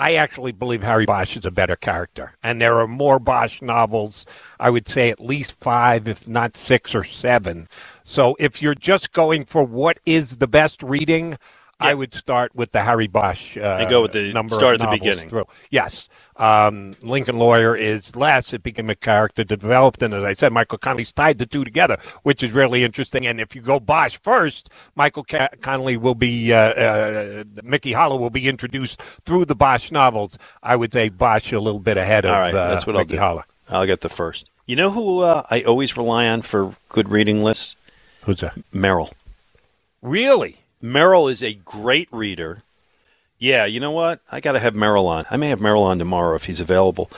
[0.03, 4.27] I actually believe Harry Bosch is a better character, and there are more Bosch novels.
[4.59, 7.69] I would say at least five, if not six or seven.
[8.03, 11.39] So if you're just going for what is the best reading.
[11.82, 14.82] I would start with the Harry Bosch uh, And go with the- number start of
[14.82, 15.28] at the beginning.
[15.28, 15.46] through.
[15.70, 16.09] Yes.
[16.36, 18.52] Um, Lincoln Lawyer is less.
[18.52, 20.02] It became a character developed.
[20.02, 23.26] And as I said, Michael Connelly's tied the two together, which is really interesting.
[23.26, 28.18] And if you go Bosch first, Michael Ca- Connelly will be, uh, uh, Mickey Haller
[28.18, 30.38] will be introduced through the Bosch novels.
[30.62, 33.18] I would say Bosch a little bit ahead of All right, uh, that's what Mickey
[33.18, 33.40] I'll do.
[33.40, 33.44] Haller.
[33.68, 34.48] I'll get the first.
[34.66, 37.76] You know who uh, I always rely on for good reading lists?
[38.22, 38.54] Who's that?
[38.72, 39.12] Merrill.
[40.00, 40.56] Really?
[40.82, 42.62] Merrill is a great reader.
[43.38, 44.20] Yeah, you know what?
[44.30, 45.24] I got to have Merrill on.
[45.30, 47.10] I may have Merrill on tomorrow if he's available.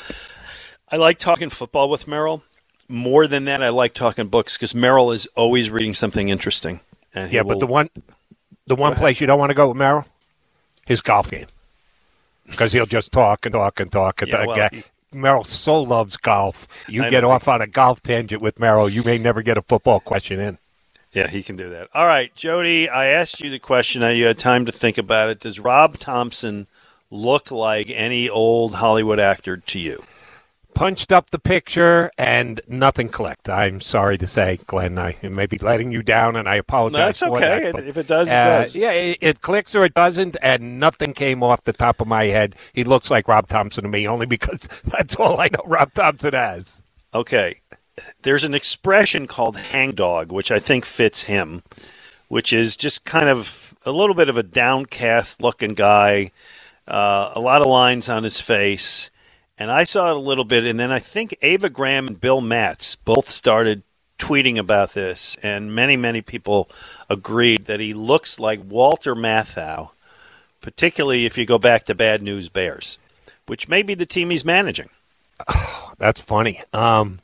[0.91, 2.43] I like talking football with Merrill.
[2.89, 6.81] More than that, I like talking books because Merrill is always reading something interesting.
[7.15, 7.89] Yeah, but the one,
[8.67, 10.07] the one place you don't want to go with Merrill,
[10.87, 11.47] his golf game,
[12.47, 14.21] because he'll just talk and talk and talk.
[14.21, 14.57] And Yeah, talk.
[14.57, 14.71] well,
[15.13, 16.67] Merrill so loves golf.
[16.89, 19.63] You I get off on a golf tangent with Merrill, you may never get a
[19.63, 20.59] football question in.
[21.15, 21.89] Yeah, he can do that.
[21.95, 24.01] All right, Jody, I asked you the question.
[24.01, 25.41] Now you had time to think about it.
[25.41, 26.67] Does Rob Thompson
[27.11, 30.03] look like any old Hollywood actor to you?
[30.75, 33.49] punched up the picture and nothing clicked.
[33.49, 36.99] I'm sorry to say, Glenn, I may be letting you down, and I apologize.
[36.99, 37.65] No, it's for okay.
[37.65, 38.77] that, but, if it does, it uh, does.
[38.77, 42.27] Yeah, it, it clicks or it doesn't, and nothing came off the top of my
[42.27, 42.57] head.
[42.73, 46.35] He looks like Rob Thompson to me, only because that's all I know Rob Thompson
[46.35, 46.83] as.
[47.15, 47.61] Okay.
[48.23, 51.63] There's an expression called hangdog, which I think fits him,
[52.29, 56.31] which is just kind of a little bit of a downcast looking guy,
[56.89, 59.11] uh, a lot of lines on his face.
[59.57, 62.41] And I saw it a little bit, and then I think Ava Graham and Bill
[62.41, 63.83] Matz both started
[64.19, 66.69] tweeting about this, and many, many people
[67.09, 69.91] agreed that he looks like Walter Matthau,
[70.61, 72.99] particularly if you go back to Bad News Bears,
[73.47, 74.89] which may be the team he's managing.
[75.99, 76.63] That's funny.
[76.73, 77.21] Um,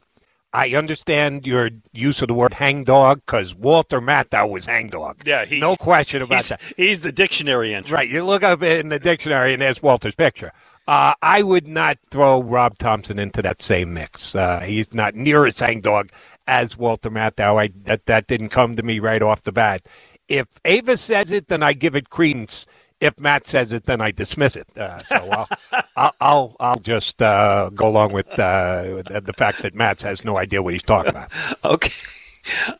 [0.53, 5.23] I understand your use of the word hangdog because Walter Matthau was hangdog.
[5.25, 6.61] Yeah, he, no question about he's, that.
[6.77, 7.95] He's the dictionary entry.
[7.95, 8.09] Right.
[8.09, 10.53] You look up in the dictionary and there's Walter's picture.
[10.89, 14.35] Uh, I would not throw Rob Thompson into that same mix.
[14.35, 16.11] Uh, he's not near as hangdog
[16.49, 17.61] as Walter Matthau.
[17.61, 19.83] I, that, that didn't come to me right off the bat.
[20.29, 22.67] If Ava says it, then I give it credence.
[23.01, 24.67] If Matt says it, then I dismiss it.
[24.77, 25.49] Uh, so I'll,
[25.97, 30.37] I'll, I'll, I'll just uh, go along with uh, the fact that Matt has no
[30.39, 31.31] idea what he's talking about.
[31.65, 31.93] okay.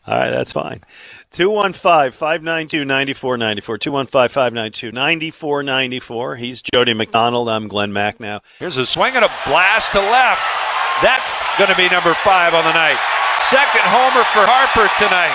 [0.07, 0.81] All right, that's fine.
[1.33, 3.79] 215 592 9494.
[3.79, 6.37] 215 592 9494.
[6.37, 7.49] He's Jody McDonald.
[7.49, 8.41] I'm Glenn Macnow.
[8.59, 10.43] Here's a swing and a blast to left.
[11.03, 12.99] That's going to be number five on the night.
[13.49, 15.33] Second homer for Harper tonight.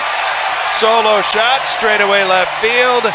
[0.78, 3.06] Solo shot, straight away left field.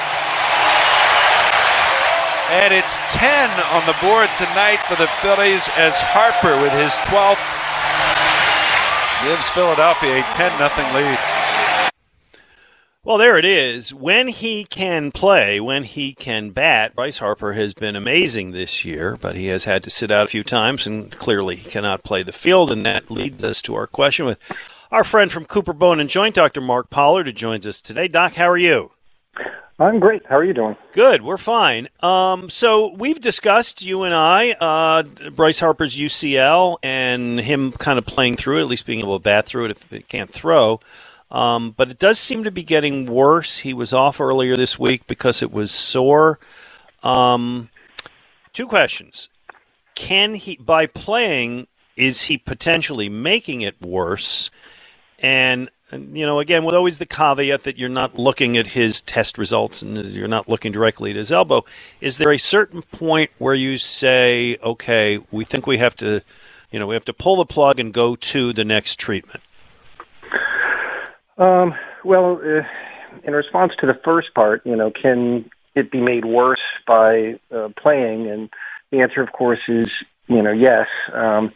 [2.51, 7.39] And it's 10 on the board tonight for the Phillies as Harper with his 12th
[9.23, 11.19] gives Philadelphia a 10 0 lead.
[13.05, 13.93] Well, there it is.
[13.93, 19.17] When he can play, when he can bat, Bryce Harper has been amazing this year,
[19.21, 22.21] but he has had to sit out a few times, and clearly he cannot play
[22.21, 22.69] the field.
[22.69, 24.37] And that leads us to our question with
[24.91, 26.59] our friend from Cooper Bone and Joint, Dr.
[26.59, 28.09] Mark Pollard, who joins us today.
[28.09, 28.91] Doc, how are you?
[29.81, 30.23] I'm great.
[30.27, 30.75] How are you doing?
[30.93, 31.23] Good.
[31.23, 31.89] We're fine.
[32.01, 38.05] Um, so we've discussed you and I uh, Bryce Harper's UCL and him kind of
[38.05, 40.79] playing through it, at least being able to bat through it if he can't throw.
[41.31, 43.59] Um, but it does seem to be getting worse.
[43.59, 46.37] He was off earlier this week because it was sore.
[47.01, 47.69] Um,
[48.53, 49.29] two questions:
[49.95, 54.51] Can he, by playing, is he potentially making it worse?
[55.17, 59.01] And and, you know, again, with always the caveat that you're not looking at his
[59.01, 61.65] test results and you're not looking directly at his elbow,
[61.99, 66.21] is there a certain point where you say, okay, we think we have to,
[66.71, 69.41] you know, we have to pull the plug and go to the next treatment?
[71.37, 72.63] Um, well, uh,
[73.23, 77.69] in response to the first part, you know, can it be made worse by uh,
[77.77, 78.29] playing?
[78.29, 78.49] And
[78.91, 79.87] the answer, of course, is,
[80.27, 80.87] you know, yes.
[81.13, 81.51] Um,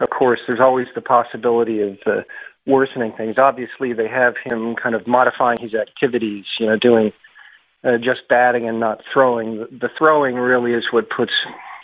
[0.00, 2.22] of course, there's always the possibility of uh,
[2.66, 3.36] worsening things.
[3.38, 7.12] Obviously, they have him kind of modifying his activities, you know, doing
[7.84, 9.66] uh, just batting and not throwing.
[9.70, 11.32] The, throwing really is what puts,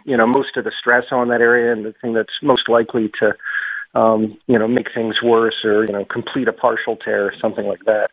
[0.05, 3.11] you know, most of the stress on that area and the thing that's most likely
[3.21, 3.35] to,
[3.99, 7.67] um, you know, make things worse or, you know, complete a partial tear or something
[7.67, 8.11] like that.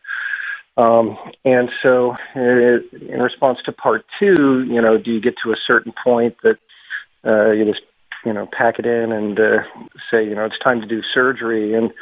[0.76, 5.52] Um, and so, uh, in response to part two, you know, do you get to
[5.52, 6.58] a certain point that
[7.24, 7.82] uh, you just,
[8.24, 9.62] you know, pack it in and uh,
[10.10, 11.74] say, you know, it's time to do surgery?
[11.74, 11.92] And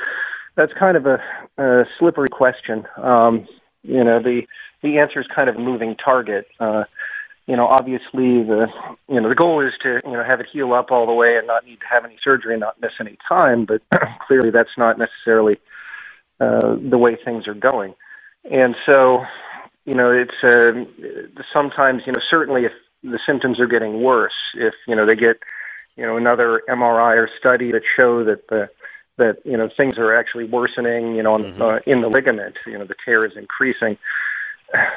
[0.56, 1.18] that's kind of a,
[1.58, 2.84] a slippery question.
[2.96, 3.46] Um,
[3.82, 4.42] you know, the
[4.82, 6.46] the answer is kind of a moving target.
[6.58, 6.84] Uh,
[7.46, 8.66] you know, obviously the
[9.08, 11.36] you know the goal is to you know have it heal up all the way
[11.36, 13.64] and not need to have any surgery and not miss any time.
[13.64, 13.82] But
[14.26, 15.58] clearly, that's not necessarily
[16.40, 17.94] uh, the way things are going.
[18.50, 19.24] And so,
[19.84, 22.72] you know, it's uh, sometimes you know certainly if
[23.02, 25.38] the symptoms are getting worse, if you know they get
[25.96, 28.68] you know another MRI or study that show that the
[29.18, 31.62] that you know things are actually worsening, you know, mm-hmm.
[31.62, 33.98] uh, in the ligament, you know, the tear is increasing,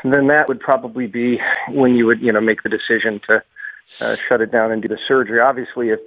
[0.03, 1.39] then that would probably be
[1.69, 3.43] when you would you know make the decision to
[4.01, 5.39] uh, shut it down and do the surgery.
[5.39, 5.99] Obviously, if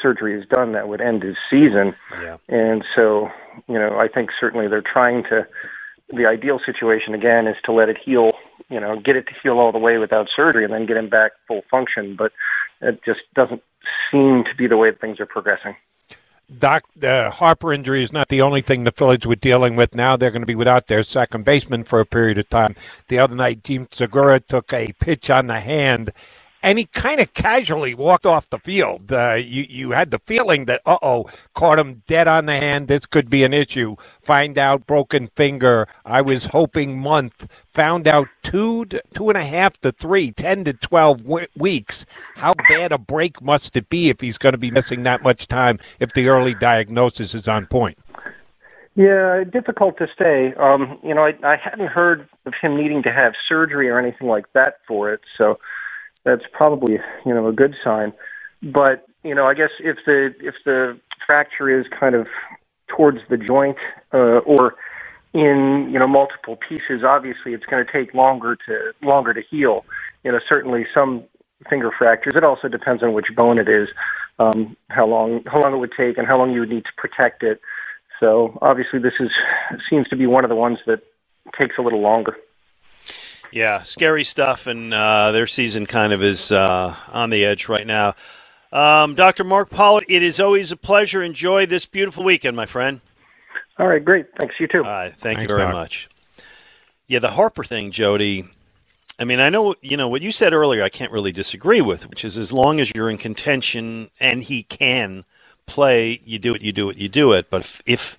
[0.00, 2.36] surgery is done, that would end his season, yeah.
[2.48, 3.30] and so
[3.68, 5.46] you know I think certainly they're trying to.
[6.10, 8.30] The ideal situation again is to let it heal,
[8.68, 11.08] you know, get it to heal all the way without surgery, and then get him
[11.08, 12.14] back full function.
[12.14, 12.30] But
[12.82, 13.62] it just doesn't
[14.10, 15.76] seem to be the way things are progressing.
[16.58, 19.94] Doc, the Harper injury is not the only thing the Phillies were dealing with.
[19.94, 22.76] Now they're going to be without their second baseman for a period of time.
[23.08, 26.12] The other night, Jean Segura took a pitch on the hand,
[26.64, 29.12] and he kind of casually walked off the field.
[29.12, 32.88] Uh, you you had the feeling that uh oh, caught him dead on the hand.
[32.88, 33.96] This could be an issue.
[34.22, 35.86] Find out broken finger.
[36.06, 37.46] I was hoping month.
[37.74, 42.06] Found out two to, two and a half to three, ten to twelve w- weeks.
[42.36, 45.46] How bad a break must it be if he's going to be missing that much
[45.46, 45.78] time?
[46.00, 47.98] If the early diagnosis is on point.
[48.96, 50.54] Yeah, difficult to say.
[50.54, 54.28] Um, you know, I, I hadn't heard of him needing to have surgery or anything
[54.28, 55.58] like that for it, so
[56.24, 58.12] that's probably you know a good sign.
[58.62, 62.26] But you know, I guess if the if the fracture is kind of
[62.88, 63.76] towards the joint
[64.12, 64.74] uh, or
[65.32, 69.84] in you know multiple pieces, obviously it's going to take longer to longer to heal.
[70.22, 71.24] You know, certainly some
[71.68, 72.34] finger fractures.
[72.36, 73.88] It also depends on which bone it is,
[74.38, 76.92] um, how long how long it would take, and how long you would need to
[76.96, 77.60] protect it.
[78.20, 79.30] So obviously, this is
[79.90, 81.00] seems to be one of the ones that
[81.58, 82.36] takes a little longer.
[83.54, 87.86] Yeah, scary stuff, and uh, their season kind of is uh, on the edge right
[87.86, 88.16] now.
[88.72, 89.44] Um, Dr.
[89.44, 91.22] Mark Pollard, it is always a pleasure.
[91.22, 93.00] Enjoy this beautiful weekend, my friend.
[93.78, 94.26] All right, great.
[94.40, 94.56] Thanks.
[94.58, 94.78] You too.
[94.78, 95.74] All right, thank Thanks, you very Doc.
[95.74, 96.08] much.
[97.06, 98.44] Yeah, the Harper thing, Jody.
[99.20, 100.82] I mean, I know you know what you said earlier.
[100.82, 104.64] I can't really disagree with, which is as long as you're in contention and he
[104.64, 105.24] can
[105.66, 107.50] play, you do it, you do it, you do it.
[107.50, 108.18] But if if,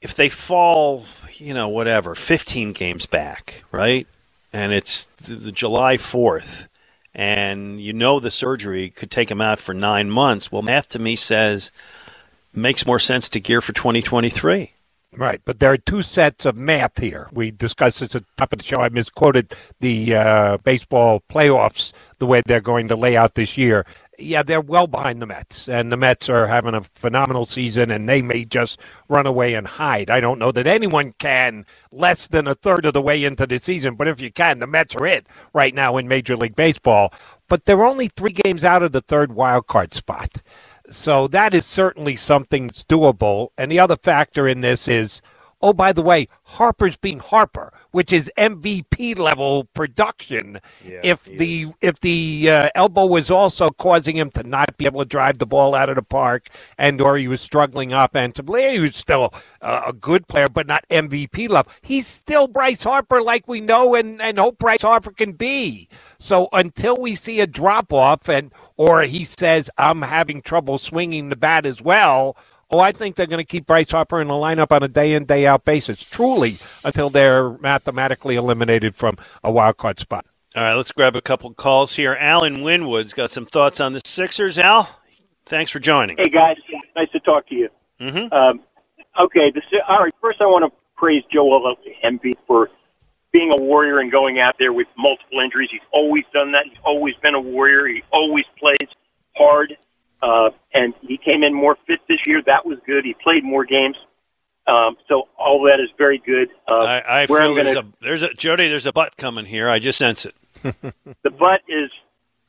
[0.00, 1.04] if they fall,
[1.34, 4.06] you know, whatever, 15 games back, right,
[4.56, 6.66] and it's the, July 4th,
[7.14, 10.50] and you know the surgery could take him out for nine months.
[10.50, 11.70] Well, math to me says
[12.54, 14.72] makes more sense to gear for 2023.
[15.18, 17.28] Right, but there are two sets of math here.
[17.32, 18.80] We discussed this at the top of the show.
[18.80, 23.84] I misquoted the uh, baseball playoffs, the way they're going to lay out this year.
[24.18, 28.08] Yeah, they're well behind the Mets, and the Mets are having a phenomenal season, and
[28.08, 30.08] they may just run away and hide.
[30.08, 33.58] I don't know that anyone can less than a third of the way into the
[33.58, 37.12] season, but if you can, the Mets are it right now in Major League Baseball.
[37.48, 40.42] But they're only three games out of the third wild card spot.
[40.88, 43.48] So that is certainly something that's doable.
[43.58, 45.20] And the other factor in this is,
[45.62, 50.60] oh, by the way, Harper's being Harper, which is MVP level production.
[51.02, 55.06] if the if the uh, elbow was also causing him to not be able to
[55.06, 58.96] drive the ball out of the park, and or he was struggling offensively, he was
[58.96, 61.72] still uh, a good player, but not MVP level.
[61.82, 65.88] He's still Bryce Harper, like we know and and hope Bryce Harper can be.
[66.18, 71.28] So until we see a drop off, and or he says I'm having trouble swinging
[71.28, 72.36] the bat as well.
[72.70, 75.12] Oh, I think they're going to keep Bryce Harper in the lineup on a day
[75.12, 80.26] in, day out basis, truly, until they're mathematically eliminated from a wild card spot.
[80.56, 82.16] All right, let's grab a couple calls here.
[82.18, 84.58] Alan Winwood's got some thoughts on the Sixers.
[84.58, 84.88] Al,
[85.44, 86.16] thanks for joining.
[86.16, 86.56] Hey guys,
[86.96, 87.68] nice to talk to you.
[88.00, 88.32] Mm-hmm.
[88.32, 88.60] Um,
[89.20, 90.14] okay, the, Si- all right.
[90.20, 92.70] First, I want to praise Joel Embiid for
[93.32, 95.68] being a warrior and going out there with multiple injuries.
[95.70, 96.64] He's always done that.
[96.64, 97.86] He's always been a warrior.
[97.86, 98.88] He always plays
[99.36, 99.76] hard,
[100.22, 102.42] uh, and he came in more fit this year.
[102.44, 103.04] That was good.
[103.04, 103.96] He played more games,
[104.66, 106.48] um, so all that is very good.
[106.68, 108.68] Uh, I, I where feel I'm gonna, there's a there's a Jody.
[108.68, 109.68] There's a butt coming here.
[109.68, 110.34] I just sense it.
[110.62, 111.90] the butt is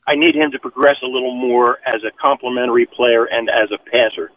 [0.08, 3.78] I need him to progress a little more as a complementary player and as a
[3.78, 4.30] passer.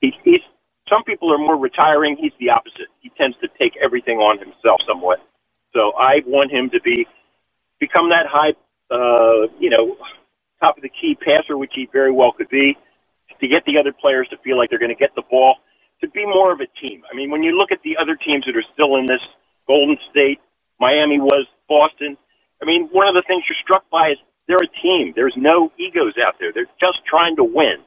[0.00, 0.40] He, he's
[0.88, 2.16] some people are more retiring.
[2.20, 2.88] He's the opposite.
[3.00, 5.20] He tends to take everything on himself somewhat.
[5.72, 7.06] So I want him to be
[7.78, 8.52] become that high,
[8.90, 9.96] uh, you know,
[10.62, 12.78] top of the key passer, which he very well could be.
[13.40, 15.56] To get the other players to feel like they're going to get the ball,
[16.00, 17.02] to be more of a team.
[17.10, 19.20] I mean, when you look at the other teams that are still in this,
[19.66, 20.38] Golden State,
[20.78, 22.16] Miami was, Boston.
[22.60, 25.12] I mean, one of the things you're struck by is they're a team.
[25.16, 26.52] There's no egos out there.
[26.52, 27.82] They're just trying to win.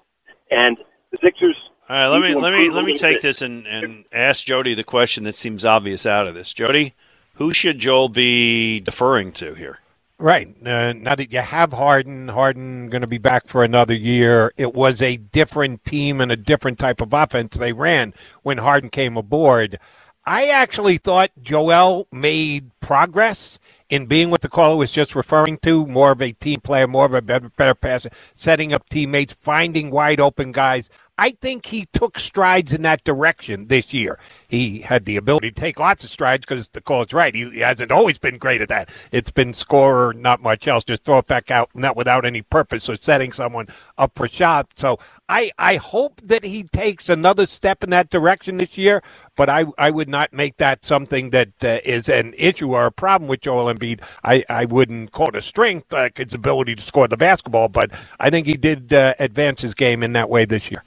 [0.52, 0.78] And
[1.12, 1.56] the Sixers.
[1.88, 4.84] All right, let me let me let me take this and, and ask Jody the
[4.84, 6.52] question that seems obvious out of this.
[6.52, 6.96] Jody,
[7.36, 9.80] who should Joel be deferring to here?
[10.18, 10.48] Right.
[10.66, 14.54] Uh, now that you have Harden, Harden going to be back for another year.
[14.56, 18.90] It was a different team and a different type of offense they ran when Harden
[18.90, 19.78] came aboard.
[20.26, 23.60] I actually thought Joel made progress
[23.90, 27.06] in being what the caller was just referring to, more of a team player, more
[27.06, 30.90] of a better, better passer, setting up teammates, finding wide open guys.
[31.18, 34.20] I think he took strides in that direction this year.
[34.50, 37.34] He had the ability to take lots of strides because the call's right.
[37.34, 38.90] He, hasn't always been great at that.
[39.14, 40.84] It's been score, not much else.
[40.84, 43.68] Just throw it back out, not without any purpose or setting someone
[43.98, 44.68] up for shot.
[44.76, 49.02] So I, I hope that he takes another step in that direction this year,
[49.38, 52.92] but I, I would not make that something that uh, is an issue or a
[52.92, 54.02] problem with Joel Embiid.
[54.26, 57.92] I, I wouldn't call it a strength, like his ability to score the basketball, but
[58.20, 60.84] I think he did uh, advance his game in that way this year.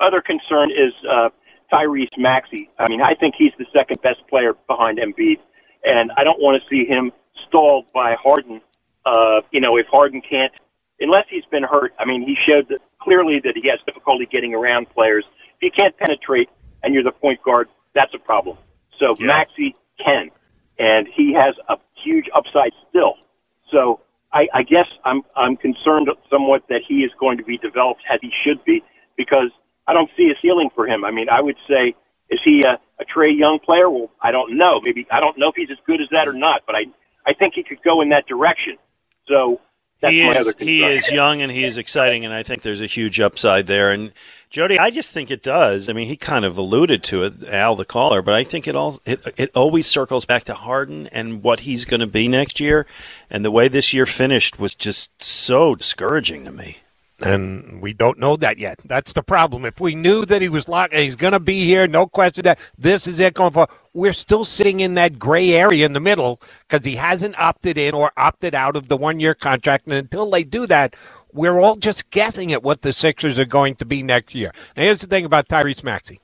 [0.00, 1.30] Other concern is uh,
[1.72, 2.70] Tyrese Maxey.
[2.78, 5.38] I mean, I think he's the second best player behind Embiid,
[5.84, 7.12] and I don't want to see him
[7.48, 8.60] stalled by Harden
[9.06, 10.52] Uh, you know, if Harden can't,
[11.00, 14.54] unless he's been hurt, I mean, he showed that clearly that he has difficulty getting
[14.54, 15.24] around players.
[15.56, 16.50] If you can't penetrate
[16.82, 18.58] and you're the point guard, that's a problem.
[19.00, 19.28] So Yeah.
[19.28, 20.30] Maxey can,
[20.78, 23.14] and he has a huge upside still.
[23.72, 24.00] So
[24.32, 28.20] I, I guess I'm I'm concerned somewhat that he is going to be developed as
[28.22, 28.84] he should be
[29.16, 29.50] because
[29.86, 31.04] I don't see a ceiling for him.
[31.04, 31.94] I mean, I would say,
[32.30, 33.88] is he a, a Trae Young player?
[33.88, 34.80] Well, I don't know.
[34.82, 36.84] Maybe I don't know if he's as good as that or not, but I
[37.26, 38.76] I think he could go in that direction.
[39.28, 39.60] So
[40.00, 42.82] that's he my is he is young and he is exciting, and I think there's
[42.82, 43.92] a huge upside there.
[43.92, 44.12] And
[44.50, 45.88] Jody, I just think it does.
[45.88, 48.76] I mean, he kind of alluded to it, Al the caller, but I think it
[48.76, 52.60] all it it always circles back to Harden and what he's going to be next
[52.60, 52.86] year,
[53.30, 56.78] and the way this year finished was just so discouraging to me.
[57.22, 58.80] And we don't know that yet.
[58.84, 59.64] That's the problem.
[59.64, 62.58] If we knew that he was locked, he's going to be here, no question that
[62.76, 63.68] this is it going for.
[63.94, 67.94] We're still sitting in that gray area in the middle because he hasn't opted in
[67.94, 69.86] or opted out of the one year contract.
[69.86, 70.94] And until they do that,
[71.32, 74.52] we're all just guessing at what the Sixers are going to be next year.
[74.76, 76.20] Now, here's the thing about Tyrese Maxey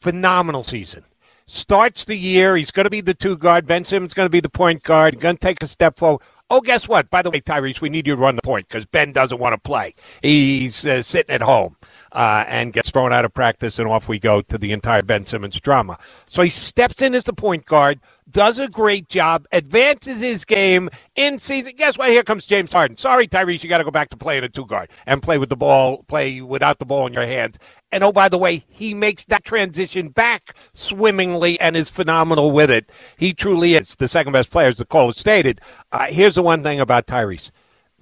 [0.00, 1.04] phenomenal season.
[1.46, 3.66] Starts the year, he's going to be the two guard.
[3.66, 5.18] Ben Simmons going to be the point guard.
[5.18, 6.22] Going to take a step forward.
[6.50, 7.10] Oh, guess what?
[7.10, 9.52] By the way, Tyrese, we need you to run the point because Ben doesn't want
[9.52, 9.94] to play.
[10.22, 11.76] He's uh, sitting at home
[12.12, 15.26] uh, and gets thrown out of practice, and off we go to the entire Ben
[15.26, 15.98] Simmons drama.
[16.26, 20.90] So he steps in as the point guard, does a great job, advances his game
[21.16, 21.74] in season.
[21.76, 22.10] Guess what?
[22.10, 22.96] Here comes James Harden.
[22.96, 25.48] Sorry, Tyrese, you got to go back to playing a two guard and play with
[25.48, 27.58] the ball, play without the ball in your hands.
[27.90, 32.70] And oh, by the way, he makes that transition back swimmingly and is phenomenal with
[32.70, 32.90] it.
[33.16, 35.60] He truly is the second best player, as the caller stated.
[35.90, 37.50] Uh, here's the one thing about Tyrese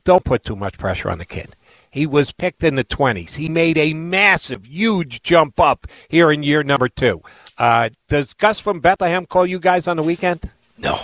[0.07, 1.55] don't put too much pressure on the kid.
[1.91, 3.35] He was picked in the 20s.
[3.35, 7.23] He made a massive, huge jump up here in year number two.
[7.59, 10.53] Uh, does Gus from Bethlehem call you guys on the weekend?
[10.79, 10.99] No.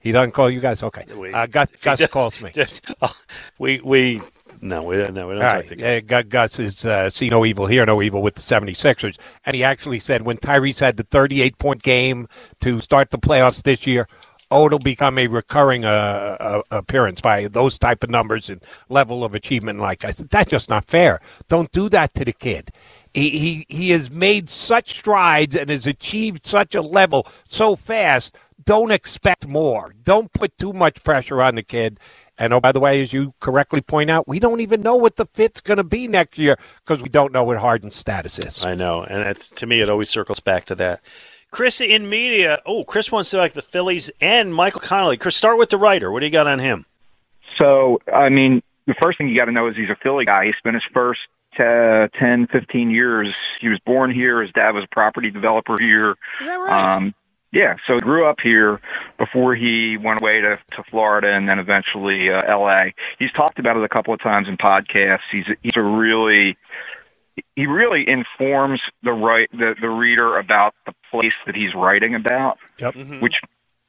[0.00, 0.82] He doesn't call you guys?
[0.82, 1.04] Okay.
[1.32, 2.52] Uh, Gus, Gus calls me.
[3.58, 4.20] we we
[4.60, 5.68] no we don't no we don't All talk right.
[5.68, 6.18] to Gus.
[6.18, 9.16] Uh, Gus is uh, see no evil, hear no evil with the 76ers.
[9.46, 12.28] And he actually said when Tyrese had the 38 point game
[12.60, 14.06] to start the playoffs this year,
[14.50, 19.24] oh, it'll become a recurring uh, uh, appearance by those type of numbers and level
[19.24, 19.80] of achievement.
[19.80, 21.20] Like I said, that's just not fair.
[21.48, 22.70] Don't do that to the kid.
[23.12, 28.36] He, he, he has made such strides and has achieved such a level so fast.
[28.64, 29.94] Don't expect more.
[30.02, 32.00] Don't put too much pressure on the kid.
[32.36, 35.16] And oh, by the way, as you correctly point out, we don't even know what
[35.16, 38.64] the fit's going to be next year because we don't know what Harden's status is.
[38.64, 41.00] I know, and to me, it always circles back to that.
[41.54, 42.60] Chris in Media.
[42.66, 45.16] Oh, Chris wants to like the Phillies and Michael Connelly.
[45.16, 46.10] Chris, start with the writer.
[46.10, 46.84] What do you got on him?
[47.56, 50.46] So, I mean, the first thing you got to know is he's a Philly guy.
[50.46, 51.20] He spent his first
[51.60, 53.32] uh, 10, 15 years.
[53.60, 54.42] He was born here.
[54.42, 56.10] His dad was a property developer here.
[56.10, 56.96] Is that right?
[56.96, 57.14] Um,
[57.52, 58.80] yeah, so he grew up here
[59.16, 62.94] before he went away to, to Florida and then eventually uh, L.A.
[63.20, 65.20] He's talked about it a couple of times in podcasts.
[65.30, 66.56] He's he's a really
[67.56, 72.58] he really informs the right the, the reader about the place that he's writing about,
[72.78, 72.94] Yep.
[73.20, 73.34] which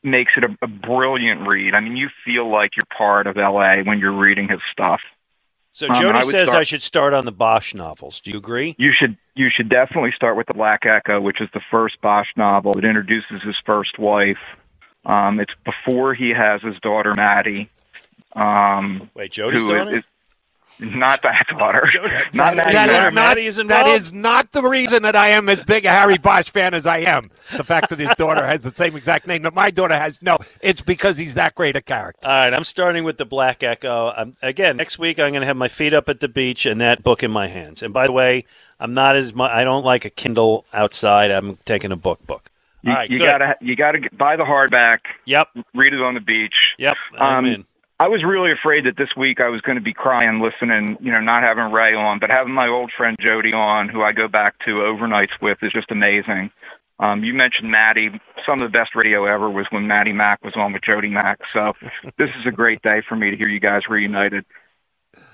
[0.03, 1.73] makes it a, a brilliant read.
[1.73, 3.81] I mean, you feel like you're part of L.A.
[3.83, 5.01] when you're reading his stuff.
[5.73, 8.21] So Um, Jody I says start- I should start on the Bosch novels.
[8.21, 8.75] Do you agree?
[8.77, 12.27] You should you should definitely start with the Black Echo, which is the first Bosch
[12.37, 12.77] novel.
[12.77, 14.37] It introduces his first wife.
[15.05, 17.69] Um, it's before he has his daughter Maddie.
[18.35, 19.97] Um, Wait, Jody's who daughter?
[19.99, 20.03] is-
[20.79, 21.87] not that daughter.
[22.33, 25.63] not That- that is not, Maddie is that not the reason that I am as
[25.63, 27.31] big a Harry Bosch fan as I am.
[27.55, 30.37] The fact that his daughter has the same exact name that my daughter has, no,
[30.61, 32.25] it's because he's that great a character.
[32.27, 34.13] All right, I'm starting with the Black Echo.
[34.15, 36.79] Um, again, next week I'm going to have my feet up at the beach and
[36.81, 37.81] that book in my hands.
[37.83, 38.45] And by the way,
[38.79, 39.51] I'm not as much.
[39.51, 41.31] I don't like a Kindle outside.
[41.31, 42.49] I'm taking a book book.
[42.81, 43.25] You, All right, you good.
[43.25, 44.99] gotta you gotta buy the hardback.
[45.25, 45.47] Yep.
[45.73, 46.53] Read it on the beach.
[46.77, 46.95] Yep.
[47.17, 47.65] I'm Um, in.
[47.99, 51.11] I was really afraid that this week I was going to be crying listening, you
[51.11, 54.27] know, not having Ray on, but having my old friend Jody on, who I go
[54.27, 56.51] back to overnights with, is just amazing.
[56.99, 58.09] Um, you mentioned Maddie.
[58.45, 61.39] Some of the best radio ever was when Maddie Mack was on with Jody Mack.
[61.53, 61.73] So
[62.17, 64.45] this is a great day for me to hear you guys reunited.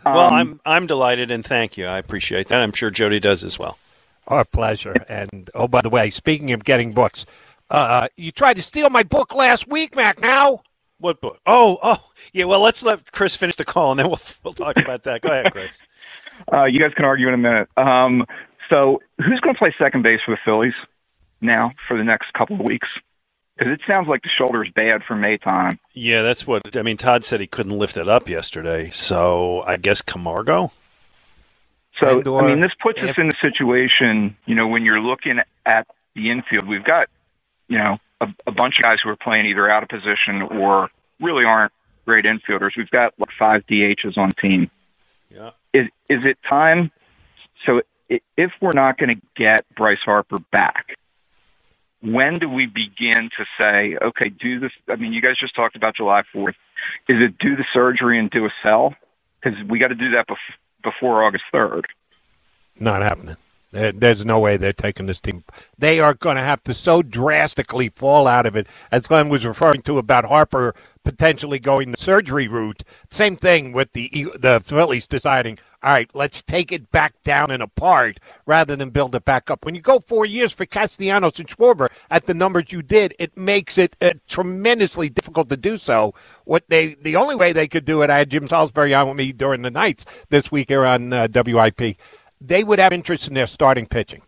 [0.05, 1.85] well, Um, I'm I'm delighted and thank you.
[1.85, 2.61] I appreciate that.
[2.61, 3.77] I'm sure Jody does as well.
[4.27, 4.95] Our pleasure.
[5.09, 7.25] And oh, by the way, speaking of getting books,
[7.71, 10.21] uh, you tried to steal my book last week, Mac.
[10.21, 10.61] Now,
[11.01, 11.39] What book?
[11.45, 12.45] Oh, oh, yeah.
[12.45, 15.21] Well, let's let Chris finish the call and then we'll we'll talk about that.
[15.21, 15.75] Go ahead, Chris.
[16.51, 17.69] Uh, you guys can argue in a minute.
[17.77, 18.25] Um,
[18.67, 20.73] so who's going to play second base for the Phillies
[21.39, 22.87] now for the next couple of weeks?
[23.55, 25.77] Because it sounds like the shoulder's bad for May time.
[25.93, 26.97] Yeah, that's what I mean.
[26.97, 30.71] Todd said he couldn't lift it up yesterday, so I guess Camargo.
[31.99, 35.01] So And or I mean, this puts us in the situation, you know, when you're
[35.01, 37.07] looking at the infield, we've got,
[37.67, 40.89] you know, a, a bunch of guys who are playing either out of position or
[41.19, 41.73] really aren't
[42.05, 42.71] great infielders.
[42.77, 44.69] We've got like five DHs on team.
[45.29, 45.51] Yeah.
[45.73, 46.91] Is is it time?
[47.65, 50.97] So if we're not going to get Bryce Harper back,
[52.01, 54.71] when do we begin to say, okay, do this?
[54.89, 56.55] I mean, you guys just talked about July 4th.
[57.07, 58.95] Is it do the surgery and do a sell?
[59.41, 61.83] Because we got to do that bef- before August 3rd.
[62.79, 63.37] Not happening.
[63.71, 65.43] There- There's no way they're taking this team.
[65.77, 69.45] They are going to have to so drastically fall out of it, as Glenn was
[69.45, 72.83] referring to about Harper potentially going the surgery route.
[73.09, 77.63] Same thing with the the Phillies deciding, all right, let's take it back down and
[77.63, 79.65] apart rather than build it back up.
[79.65, 83.35] When you go four years for Castellanos and Schwarber at the numbers you did, it
[83.35, 86.13] makes it uh, tremendously difficult to do so.
[86.45, 89.17] What they the only way they could do it, I had Jim Salisbury on with
[89.17, 91.97] me during the nights this week here on uh, WIP.
[92.41, 94.23] They would have interest in their starting pitching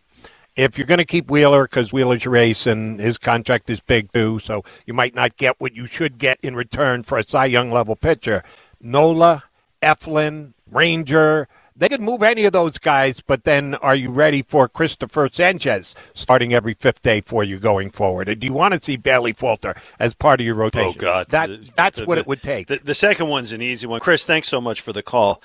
[0.56, 4.12] if you're going to keep Wheeler because Wheeler's your ace and his contract is big
[4.12, 7.46] too, so you might not get what you should get in return for a Cy
[7.46, 8.44] Young level pitcher.
[8.80, 9.44] Nola,
[9.82, 14.68] Eflin, Ranger, they could move any of those guys, but then are you ready for
[14.68, 18.28] Cristopher Sanchez starting every fifth day for you going forward?
[18.28, 20.92] Or do you want to see Bailey Falter as part of your rotation?
[20.96, 22.68] Oh God, that that's the- what the- it would take.
[22.68, 23.98] The, the second one's an easy one.
[23.98, 25.42] Chris, thanks so much for the call.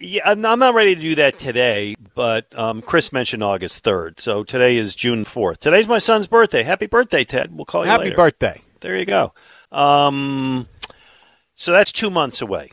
[0.00, 4.44] Yeah, I'm not ready to do that today, but um, Chris mentioned August 3rd, so
[4.44, 5.58] today is June 4th.
[5.58, 6.62] Today's my son's birthday.
[6.62, 7.54] Happy birthday, Ted.
[7.56, 8.16] We'll call you Happy later.
[8.16, 8.60] birthday.
[8.80, 9.32] There you go.
[9.72, 10.68] Um,
[11.54, 12.70] so that's two months away.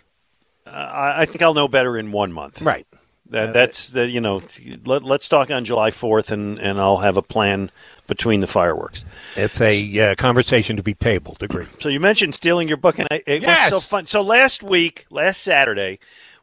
[0.67, 2.61] Uh, I, I think I'll know better in one month.
[2.61, 2.85] Right.
[3.31, 4.43] That, that's the you know.
[4.85, 7.71] Let, let's talk on July 4th, and and I'll have a plan
[8.05, 9.03] between the fireworks.
[9.35, 11.41] It's a uh, conversation to be tabled.
[11.41, 11.65] Agree.
[11.81, 13.71] So you mentioned stealing your book, and I, it Yes!
[13.71, 14.05] was so fun.
[14.05, 15.97] So last week, last Saturday,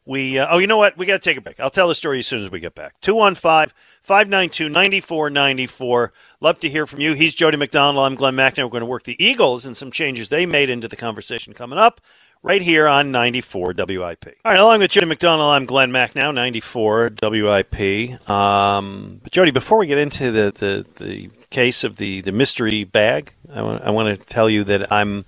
[0.05, 0.97] we uh, oh, you know what?
[0.97, 1.59] We got to take a break.
[1.59, 2.99] I'll tell the story as soon as we get back.
[3.01, 6.13] 215 592 9494.
[6.41, 7.13] Love to hear from you.
[7.13, 8.05] He's Jody McDonald.
[8.05, 8.65] I'm Glenn Macnow.
[8.65, 11.79] We're going to work the Eagles and some changes they made into the conversation coming
[11.79, 12.01] up
[12.43, 14.37] right here on 94 WIP.
[14.45, 18.29] All right, along with Jody McDonald, I'm Glenn Macnow, 94 WIP.
[18.29, 22.83] Um, but Jody, before we get into the, the, the case of the, the mystery
[22.83, 25.25] bag, I want, I want to tell you that I'm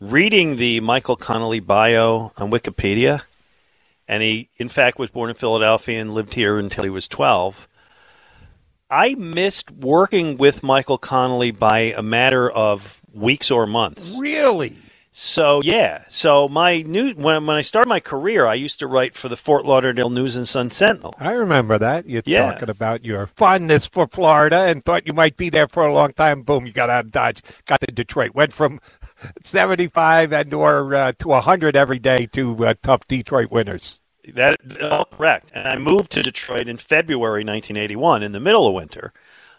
[0.00, 3.22] reading the Michael Connelly bio on Wikipedia.
[4.06, 7.66] And he, in fact, was born in Philadelphia and lived here until he was 12.
[8.90, 14.14] I missed working with Michael Connelly by a matter of weeks or months.
[14.18, 14.76] Really?
[15.16, 19.14] So yeah, so my new when when I started my career, I used to write
[19.14, 21.14] for the Fort Lauderdale News and Sun Sentinel.
[21.20, 22.08] I remember that.
[22.08, 22.50] You're Yeah.
[22.50, 26.14] talking about your fondness for Florida and thought you might be there for a long
[26.14, 26.42] time.
[26.42, 28.34] Boom, you got out of Dodge, got to Detroit.
[28.34, 28.80] Went from
[29.42, 34.00] 75 and or uh, to 100 every day to uh, tough Detroit winners.
[34.32, 35.52] That all correct.
[35.54, 39.12] And I moved to Detroit in February 1981, in the middle of winter,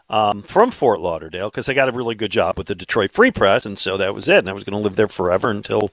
[0.10, 3.32] um, from Fort Lauderdale because I got a really good job with the Detroit Free
[3.32, 4.40] Press, and so that was it.
[4.40, 5.92] And I was going to live there forever until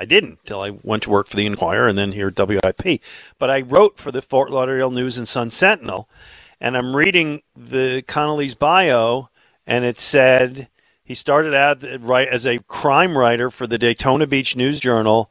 [0.00, 3.00] I didn't, until I went to work for the Inquirer and then here at WIP.
[3.38, 6.08] But I wrote for the Fort Lauderdale News and Sun Sentinel,
[6.60, 9.28] and I'm reading the Connelly's bio,
[9.66, 10.68] and it said
[11.08, 15.30] he started out right as a crime writer for the Daytona Beach News Journal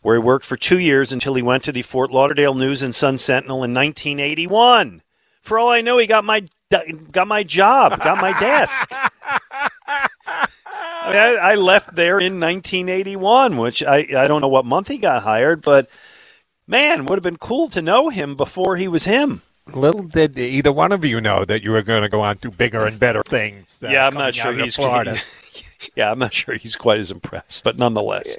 [0.00, 2.94] where he worked for two years until he went to the Fort Lauderdale News and
[2.94, 5.02] Sun Sentinel in 1981.
[5.42, 6.48] For all I know, he got my
[7.12, 8.88] got my job, got my desk.
[8.90, 10.48] I,
[11.08, 14.96] mean, I, I left there in 1981, which I I don't know what month he
[14.96, 15.90] got hired, but
[16.66, 19.42] man, would have been cool to know him before he was him.
[19.74, 22.50] Little did either one of you know that you were going to go on to
[22.50, 23.82] bigger and better things.
[23.82, 25.20] uh, yeah, I'm not sure he's Florida.
[25.96, 28.36] yeah, I'm not sure he's quite as impressed, but nonetheless.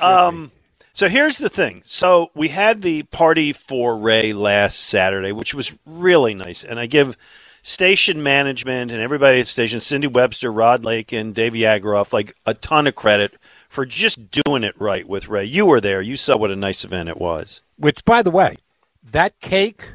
[0.00, 0.52] Um,
[0.92, 1.82] so here's the thing.
[1.84, 6.86] So we had the party for Ray last Saturday, which was really nice, and I
[6.86, 7.16] give
[7.62, 12.34] station management and everybody at the station, Cindy Webster, Rod Lake, and Dave Yagroff, like
[12.46, 13.34] a ton of credit
[13.68, 15.44] for just doing it right with Ray.
[15.44, 16.02] You were there.
[16.02, 17.60] You saw what a nice event it was.
[17.76, 18.56] Which, by the way,
[19.02, 19.86] that cake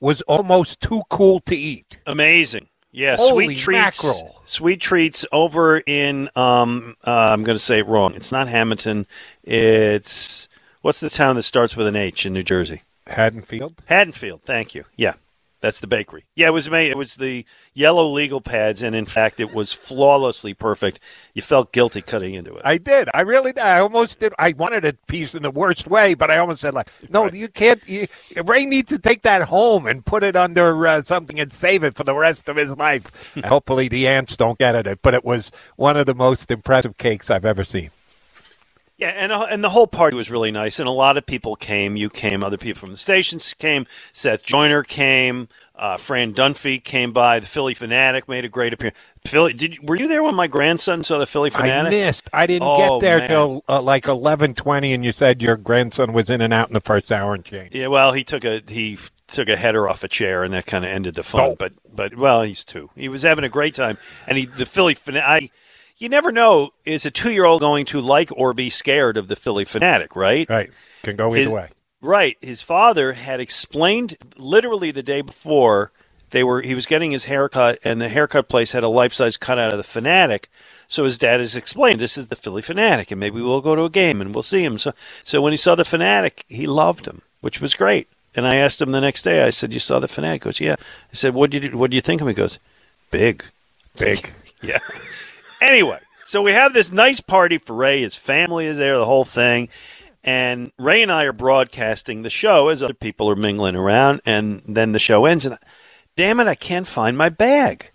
[0.00, 1.98] was almost too cool to eat.
[2.06, 2.68] Amazing.
[2.92, 4.02] Yeah, Holy sweet treats.
[4.02, 4.40] mackerel.
[4.44, 8.14] Sweet treats over in um uh, I'm going to say it wrong.
[8.14, 9.06] It's not Hamilton.
[9.44, 10.48] It's
[10.82, 12.82] what's the town that starts with an H in New Jersey?
[13.06, 13.74] Haddonfield.
[13.86, 14.42] Haddonfield.
[14.42, 14.84] Thank you.
[14.96, 15.14] Yeah.
[15.60, 16.24] That's the bakery.
[16.34, 16.92] Yeah, it was amazing.
[16.92, 21.00] It was the yellow legal pads, and in fact, it was flawlessly perfect.
[21.34, 22.62] You felt guilty cutting into it.
[22.64, 23.10] I did.
[23.12, 23.62] I really did.
[23.62, 24.32] I almost did.
[24.38, 27.48] I wanted a piece in the worst way, but I almost said like, "No, you
[27.48, 28.06] can't." You,
[28.44, 31.94] Ray needs to take that home and put it under uh, something and save it
[31.94, 33.10] for the rest of his life.
[33.44, 35.00] Hopefully, the ants don't get at it.
[35.02, 37.90] But it was one of the most impressive cakes I've ever seen.
[39.00, 41.56] Yeah, and uh, and the whole party was really nice, and a lot of people
[41.56, 41.96] came.
[41.96, 43.86] You came, other people from the stations came.
[44.12, 45.48] Seth Joyner came.
[45.74, 47.40] Uh, Fran Dunphy came by.
[47.40, 48.98] The Philly Phanatic made a great appearance.
[49.26, 51.86] Philly, did were you there when my grandson saw the Philly Phanatic?
[51.86, 52.28] I missed.
[52.34, 53.28] I didn't Oh, get there man.
[53.30, 56.74] till uh, like eleven twenty, and you said your grandson was in and out in
[56.74, 57.74] the first hour and change.
[57.74, 58.98] Yeah, well, he took a he
[59.28, 61.40] took a header off a chair, and that kind of ended the fun.
[61.40, 61.56] Oh.
[61.58, 62.90] But but well, he's two.
[62.94, 63.96] He was having a great time,
[64.26, 65.50] and he the Philly Phanatic.
[66.00, 69.28] You never know is a two year old going to like or be scared of
[69.28, 70.48] the Philly Phanatic, right?
[70.48, 70.70] Right,
[71.02, 71.68] can go either His- way.
[72.02, 72.38] Right.
[72.40, 75.92] His father had explained literally the day before
[76.30, 79.36] they were he was getting his haircut and the haircut place had a life size
[79.36, 80.48] cutout of the fanatic.
[80.88, 83.84] So his dad has explained this is the Philly Phanatic and maybe we'll go to
[83.84, 84.78] a game and we'll see him.
[84.78, 88.08] So so when he saw the fanatic, he loved him, which was great.
[88.34, 90.42] And I asked him the next day, I said, You saw the fanatic?
[90.42, 90.76] He goes, Yeah.
[90.78, 92.30] I said, What did you what do you think of him?
[92.30, 92.58] He goes,
[93.10, 93.44] Big.
[93.98, 94.32] Big.
[94.62, 94.78] yeah.
[95.60, 98.02] Anyway, so we have this nice party for Ray.
[98.02, 99.68] His family is there, the whole thing.
[100.22, 104.20] And Ray and I are broadcasting the show as other people are mingling around.
[104.26, 105.46] And then the show ends.
[105.46, 105.58] And
[106.16, 107.90] damn it, I can't find my bag.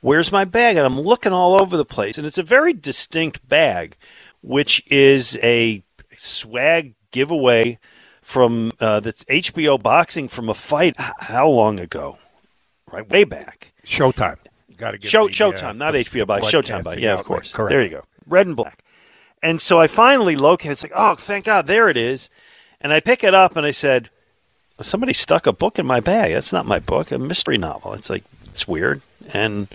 [0.00, 0.76] Where's my bag?
[0.76, 2.18] And I'm looking all over the place.
[2.18, 3.96] And it's a very distinct bag,
[4.42, 5.82] which is a
[6.16, 7.78] swag giveaway
[8.22, 10.94] from uh, HBO boxing from a fight.
[10.98, 12.18] How long ago?
[12.90, 13.72] Right, way back.
[13.84, 14.38] Showtime.
[14.76, 17.52] Got to give Show, the, Showtime, uh, not HBO by Showtime by yeah, of course.
[17.52, 17.70] Correct.
[17.70, 18.84] There you go, red and black.
[19.42, 20.72] And so I finally locate.
[20.72, 22.30] It's like, oh, thank God, there it is.
[22.80, 24.08] And I pick it up and I said,
[24.80, 26.32] somebody stuck a book in my bag.
[26.32, 27.92] That's not my book, a mystery novel.
[27.92, 29.02] It's like it's weird.
[29.32, 29.68] And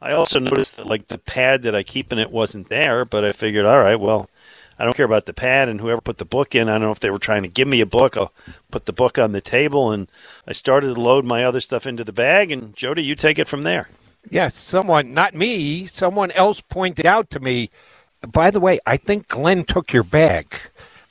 [0.00, 3.24] I also noticed that like the pad that I keep in it wasn't there, but
[3.24, 4.28] I figured, all right, well,
[4.78, 6.68] I don't care about the pad and whoever put the book in.
[6.68, 8.16] I don't know if they were trying to give me a book.
[8.16, 8.32] I'll
[8.70, 10.08] put the book on the table and
[10.46, 12.50] I started to load my other stuff into the bag.
[12.50, 13.88] And Jody, you take it from there.
[14.30, 17.70] Yes, someone, not me, someone else pointed out to me,
[18.26, 20.54] by the way, I think Glenn took your bag.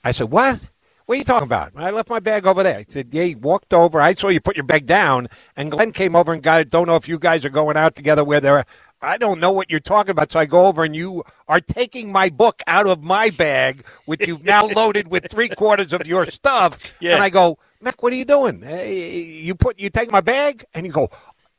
[0.03, 0.59] I said, What?
[1.05, 1.73] What are you talking about?
[1.75, 2.79] I left my bag over there.
[2.79, 4.01] He said, Yeah, he walked over.
[4.01, 5.27] I saw you put your bag down,
[5.57, 6.69] and Glenn came over and got it.
[6.69, 8.65] Don't know if you guys are going out together where they're.
[9.03, 10.31] I don't know what you're talking about.
[10.31, 14.27] So I go over, and you are taking my book out of my bag, which
[14.27, 16.79] you've now loaded with three quarters of your stuff.
[16.99, 17.15] Yeah.
[17.15, 18.63] And I go, Mac, what are you doing?
[18.63, 21.09] Uh, you put you take my bag, and you go,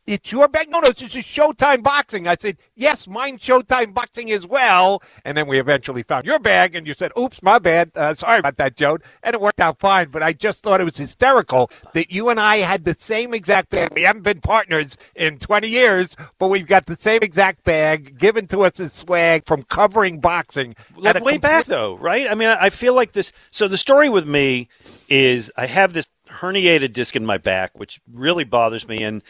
[0.07, 0.69] it's your bag?
[0.71, 2.27] No, no, this is Showtime Boxing.
[2.27, 5.03] I said, yes, mine Showtime Boxing as well.
[5.25, 7.93] And then we eventually found your bag, and you said, oops, my bad.
[7.95, 8.99] Uh, sorry about that, Joe.
[9.23, 12.41] And it worked out fine, but I just thought it was hysterical that you and
[12.41, 13.93] I had the same exact bag.
[13.95, 18.47] We haven't been partners in 20 years, but we've got the same exact bag given
[18.49, 20.75] to us as swag from covering boxing.
[20.97, 22.31] Like way back though, right?
[22.31, 23.33] I mean, I feel like this.
[23.51, 24.69] So the story with me
[25.09, 26.09] is I have this
[26.41, 29.03] herniated disc in my back, which really bothers me.
[29.03, 29.23] And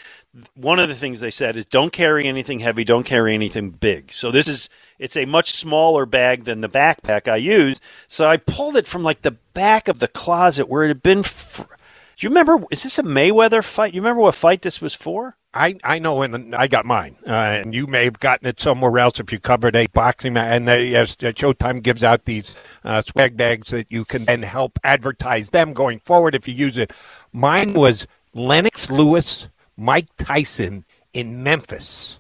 [0.55, 4.13] one of the things they said is don't carry anything heavy, don't carry anything big.
[4.13, 4.69] So this is
[4.99, 7.81] it's a much smaller bag than the backpack I use.
[8.09, 11.23] So I pulled it from like the back of the closet where it had been.
[11.23, 12.65] For, do you remember?
[12.71, 13.95] Is this a Mayweather fight?
[13.95, 15.37] You remember what fight this was for?
[15.55, 18.99] I, I know, and I got mine, uh, and you may have gotten it somewhere
[18.99, 20.47] else if you covered a boxing match.
[20.51, 22.55] And they, yes, Showtime gives out these
[22.85, 26.79] uh, swag bags that you can then help advertise them going forward if you use
[26.79, 26.91] it.
[27.35, 32.19] Mine was Lennox Lewis, Mike Tyson in Memphis.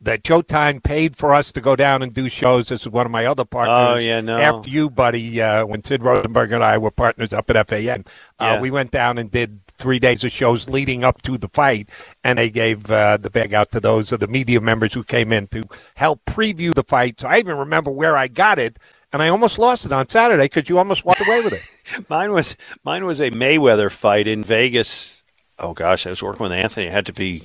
[0.00, 2.68] That Showtime paid for us to go down and do shows.
[2.68, 3.96] This is one of my other partners.
[3.96, 4.36] Oh, yeah, no.
[4.36, 8.04] After you, buddy, uh, when Sid Rosenberg and I were partners up at FAN,
[8.38, 8.60] uh, Yeah.
[8.60, 11.88] we went down and did three days of shows leading up to the fight,
[12.24, 15.32] and they gave uh, the bag out to those of the media members who came
[15.32, 15.62] in to
[15.96, 17.20] help preview the fight.
[17.20, 18.78] So I even remember where I got it,
[19.12, 21.62] and I almost lost it on Saturday because you almost walked away with it.
[22.08, 25.22] Mine was mine was a Mayweather fight in Vegas.
[25.58, 26.86] Oh gosh, I was working with Anthony.
[26.86, 27.44] It had to be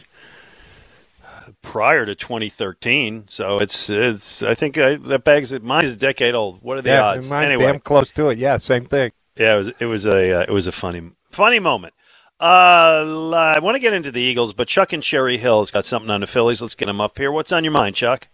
[1.61, 3.25] prior to 2013.
[3.29, 4.43] So it's it's.
[4.43, 6.59] I think I, that bag's mine is a decade old.
[6.61, 7.29] What are the yeah, odds?
[7.29, 8.37] mine anyway, damn close to it.
[8.37, 9.11] Yeah, same thing.
[9.35, 11.93] yeah, it was it was a uh, it was a funny funny moment.
[12.41, 16.09] Uh, I want to get into the Eagles, but Chuck and Cherry Hill's got something
[16.09, 16.59] on the Phillies.
[16.59, 17.31] Let's get them up here.
[17.31, 18.27] What's on your mind, Chuck?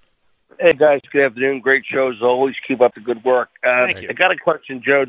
[0.60, 1.60] Hey guys, good afternoon.
[1.60, 2.56] Great show as always.
[2.66, 3.50] Keep up the good work.
[3.62, 4.08] Uh, Thank you.
[4.10, 5.06] I got a question, Joe.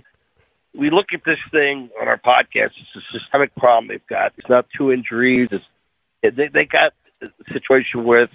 [0.74, 2.72] We look at this thing on our podcast.
[2.76, 4.32] It's a systemic problem they've got.
[4.36, 5.48] It's not two injuries.
[5.52, 6.92] It's they they got
[7.22, 8.30] a situation with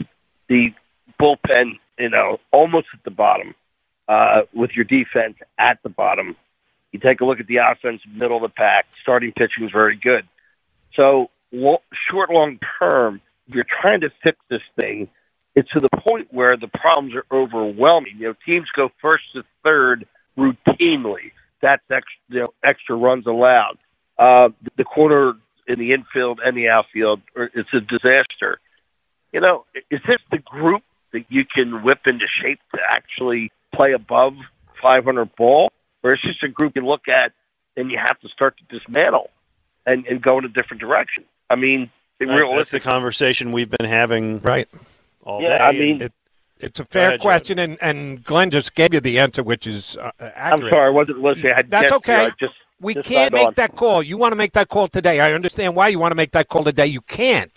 [0.48, 0.74] the
[1.20, 3.54] bullpen, you know, almost at the bottom,
[4.08, 6.38] uh, with your defense at the bottom.
[6.94, 8.86] You take a look at the offense, middle of the pack.
[9.02, 10.26] Starting pitching is very good.
[10.96, 15.10] So lo- short, long term, you're trying to fix this thing,
[15.56, 18.14] it's to the point where the problems are overwhelming.
[18.18, 20.08] You know, teams go first to third
[20.38, 21.32] routinely.
[21.62, 23.78] That's extra, you know, extra runs allowed.
[24.18, 25.34] Uh, the corner
[25.68, 28.60] in the infield and the outfield, it's a disaster.
[29.32, 30.84] You know, is this the group
[31.14, 34.34] that you can whip into shape to actually play above
[34.82, 35.72] 500 ball,
[36.04, 37.32] or is this a group you look at
[37.78, 39.30] and you have to start to dismantle
[39.86, 41.24] and, and go in a different direction?
[41.50, 41.90] I mean,
[42.20, 44.68] think Right, that's the conversation we've been having right
[45.24, 45.64] all Yeah, day.
[45.64, 46.14] I mean- It,
[46.60, 49.98] it's a fair ahead, question, and, and Glenn just gave you the answer, which is
[49.98, 51.52] uh, I'm sorry, I wasn't listening.
[51.52, 52.16] I had That's guests here.
[52.16, 52.26] okay.
[52.28, 53.54] I just We just can't make on.
[53.56, 54.02] that call.
[54.02, 55.20] You want to make that call today.
[55.20, 56.88] I understand why you want to make that call today.
[56.88, 57.52] You can't.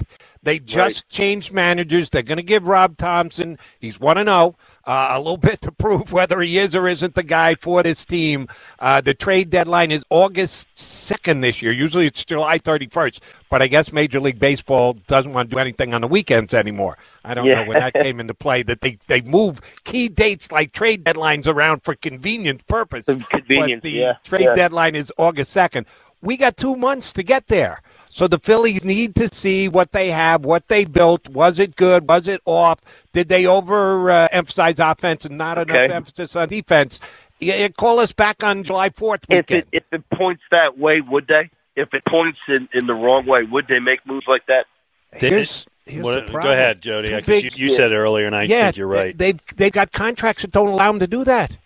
[0.47, 2.09] They just changed managers.
[2.09, 4.55] They're going to give Rob Thompson, he's 1 0,
[4.86, 8.05] uh, a little bit to prove whether he is or isn't the guy for this
[8.05, 8.47] team.
[8.78, 11.73] Uh, the trade deadline is August 2nd this year.
[11.73, 13.18] Usually it's July 31st,
[13.51, 16.97] but I guess Major League Baseball doesn't want to do anything on the weekends anymore.
[17.24, 17.64] I don't Yeah.
[17.64, 21.48] know when that came into play that they, they move key dates like trade deadlines
[21.48, 23.06] around for convenience purpose.
[23.06, 24.55] Convenience, but the yeah, trade yeah.
[24.55, 25.86] deadline is August 2nd.
[26.23, 27.82] We got two months to get there.
[28.16, 31.28] So the Phillies need to see what they have, what they built.
[31.28, 32.09] Was it good?
[32.09, 32.80] Was it off?
[33.12, 36.98] Did they overemphasize uh, offense and not enough emphasis on defense?
[37.40, 39.64] Yeah, call us back on July 4th If weekend.
[39.70, 41.51] it if it points that way, would they?
[41.76, 44.64] If it points in, in the wrong way, would they make moves like that?
[45.12, 47.09] Here's, here's What- the go ahead, Jody.
[47.09, 49.16] Too I- big- you, you said earlier, and I yeah, think you're right.
[49.18, 51.59] They, they've, they got contracts that don't allow them to do that.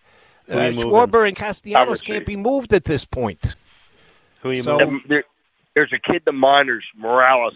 [0.48, 0.72] Who Uh.
[0.72, 3.54] Schwarber and Castellanos can't be moved at this point.
[4.40, 5.22] Who are you So- moving?
[5.80, 7.54] There, there's a kid in the minors, Morales.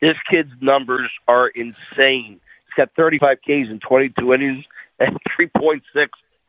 [0.00, 2.40] This kid's numbers are insane.
[2.66, 4.64] He's got 35 Ks in 22 innings
[4.98, 5.80] and 3.6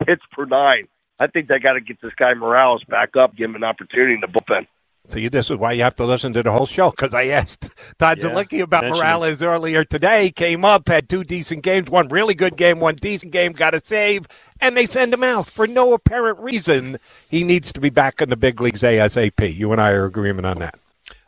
[0.06, 0.88] hits per nine.
[1.18, 4.14] I think they got to get this guy Morales back up, give him an opportunity
[4.14, 4.66] in the bullpen.
[5.06, 7.70] See, this is why you have to listen to the whole show because I asked
[7.98, 10.30] Todd Yeah, Zolecki about mention Morales earlier today.
[10.30, 13.84] Came up, had two decent games, one really good game, one decent game, got a
[13.84, 14.26] save,
[14.60, 16.98] and they send him out for no apparent reason.
[17.28, 19.54] He needs to be back in the big leagues ASAP.
[19.54, 20.78] You and I are agreement on that.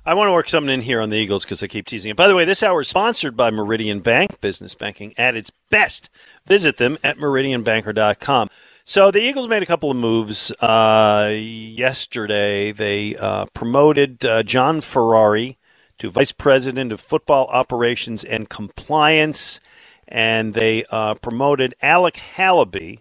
[0.09, 2.17] I want to work something in here on the Eagles because I keep teasing it.
[2.17, 6.11] By the way, this hour is sponsored by Meridian Bank, business banking at its best.
[6.47, 8.49] Visit them at meridianbanker.com.
[8.85, 12.71] So the Eagles made a couple of moves uh, yesterday.
[12.71, 15.59] They uh, promoted uh, John Ferrari
[15.99, 19.61] to vice president of football operations and compliance,
[20.07, 23.01] and they uh, promoted Alec Halaby,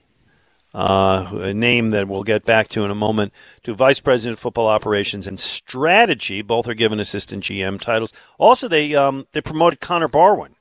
[0.75, 3.31] uh, a name that we'll get back to in a moment,
[3.63, 6.41] to Vice President of Football Operations and Strategy.
[6.41, 8.11] Both are given assistant GM titles.
[8.37, 10.55] Also, they um, they promoted Connor Barwin,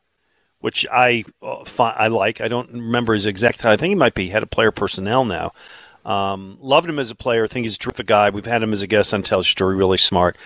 [0.60, 2.40] which I uh, fi- I like.
[2.40, 3.72] I don't remember his exact title.
[3.72, 5.52] I think he might be head of player personnel now.
[6.04, 7.44] Um, loved him as a player.
[7.44, 8.30] I think he's a terrific guy.
[8.30, 9.74] We've had him as a guest on Tell Your Story.
[9.74, 10.36] Really smart.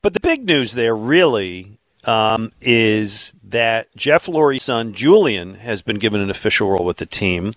[0.00, 5.98] But the big news there really um, is that Jeff Lurie's son Julian has been
[5.98, 7.52] given an official role with the team.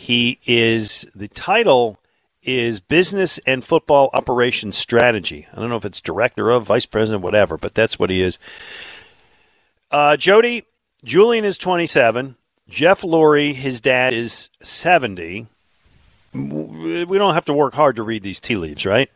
[0.00, 1.98] He is the title
[2.42, 5.46] is business and football operations strategy.
[5.52, 8.38] I don't know if it's director of, vice president, whatever, but that's what he is.
[9.90, 10.64] Uh, Jody,
[11.04, 12.36] Julian is 27.
[12.66, 15.48] Jeff Lurie, his dad is 70.
[16.32, 19.10] We don't have to work hard to read these tea leaves, right?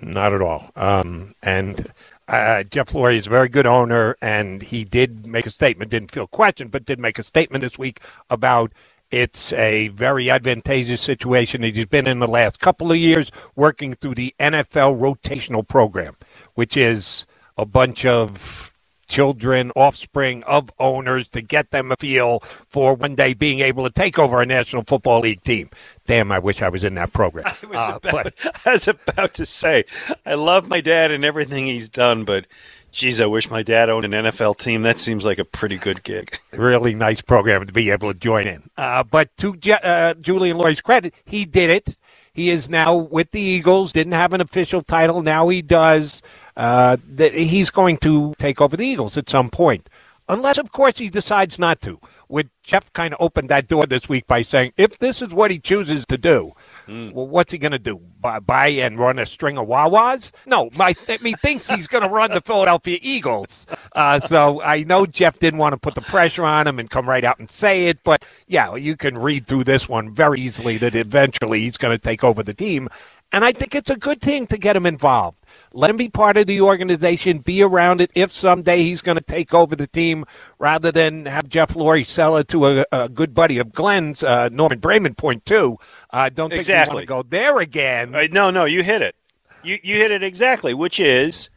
[0.00, 0.70] Not at all.
[0.74, 1.92] Um, and
[2.26, 6.10] uh, Jeff Lurie is a very good owner, and he did make a statement, didn't
[6.10, 8.00] feel questioned, but did make a statement this week
[8.30, 8.72] about
[9.12, 13.94] it's a very advantageous situation that he's been in the last couple of years working
[13.94, 16.16] through the NFL rotational program,
[16.54, 17.26] which is
[17.56, 18.72] a bunch of
[19.08, 23.90] children, offspring of owners to get them a feel for one day being able to
[23.90, 25.68] take over a National Football League team.
[26.06, 27.44] Damn, I wish I was in that program.
[27.62, 28.34] I was, Uh, about, but-
[28.66, 29.84] I was about to say,
[30.24, 32.46] I love my dad and everything he's done, but
[32.92, 34.82] geez, I wish my dad owned an NFL team.
[34.82, 36.38] That seems like a pretty good gig.
[36.52, 38.70] really nice program to be able to join in.
[38.76, 41.96] Uh, but to Je- uh, Julian Lurie's credit, he did it.
[42.32, 43.92] He is now with the Eagles.
[43.92, 45.22] Didn't have an official title.
[45.22, 46.22] Now he does.
[46.56, 49.88] Uh, th- he's going to take over the Eagles at some point,
[50.28, 51.98] unless, of course, he decides not to.
[52.28, 55.50] Which Jeff kind of opened that door this week by saying, if this is what
[55.50, 56.52] he chooses to do,
[56.88, 58.00] well, what's he going to do?
[58.20, 60.32] Buy, buy and run a string of Wawas?
[60.46, 63.66] No, my mean, thinks he's going to run the Philadelphia Eagles.
[63.94, 67.08] Uh, so I know Jeff didn't want to put the pressure on him and come
[67.08, 70.78] right out and say it, but yeah, you can read through this one very easily
[70.78, 72.88] that eventually he's going to take over the team.
[73.32, 75.41] And I think it's a good thing to get him involved.
[75.74, 79.24] Let him be part of the organization, be around it if someday he's going to
[79.24, 80.24] take over the team
[80.58, 84.48] rather than have Jeff Lurie sell it to a, a good buddy of Glenn's, uh,
[84.50, 85.78] Norman Braman, point two.
[86.10, 86.92] I uh, don't think Exactly.
[86.92, 88.14] we want to go there again.
[88.14, 89.14] Uh, no, no, you hit it.
[89.62, 91.48] You you hit it exactly, which is.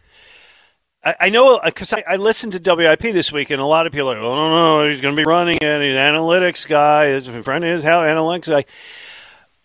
[1.04, 3.94] I I know because I, I listened to WIP this week, and a lot of
[3.94, 5.62] people are like, "Oh no, no, he's going to be running it.
[5.82, 7.08] He's an analytics guy.
[7.08, 8.66] His friend is how analytics guy.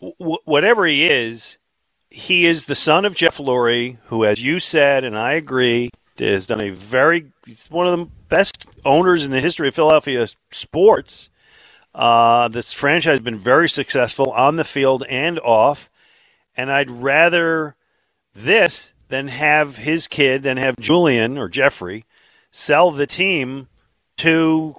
[0.01, 1.59] W- whatever he is,
[2.11, 6.47] he is the son of Jeff Lurie, who, as you said, and I agree, has
[6.47, 7.33] done a very.
[7.71, 11.31] One of the best owners in the history of Philadelphia sports.
[11.95, 15.91] Uh, this franchise has been very successful on the field and off,
[16.57, 17.75] and I'd rather
[18.35, 22.05] this than have his kid than have Julian or Jeffrey
[22.53, 23.67] sell the team
[24.19, 24.77] to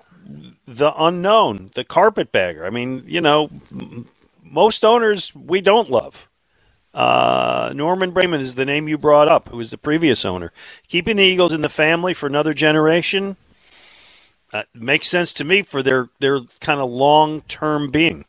[0.65, 2.65] the unknown, the carpetbagger.
[2.65, 3.49] I mean, you know,
[4.41, 6.29] most owners we don't love.
[6.93, 10.51] Uh, Norman Braman is the name you brought up, who was the previous owner.
[10.87, 13.37] Keeping the Eagles in the family for another generation
[14.53, 18.25] uh, makes sense to me for their, their kind of long term being.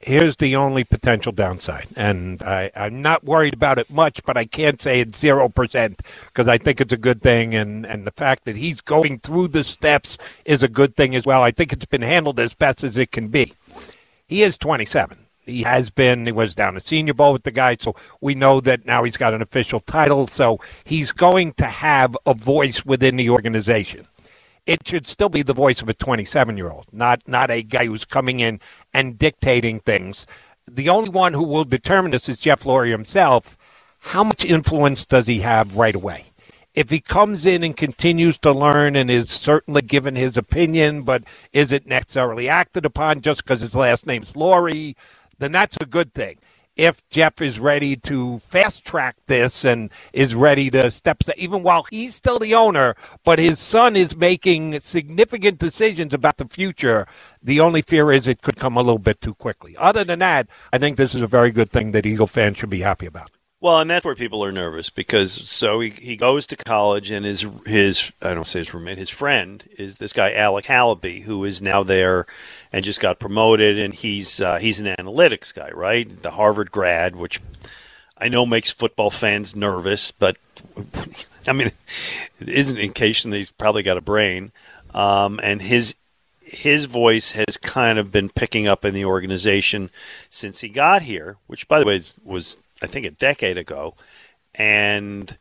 [0.00, 4.46] Here's the only potential downside, and I, I'm not worried about it much, but I
[4.46, 8.10] can't say it's zero percent because I think it's a good thing, and and the
[8.10, 11.42] fact that he's going through the steps is a good thing as well.
[11.42, 13.52] I think it's been handled as best as it can be.
[14.26, 15.21] He is 27.
[15.46, 16.26] He has been.
[16.26, 19.16] He was down a Senior Bowl with the guy, so we know that now he's
[19.18, 20.26] got an official title.
[20.28, 24.06] So he's going to have a voice within the organization
[24.66, 27.86] it should still be the voice of a 27 year old, not not a guy
[27.86, 28.60] who's coming in
[28.94, 30.26] and dictating things.
[30.70, 33.58] The only one who will determine this is Jeff Lurie himself.
[34.00, 36.26] How much influence does he have right away?
[36.74, 41.24] If he comes in and continues to learn and is certainly given his opinion, but
[41.52, 44.96] is it necessarily acted upon just because his last name's Lurie,
[45.42, 46.38] then that's a good thing
[46.76, 51.84] if Jeff is ready to fast track this and is ready to step, even while
[51.84, 52.94] he's still the owner,
[53.24, 57.06] but his son is making significant decisions about the future.
[57.42, 59.76] The only fear is it could come a little bit too quickly.
[59.76, 62.70] Other than that, I think this is a very good thing that Eagle fans should
[62.70, 63.30] be happy about.
[63.62, 67.24] Well, and that's where people are nervous because so he, he goes to college and
[67.24, 71.44] his his I don't say his roommate, his friend is this guy Alec Halaby who
[71.44, 72.26] is now there
[72.72, 76.22] and just got promoted and he's uh, he's an analytics guy, right?
[76.22, 77.40] The Harvard grad, which
[78.18, 80.38] I know makes football fans nervous, but
[81.46, 81.70] I mean,
[82.40, 84.50] it isn't in case that he's probably got a brain.
[84.92, 85.94] Um, and his
[86.40, 89.90] his voice has kind of been picking up in the organization
[90.30, 93.94] since he got here, which by the way was I think a decade ago,
[94.54, 95.36] and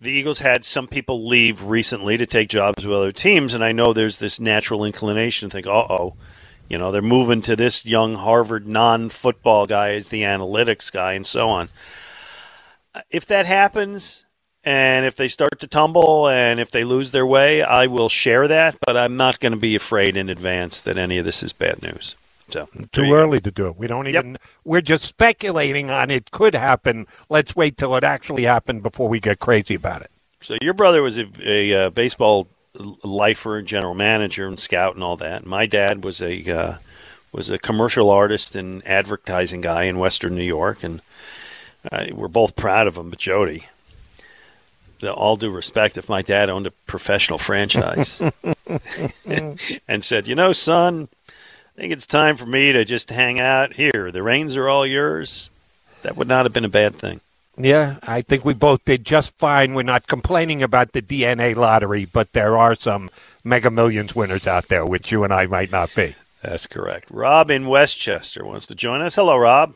[0.00, 3.72] the Eagles had some people leave recently to take jobs with other teams, and I
[3.72, 6.14] know there's this natural inclination to think, "Uh oh."
[6.68, 11.14] You know, they're moving to this young Harvard non football guy as the analytics guy
[11.14, 11.68] and so on.
[13.10, 14.24] If that happens,
[14.64, 18.48] and if they start to tumble and if they lose their way, I will share
[18.48, 21.52] that, but I'm not going to be afraid in advance that any of this is
[21.52, 22.16] bad news.
[22.50, 23.76] So too early to do it.
[23.76, 24.32] We don't even.
[24.32, 24.40] Yep.
[24.64, 27.06] We're just speculating on it could happen.
[27.28, 30.10] Let's wait till it actually happened before we get crazy about it.
[30.40, 32.48] So your brother was a, a, a uh, baseball
[33.02, 35.44] lifer, general manager, and scout, and all that.
[35.44, 36.76] My dad was a uh,
[37.32, 41.02] was a commercial artist and advertising guy in Western New York, and
[41.90, 43.10] uh, we're both proud of him.
[43.10, 43.66] But Jody,
[45.00, 48.22] the, all due respect, if my dad owned a professional franchise
[49.26, 51.08] and said, "You know, son."
[51.78, 54.10] I think it's time for me to just hang out here.
[54.10, 55.48] The reins are all yours.
[56.02, 57.20] That would not have been a bad thing.
[57.56, 59.74] Yeah, I think we both did just fine.
[59.74, 63.10] We're not complaining about the DNA lottery, but there are some
[63.44, 66.16] Mega Millions winners out there, which you and I might not be.
[66.42, 67.12] That's correct.
[67.12, 69.14] Rob in Westchester wants to join us.
[69.14, 69.74] Hello, Rob.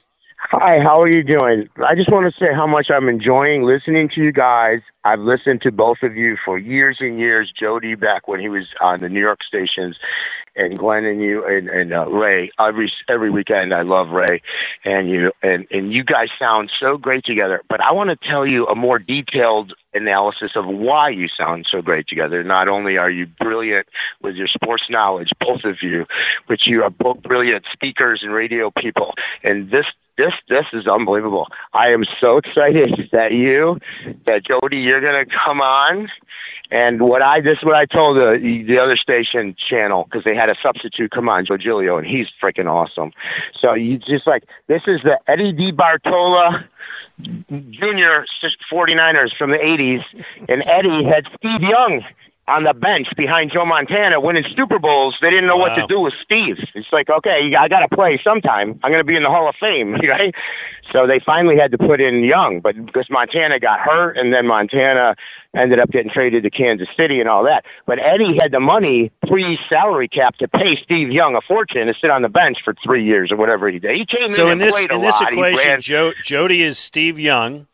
[0.51, 1.69] Hi, how are you doing?
[1.87, 4.81] I just want to say how much I'm enjoying listening to you guys.
[5.05, 7.53] I've listened to both of you for years and years.
[7.59, 9.97] Jody back when he was on the New York stations,
[10.57, 13.73] and Glenn and you and, and uh, Ray every every weekend.
[13.73, 14.43] I love Ray
[14.85, 17.63] and you and and you guys sound so great together.
[17.69, 21.83] But I want to tell you a more detailed analysis of why you sound so
[21.83, 22.43] great together.
[22.43, 23.87] Not only are you brilliant
[24.23, 26.07] with your sports knowledge, both of you,
[26.49, 29.15] but you are both brilliant speakers and radio people.
[29.43, 29.87] And this
[30.19, 31.47] this this is unbelievable.
[31.73, 33.79] I am so excited that you,
[34.27, 36.09] that Jody, you're gonna come on
[36.73, 40.35] and what I this is what I told the the other station channel because they
[40.35, 43.13] had a substitute come on, Joe Giglio, and he's freaking awesome.
[43.61, 46.65] So you just like this is the Eddie DeBartolo
[47.21, 48.25] Junior
[48.73, 50.03] 49ers from the 80s,
[50.49, 52.03] and Eddie had Steve Young
[52.49, 55.17] on the bench behind Joe Montana winning Super Bowls.
[55.21, 55.69] They didn't know wow.
[55.69, 56.57] what to do with Steve.
[56.75, 58.81] It's like, okay, I got to play sometime.
[58.83, 60.35] I'm going to be in the Hall of Fame, right?
[60.93, 64.47] So they finally had to put in Young, but because Montana got hurt, and then
[64.47, 65.15] Montana
[65.57, 67.65] ended up getting traded to Kansas City and all that.
[67.87, 71.95] But Eddie had the money pre salary cap to pay Steve Young a fortune to
[72.01, 73.97] sit on the bench for three years or whatever he did.
[73.97, 75.33] He came so in, in this in this lot.
[75.33, 77.67] equation, Joe, Jody is Steve Young.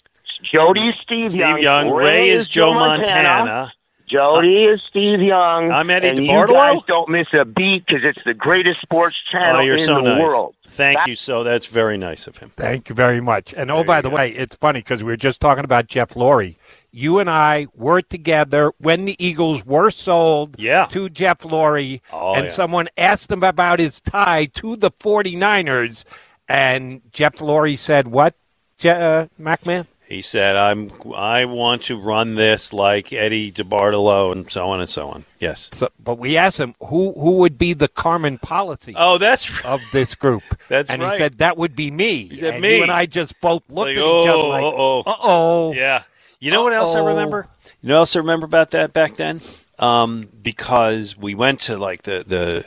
[0.52, 1.62] Jody is Steve, Steve Young.
[1.62, 1.90] Young.
[1.90, 3.44] Ray, Ray is Joe Montana.
[3.44, 3.72] Montana.
[4.08, 5.70] Jody is Steve Young.
[5.70, 6.48] I'm Eddie and DeBartolo.
[6.48, 9.78] you guys don't miss a beat because it's the greatest sports oh, channel oh, in
[9.78, 10.22] so the nice.
[10.22, 10.54] world.
[10.68, 11.42] Thank you so.
[11.42, 12.52] That's very nice of him.
[12.56, 13.52] Thank you very much.
[13.54, 16.56] And oh, by the way, it's funny because we were just talking about Jeff Lurie.
[16.90, 20.86] You and I were together when the Eagles were sold yeah.
[20.86, 22.50] to Jeff Lurie, oh, and yeah.
[22.50, 26.04] someone asked him about his tie to the 49ers,
[26.48, 28.34] and Jeff Lurie said, What,
[28.78, 29.86] Je- uh, MacMan?
[30.08, 34.88] He said, "I'm I want to run this like Eddie DeBartolo and so on and
[34.88, 35.68] so on." Yes.
[35.74, 38.94] So, but we asked him who who would be the Carmen Policy.
[38.96, 40.42] Oh, that's of this group.
[40.68, 41.12] That's and right.
[41.12, 42.24] he said that would be me.
[42.24, 42.76] He said and me.
[42.78, 45.02] You and I just both looked Like, at each other oh, like, uh-oh.
[45.06, 45.72] uh oh.
[45.74, 46.04] Yeah.
[46.40, 47.46] You know what else I remember?
[47.82, 49.40] You know what else I remember about that back then?
[49.78, 52.64] Um, because we went to like the the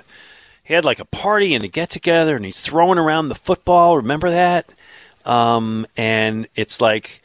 [0.63, 3.97] he had like a party and a get together and he's throwing around the football.
[3.97, 4.69] Remember that?
[5.26, 7.20] Um, and it's like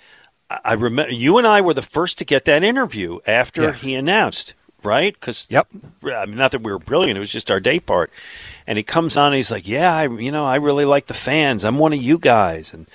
[0.51, 3.73] I remember you and I were the first to get that interview after Yeah.
[3.73, 5.13] he announced, right?
[5.15, 5.67] Because Yep.
[6.05, 8.11] I mean, not that we were brilliant; it was just our day part.
[8.67, 11.15] And he comes on, and he's like, "Yeah, I, you know, I really like the
[11.15, 11.65] fans.
[11.65, 12.87] I'm one of you guys, and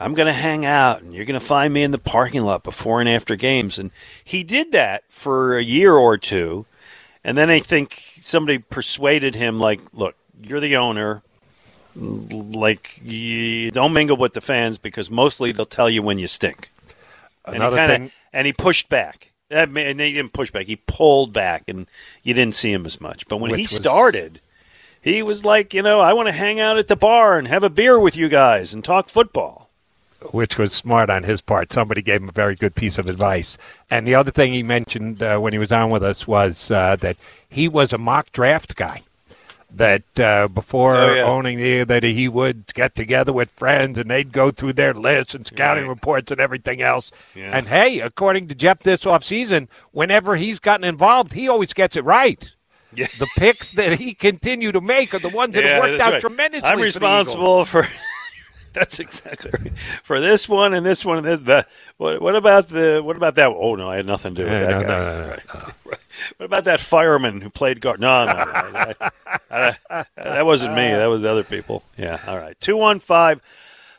[0.00, 2.62] I'm going to hang out, and you're going to find me in the parking lot
[2.62, 3.90] before and after games." And
[4.22, 6.66] he did that for a year or two,
[7.24, 11.22] and then I think somebody persuaded him, like, "Look, you're the owner.
[11.96, 16.70] Like, you don't mingle with the fans because mostly they'll tell you when you stink."
[17.44, 19.30] And he kinda- thing- and he pushed back.
[19.50, 20.66] Mean, and he didn't push back.
[20.66, 21.86] He pulled back, and
[22.22, 23.26] you didn't see him as much.
[23.28, 24.40] But when he was- started,
[25.00, 27.62] he was like, you know, I want to hang out at the bar and have
[27.64, 29.64] a beer with you guys and talk football.
[30.32, 31.72] which was smart on his part.
[31.72, 33.56] Somebody gave him a very good piece of advice.
[33.88, 36.96] And the other thing he mentioned uh, when he was on with us was uh,
[36.96, 37.16] that
[37.48, 39.02] he was a mock draft guy.
[39.70, 41.22] That uh, before Oh, yeah.
[41.24, 45.34] owning the that he would get together with friends and they'd go through their lists
[45.34, 45.90] and scouting Right.
[45.90, 47.10] reports and everything else.
[47.34, 47.50] Yeah.
[47.56, 52.04] And hey, according to Jeff this offseason, whenever he's gotten involved, he always gets it
[52.04, 52.50] right.
[52.94, 53.08] Yeah.
[53.18, 56.12] The picks that he continued to make are the ones that Yeah, have worked out
[56.12, 56.20] right.
[56.22, 56.66] tremendously.
[56.68, 57.86] I'm responsible for.
[58.80, 59.72] that's exactly right.
[60.04, 61.40] for this one and this one and this.
[61.40, 61.68] That.
[61.96, 63.00] What, what about the?
[63.02, 63.48] What about that?
[63.48, 64.88] Oh no, I had nothing to do with Yeah, that no, guy.
[64.88, 65.22] no,
[65.60, 65.98] no, Right.
[66.36, 68.00] What about that fireman who played guard?
[68.00, 69.10] No, no, no, I-
[69.50, 70.88] I- I- that wasn't me.
[70.90, 71.82] That was other people.
[71.96, 72.18] Yeah.
[72.26, 72.58] All right.
[72.60, 73.40] Two one five.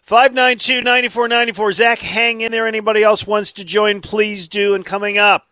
[0.02, 1.72] 592 9494.
[1.74, 2.66] Zach, hang in there.
[2.66, 4.74] Anybody else wants to join, please do.
[4.74, 5.46] And coming up,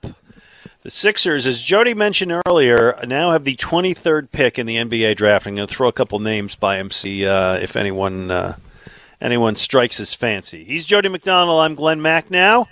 [0.82, 5.45] the Sixers, as Jody mentioned earlier, now have the 23rd pick in the NBA draft.
[5.45, 8.56] I'm going to throw a couple names by him, see uh, if anyone uh,
[9.22, 10.64] anyone strikes his fancy.
[10.64, 11.61] He's Jody McDonald.
[11.61, 12.68] I'm Glenn Macnow.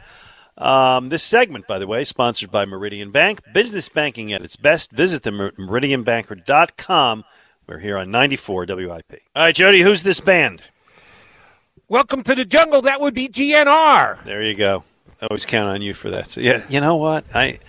[0.57, 3.41] Um, this segment, by the way, sponsored by Meridian Bank.
[3.53, 4.91] Business banking at its best.
[4.91, 7.25] Visit the meridianbanker.com.
[7.67, 9.21] We're here on 94 WIP.
[9.35, 10.61] All right, Jody, who's this band?
[11.87, 12.81] Welcome to the jungle.
[12.81, 14.23] That would be GNR.
[14.23, 14.83] There you go.
[15.21, 16.29] I always count on you for that.
[16.29, 17.25] So, yeah, you know what?
[17.33, 17.59] I,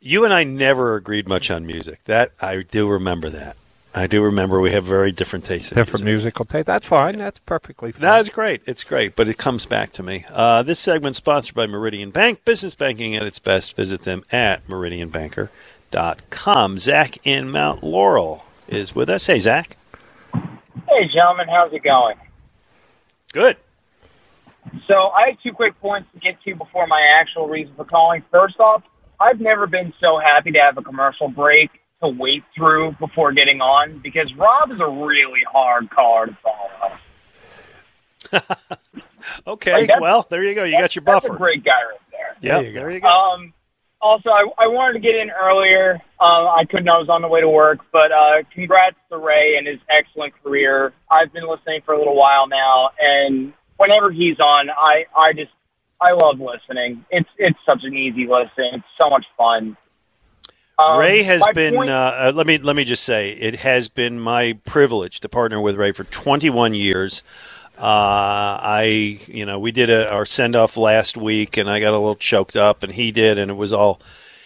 [0.00, 2.04] you and I never agreed much on music.
[2.04, 3.56] That I do remember that.
[3.96, 5.70] I do remember we have very different tastes.
[5.70, 6.66] Different musical taste.
[6.66, 7.16] That's fine.
[7.16, 8.02] That's perfectly fine.
[8.02, 8.60] No, great.
[8.66, 10.26] It's great, but it comes back to me.
[10.28, 12.44] Uh, this segment sponsored by Meridian Bank.
[12.44, 13.74] Business banking at its best.
[13.74, 16.78] Visit them at meridianbanker.com.
[16.78, 19.26] Zach in Mount Laurel is with us.
[19.26, 19.78] Hey, Zach.
[20.34, 22.16] Hey, gentlemen, how's it going?
[23.32, 23.56] Good.
[24.86, 28.22] So I have two quick points to get to before my actual reason for calling.
[28.30, 28.82] First off,
[29.18, 31.70] I've never been so happy to have a commercial break
[32.02, 36.98] to wait through before getting on because Rob is a really hard car to follow.
[39.46, 40.62] Okay, Like, well, there you go.
[40.64, 41.34] You got your That's buffer.
[41.34, 42.36] a great guy right there.
[42.40, 42.80] Yeah, There you go.
[42.80, 43.08] there you go.
[43.08, 43.52] Um,
[44.00, 46.00] also, I, I wanted to get in earlier.
[46.20, 46.88] Uh, I couldn't.
[46.88, 47.78] I was on the way to work.
[47.92, 50.92] But uh, congrats to Ray and his excellent career.
[51.10, 55.50] I've been listening for a little while now, and whenever he's on, I, I just
[56.00, 57.04] I love listening.
[57.10, 58.74] It's it's such an easy listen.
[58.74, 59.76] It's so much fun.
[60.78, 61.74] Um, Ray has been.
[61.74, 61.92] point- uh,
[62.28, 65.76] uh, let me let me just say, it has been my privilege to partner with
[65.76, 67.22] Ray for 21 years.
[67.78, 71.90] Uh, I, you know, we did a, our send off last week, and I got
[71.94, 74.00] a little choked up, and he did, and it was all,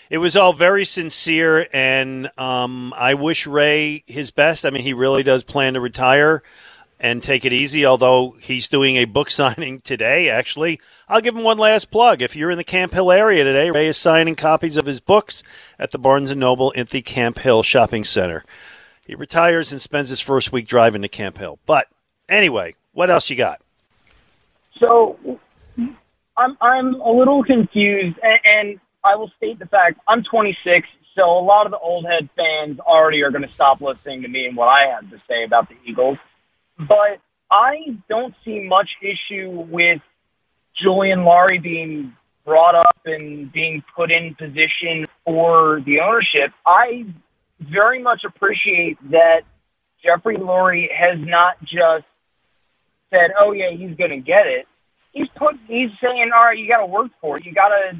[0.08, 4.64] it was all very sincere, and um, I wish Ray his best.
[4.66, 6.42] I mean, he really does plan to retire
[7.00, 7.84] and take it easy.
[7.84, 12.22] Although he's doing a book signing today, actually, I'll give him one last plug.
[12.22, 15.42] If you're in the Camp Hill area today, Ray is signing copies of his books
[15.78, 18.44] at the Barnes and Noble in the Camp Hill Shopping Center.
[19.06, 21.58] He retires and spends his first week driving to Camp Hill.
[21.66, 21.88] But
[22.28, 23.60] anyway, what else you got?
[24.78, 25.18] So
[26.36, 30.86] I'm I'm a little confused, and, and I will state the fact I'm 26.
[31.16, 34.28] So a lot of the old head fans already are going to stop listening to
[34.28, 36.18] me and what I have to say about the Eagles.
[36.88, 37.20] But
[37.50, 40.00] I don't see much issue with
[40.82, 46.52] Julian Lurie being brought up and being put in position for the ownership.
[46.66, 47.04] I
[47.60, 49.42] very much appreciate that
[50.02, 52.06] Jeffrey Lurie has not just
[53.10, 54.66] said, "Oh yeah, he's going to get it."
[55.12, 55.56] He's put.
[55.66, 57.44] He's saying, "All right, you got to work for it.
[57.44, 57.98] You got to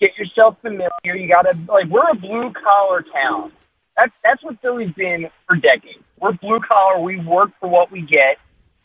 [0.00, 0.88] get yourself familiar.
[1.04, 3.52] You got to like we're a blue collar town.
[3.96, 6.05] That's that's what Philly's been for decades.
[6.20, 7.00] We're blue collar.
[7.00, 8.38] We work for what we get,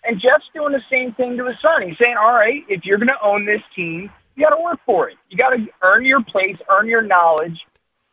[0.04, 1.88] And Jeff's doing the same thing to his son.
[1.88, 4.80] He's saying, all right, if you're going to own this team, you got to work
[4.86, 5.18] for it.
[5.30, 7.60] You got to earn your place, earn your knowledge.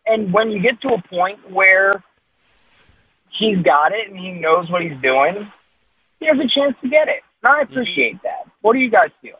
[0.06, 1.92] And when you get to a point where
[3.38, 5.50] he's got it and he knows what he's doing,
[6.20, 7.22] he has a chance to get it.
[7.42, 7.72] And I mm-hmm.
[7.72, 8.46] appreciate that.
[8.60, 9.36] What do you guys feel?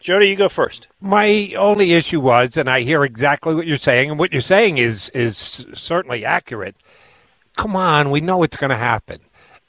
[0.00, 0.86] Jody, you go first.
[1.00, 4.76] My only issue was, and I hear exactly what you're saying, and what you're saying
[4.76, 6.76] is is certainly accurate.
[7.56, 9.20] Come on, we know it's going to happen.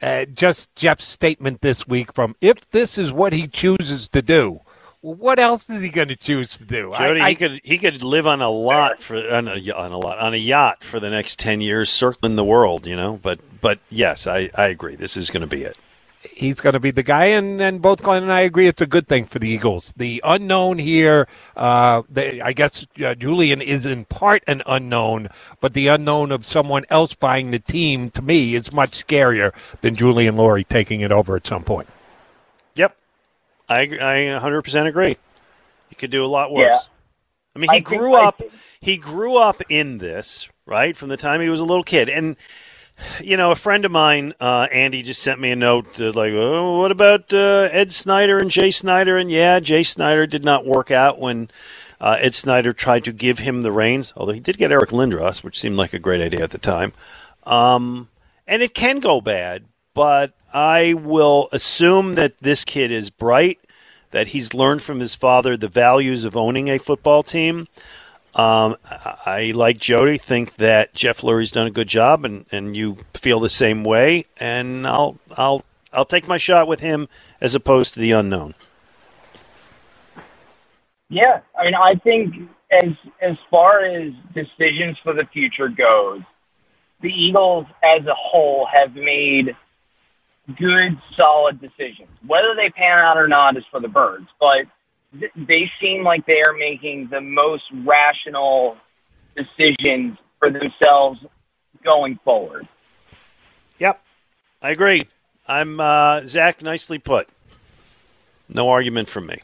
[0.02, 4.60] Uh, just Jeff's statement this week from if this is what he chooses to do,
[5.02, 6.94] what else is he going to choose to do?
[6.98, 9.98] Jody, I, he could he could live on a lot for on a, on a
[9.98, 12.86] lot on a yacht for the next ten years, circling the world.
[12.86, 14.95] You know, but but yes, I, I agree.
[14.95, 15.78] This is going to be it.
[16.34, 18.88] He's going to be the guy, and, and both Glenn and I agree it's a
[18.88, 19.93] good thing for the Eagles.
[19.95, 25.30] The unknown here, uh, they, I guess uh, Julian is in part an unknown,
[25.60, 29.95] but the unknown of someone else buying the team to me is much scarier than
[29.95, 31.88] Julian Lurie taking it over at some point.
[32.76, 32.95] Yep,
[33.69, 35.18] I I 100% agree.
[35.89, 36.68] He could do a lot worse.
[36.68, 36.80] Yeah.
[37.56, 38.41] I mean, he I grew I up.
[38.81, 42.35] He grew up in this right from the time he was a little kid, and
[43.22, 46.34] you know, a friend of mine, uh, Andy, just sent me a note uh, like,
[46.34, 50.65] "Oh, what about uh, Ed Snider and Jay Snider?" And yeah, Jay Snider did not
[50.65, 51.49] work out when
[51.99, 55.43] uh, Ed Snider tried to give him the reins, although he did get Eric Lindros,
[55.43, 56.93] which seemed like a great idea at the time.
[57.43, 58.09] Um,
[58.47, 63.59] and it can go bad, but I will assume that this kid is bright,
[64.11, 67.67] that he's learned from his father the values of owning a football team.
[68.36, 68.76] Um,
[69.26, 73.40] I, like Jody, think that Jeff Lurie's done a good job, and, and you feel
[73.40, 74.26] the same way.
[74.38, 75.64] And I'll I'll
[75.94, 77.07] I'll take my shot with him
[77.40, 78.53] as opposed to the unknown.
[81.10, 82.91] Yeah, I mean, I think as
[83.22, 86.22] as far as decisions for the future goes,
[87.02, 89.56] the Eagles as a whole have made
[90.57, 92.10] good, solid decisions.
[92.28, 94.66] Whether they pan out or not is for the birds, but
[95.20, 98.78] th- they seem like they are making the most rational
[99.36, 101.20] decisions for themselves
[101.84, 102.68] going forward.
[103.80, 104.02] Yep,
[104.62, 105.08] I agree.
[105.48, 106.62] I'm uh, Zach.
[106.62, 107.28] Nicely put.
[108.48, 109.42] No argument from me.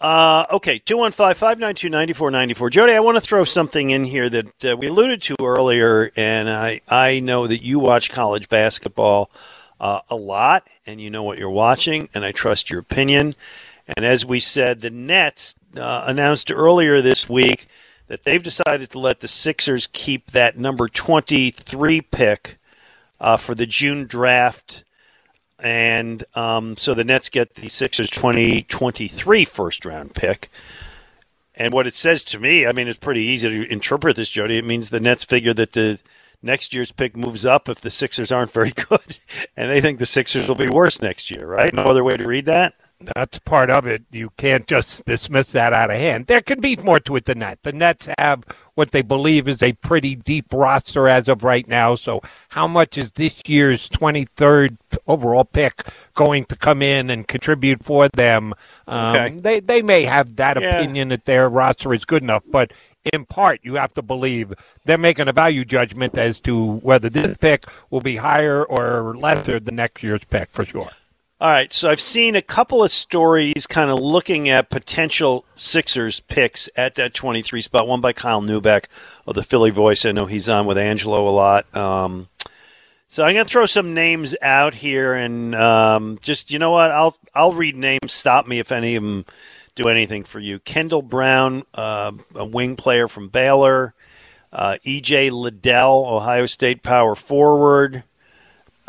[0.00, 2.70] Uh, okay, 215 592 9494.
[2.70, 6.48] Jody, I want to throw something in here that uh, we alluded to earlier, and
[6.48, 9.28] I, I know that you watch college basketball
[9.80, 13.34] uh, a lot, and you know what you're watching, and I trust your opinion.
[13.96, 17.68] And as we said, the Nets uh, announced earlier this week
[18.08, 22.58] that they've decided to let the Sixers keep that number 23 pick
[23.20, 24.84] uh, for the June draft
[25.60, 30.50] and um, so the Nets get the Sixers 2023 first round pick.
[31.54, 34.58] And what it says to me, I mean, it's pretty easy to interpret this, Jody.
[34.58, 35.98] It means the Nets figure that the
[36.40, 39.18] next year's pick moves up if the Sixers aren't very good,
[39.56, 41.74] and they think the Sixers will be worse next year, right?
[41.74, 42.74] No other way to read that.
[43.14, 44.02] That's part of it.
[44.10, 46.26] You can't just dismiss that out of hand.
[46.26, 47.62] There can be more to it than that.
[47.62, 48.42] The Nets have
[48.74, 51.94] what they believe is a pretty deep roster as of right now.
[51.94, 57.84] So, how much is this year's 23rd overall pick going to come in and contribute
[57.84, 58.52] for them?
[58.88, 59.36] Um, Okay.
[59.38, 60.78] They they may have that Yeah.
[60.80, 62.72] opinion that their roster is good enough, but
[63.12, 64.52] in part, you have to believe
[64.86, 69.60] they're making a value judgment as to whether this pick will be higher or lesser
[69.60, 70.90] than next year's pick for sure.
[71.40, 76.18] All right, so I've seen a couple of stories kind of looking at potential Sixers
[76.18, 77.86] picks at that 23 spot.
[77.86, 78.86] One by Kyle Neubeck
[79.24, 80.04] of the Philly Voice.
[80.04, 81.76] I know he's on with Angelo a lot.
[81.76, 82.26] Um,
[83.06, 86.90] so I'm going to throw some names out here, and um, just you know what,
[86.90, 88.12] I'll I'll read names.
[88.12, 89.24] Stop me if any of them
[89.76, 90.58] do anything for you.
[90.58, 93.94] Kendall Brown, uh, a wing player from Baylor.
[94.52, 95.30] Uh, E.J.
[95.30, 98.02] Liddell, Ohio State power forward.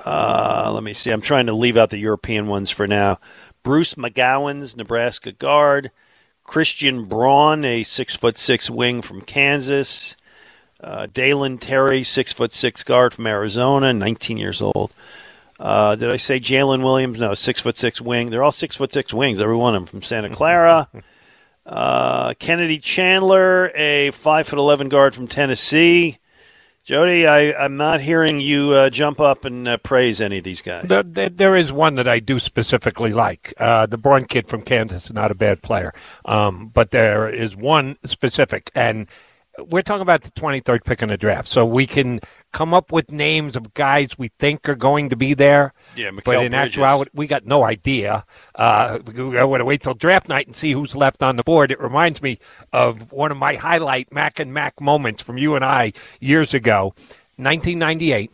[0.06, 1.12] Uh, let me see.
[1.12, 3.20] I'm trying to leave out the European ones for now.
[3.64, 5.92] Bryce McGowens Nebraska guard.
[6.44, 10.16] Christian Braun, a six foot six wing from Kansas.
[10.82, 14.92] Uh, Dalen Terry, six foot six guard from Arizona, 19 years old.
[15.60, 17.20] Uh, did I say Jalen Williams?
[17.20, 18.30] No, six foot six wing.
[18.30, 20.88] They're all six foot six wings, every one of them from Santa Clara.
[21.66, 26.18] uh, Kennedy Chandler, a five foot eleven guard from Tennessee.
[26.84, 30.62] Jody, I, I'm not hearing you uh, jump up and uh, praise any of these
[30.62, 30.86] guys.
[30.88, 33.54] There, is one that I do specifically like.
[33.58, 35.94] Uh, the Braun kid from Kansas is not a bad player,
[36.26, 39.08] um, but there is one specific, and
[39.60, 43.12] we're talking about the 23rd pick in the draft, so we can come up with
[43.12, 45.74] names of guys we think are going to be there.
[45.96, 46.54] Yeah, but in Bridges.
[46.54, 48.26] actuality, we got no idea.
[48.56, 51.72] Uh, we got to wait till draft night and see who's left on the board.
[51.72, 52.40] It reminds me
[52.74, 56.94] of one of my highlight Mac and Mac moments from you and I years ago,
[57.38, 58.32] 1998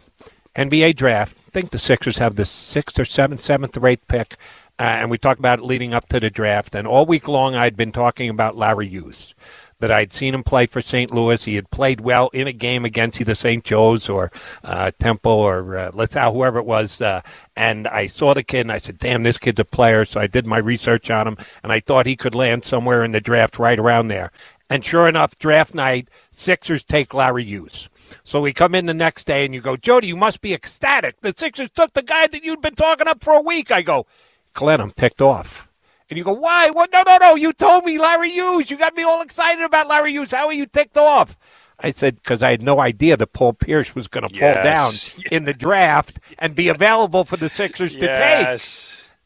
[0.56, 1.38] NBA draft.
[1.48, 4.38] I think the Sixers have the sixth or seventh, seventh or eighth pick.
[4.78, 6.76] Uh, and we talked about it leading up to the draft.
[6.76, 9.34] And all week long, I'd been talking about Larry Hughes,
[9.80, 11.14] that I'd seen him play for St.
[11.14, 11.44] Louis.
[11.44, 13.64] He had played well in a game against either St.
[13.64, 14.32] Joe's or
[14.64, 17.02] uh, Temple or uh, LaSalle, whoever it was.
[17.02, 17.22] Uh,
[17.56, 20.06] and I saw the kid and I said, damn, this kid's a player.
[20.06, 23.12] So I did my research on him and I thought he could land somewhere in
[23.12, 24.32] the draft right around there.
[24.70, 27.90] And sure enough, draft night, Sixers take Larry Hughes.
[28.24, 31.22] So we come in the next day and you go, Jody, you must be ecstatic.
[31.22, 33.72] The Sixers took the guy that you'd been talking up for a week.
[33.72, 34.06] I go,
[34.54, 35.65] Glenn, I'm ticked off.
[36.10, 36.70] And you go, why?
[36.70, 36.92] What?
[36.94, 37.36] No, no, no.
[37.36, 38.70] You told me Larry Hughes.
[38.70, 40.32] You got me all excited about Larry Hughes.
[40.32, 41.38] How are you ticked off?
[41.80, 44.40] I said, because I had no idea that Paul Pierce was going to Yes.
[44.56, 44.94] fall down
[45.32, 48.62] in the draft and be available for the Sixers to take.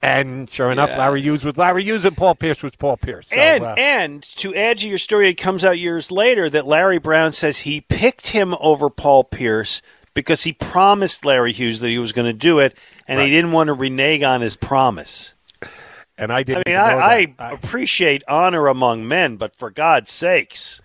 [0.01, 3.27] And sure enough, Larry Hughes was Larry Hughes and Paul Pierce was Paul Pierce.
[3.30, 6.65] So, and uh, and to add to your story, it comes out years later that
[6.65, 9.81] Larry Brown says he picked him over Paul Pierce
[10.14, 12.76] because he promised Larry Hughes that he was going to do it,
[13.10, 15.34] and he didn't want to renege on his promise.
[16.20, 16.68] And I didn't.
[16.68, 17.34] I mean, even know I, that.
[17.40, 20.82] I appreciate honor among men, but for God's sakes.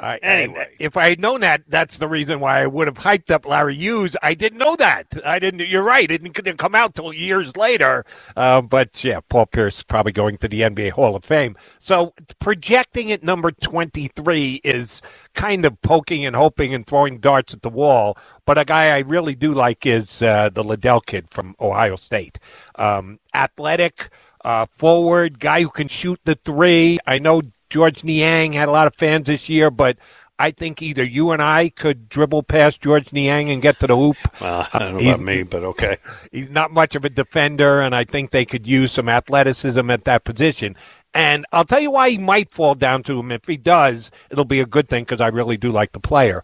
[0.00, 0.60] I, Anyway.
[0.60, 3.44] and if I had known that, that's the reason why I would have hyped up
[3.46, 4.16] Larry Hughes.
[4.22, 5.06] I didn't know that.
[5.24, 5.68] I didn't.
[5.68, 6.10] You're right.
[6.10, 8.04] It didn't, come out till years later.
[8.36, 11.56] Uh, but yeah, Paul Pierce is probably going to the NBA Hall of Fame.
[11.78, 15.02] So projecting at number 23 is
[15.34, 18.16] kind of poking and hoping and throwing darts at the wall.
[18.46, 22.38] But a guy I really do like is uh, the Liddell kid from Ohio State.
[22.76, 24.08] Um, athletic,
[24.44, 26.98] uh, forward, guy who can shoot the three.
[27.06, 29.96] I know Georges Niang had a lot of fans this year, but
[30.38, 33.96] I think either you and I could dribble past Georges Niang and get to the
[33.96, 34.16] hoop.
[34.40, 35.96] Well, I don't know uh, He's- about me, but okay.
[36.32, 40.04] He's not much of a defender, and I think they could use some athleticism at
[40.04, 40.76] that position.
[41.12, 43.32] And I'll tell you why he might fall down to him.
[43.32, 46.42] If he does, it'll be a good thing because I really do like the player.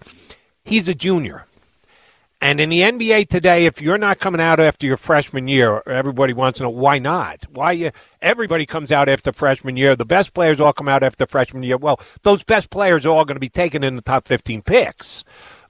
[0.64, 1.46] He's a junior.
[2.40, 6.34] And in the NBA today, if you're not coming out after your freshman year, everybody
[6.34, 7.46] wants to know why not?
[7.50, 7.92] Why you?
[8.20, 9.96] Everybody comes out after freshman year.
[9.96, 11.78] The best players all come out after freshman year.
[11.78, 15.24] Well, those best players are all going to be taken in the top 15 picks.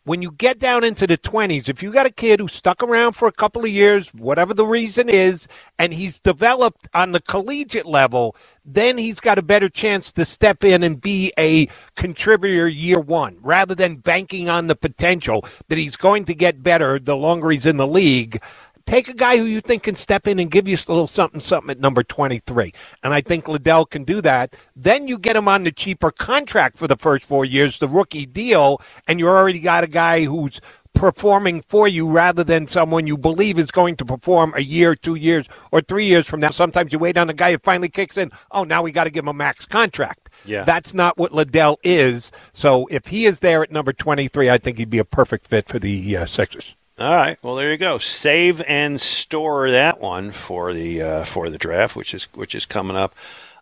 [0.06, 3.14] When you get down into the 20s, if you got a kid who stuck around
[3.14, 5.48] for a couple of years, whatever the reason is,
[5.80, 10.62] and he's developed on the collegiate level, then he's got a better chance to step
[10.62, 11.66] in and be a
[11.96, 17.00] contributor year one rather than banking on the potential that he's going to get better
[17.00, 18.40] the longer he's in the league.
[18.86, 21.40] Take a guy who you think can step in and give you a little something,
[21.40, 22.72] something at number 23.
[23.02, 24.54] And I think Liddell can do that.
[24.76, 28.26] Then you get him on the cheaper contract for the first four years, the rookie
[28.26, 30.60] deal, and you already got a guy who's
[30.94, 35.16] performing for you rather than someone you believe is going to perform a year, two
[35.16, 36.50] years, or three years from now.
[36.50, 38.30] Sometimes you wait on a guy who finally kicks in.
[38.50, 40.30] Oh, now we got to give him a max contract.
[40.44, 40.64] Yeah.
[40.64, 42.32] That's not what Liddell is.
[42.52, 45.68] So if he is there at number 23, I think he'd be a perfect fit
[45.68, 46.76] for the uh, Sixers.
[46.98, 47.36] All right.
[47.42, 47.98] Well, there you go.
[47.98, 52.64] Save and store that one for the uh, for the draft, which is which is
[52.64, 53.14] coming up.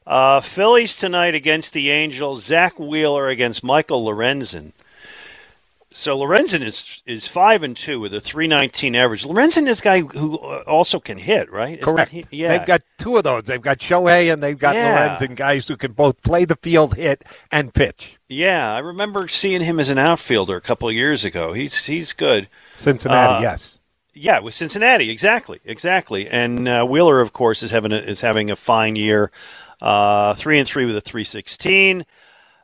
[0.06, 2.44] Uh, Phillies tonight against the Angels.
[2.44, 4.70] Zach Wheeler against Michael Lorenzen.
[5.97, 9.25] So Lorenzen is is five and two with a three nineteen average.
[9.25, 11.79] Lorenzen is a guy who uh, also can hit, right?
[11.79, 12.11] Isn't Correct.
[12.11, 12.49] he- yeah.
[12.59, 13.45] They've got two of those.
[13.45, 15.16] They've got Shohei and they've got Yeah.
[15.16, 17.23] Lorenzen, guys who can both play the field, hit,
[17.53, 18.16] and pitch.
[18.29, 21.53] Yeah, I remember seeing him as an outfielder a couple of years ago.
[21.53, 22.49] He's he's good.
[22.75, 23.79] Cincinnati, Uh, yes.
[24.15, 26.29] Yeah, with Cincinnati, exactly, exactly.
[26.29, 29.31] And uh, Wheeler, of course, is having a, is having a fine year.
[29.81, 32.05] Uh, three and three with a three sixteen.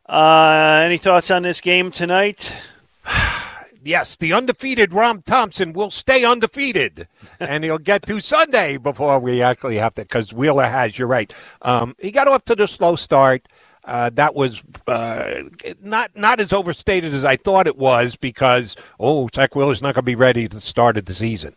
[0.09, 2.52] Uh, any thoughts on this game tonight?
[3.82, 7.08] Yes, the undefeated Rob Thomson will stay undefeated,
[7.40, 10.02] and he'll get to Sunday before we actually have to.
[10.02, 11.32] Because Wheeler has, you're right.
[11.62, 13.48] Um, he got off to the slow start.
[13.86, 15.44] Uh, that was uh,
[15.80, 20.02] not not as overstated as I thought it was because oh, Zach Wheeler's not going
[20.04, 21.54] to be ready to start of the season.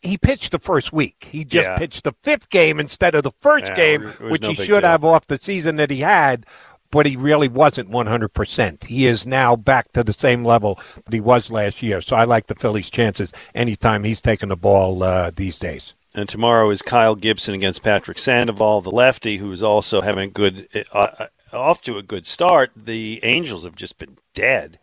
[0.00, 1.28] He pitched the first week.
[1.30, 1.76] He just Yeah.
[1.76, 4.84] pitched the fifth game instead of the first Yeah, game, which no he should deal.
[4.84, 6.46] have off the season that he had
[6.90, 8.84] but he really wasn't 100%.
[8.84, 12.00] He is now back to the same level that he was last year.
[12.00, 15.94] So I like the Phillies' chances anytime he's taking the ball uh, these days.
[16.14, 20.66] And tomorrow is Kyle Gibson against Patrick Sandoval, the lefty, who is also having good
[20.92, 22.70] uh, uh, off to a good start.
[22.74, 24.78] The Angels have just been dead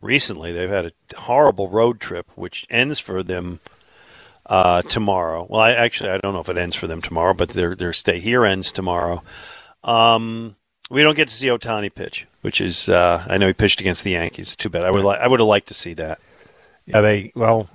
[0.00, 0.52] recently.
[0.52, 3.58] They've had a horrible road trip, which ends for them
[4.46, 5.46] uh, tomorrow.
[5.48, 7.92] Well, I actually I don't know if it ends for them tomorrow, but their their
[7.92, 9.22] stay here ends tomorrow.
[9.82, 10.56] Um,
[10.90, 14.04] we don't get to see Ohtani pitch, which is uh, I know he pitched against
[14.04, 14.54] the Yankees.
[14.54, 14.84] Too bad.
[14.84, 16.20] I would li- I would have liked to see that.
[16.86, 17.68] Yeah, they well,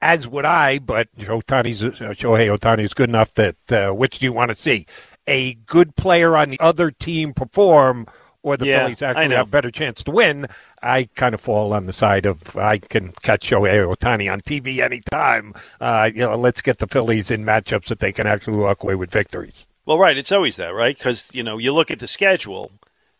[0.00, 4.26] as would I, but Ohtani's uh, Shohei Ohtani is good enough that uh, which do
[4.26, 4.86] you want to see?
[5.28, 8.06] A good player on the other team perform
[8.42, 10.46] or the Yeah, Phillies actually have a better chance to win,
[10.82, 14.78] I kind of fall on the side of I can catch Shohei Ohtani on TV
[14.78, 15.54] anytime.
[15.80, 18.94] Uh, you know, let's get the Phillies in matchups that they can actually walk away
[18.94, 19.66] with victories.
[19.84, 20.16] Well, right.
[20.16, 20.96] It's always that, right?
[20.96, 22.70] Because you know you look at the schedule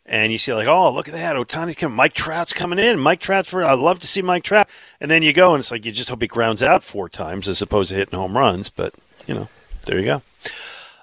[0.06, 3.20] and you see like, oh, look at that, Ohtani's coming, Mike Trout's coming in, Mike
[3.20, 3.64] Trout's for.
[3.64, 4.68] I love to see Mike Trout,
[5.01, 7.48] and then you go and it's like you just hope he grounds out four times
[7.48, 8.68] as opposed to hitting home runs.
[8.68, 8.94] But
[9.26, 9.48] you know,
[9.86, 10.22] there you go.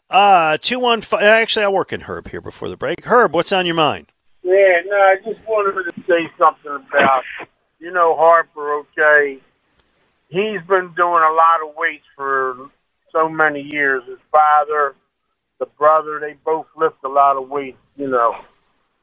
[0.10, 1.23] Uh two one five.
[1.23, 3.06] Actually, I work in Herb here before the break.
[3.06, 4.07] Herb, what's on your mind?
[4.44, 7.23] Yeah, no, I just wanted to say something about,
[7.80, 9.40] you know, Harper, okay.
[10.30, 12.69] He's been doing a lot of weights for
[13.11, 14.03] so many years.
[14.07, 14.95] His father,
[15.60, 18.36] the brother, they both lift a lot of weight, you know.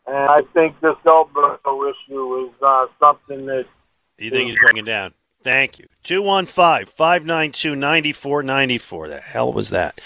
[0.07, 3.67] And I think this elbow issue is uh, something that
[4.19, 5.15] You think he's bringing down?
[5.43, 5.87] Thank you.
[6.05, 9.09] 215 592 9494.
[9.09, 10.01] The hell was that?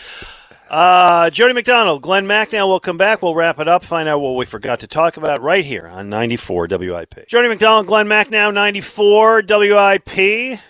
[0.70, 3.22] Uh, Jody McDonald, Glenn Macnow will come back.
[3.22, 6.09] We'll wrap it up, find out what we forgot to talk about right here on
[6.09, 7.27] 94 WIP.
[7.27, 10.60] Jody McDonald, Glenn Macnow, 94 WIP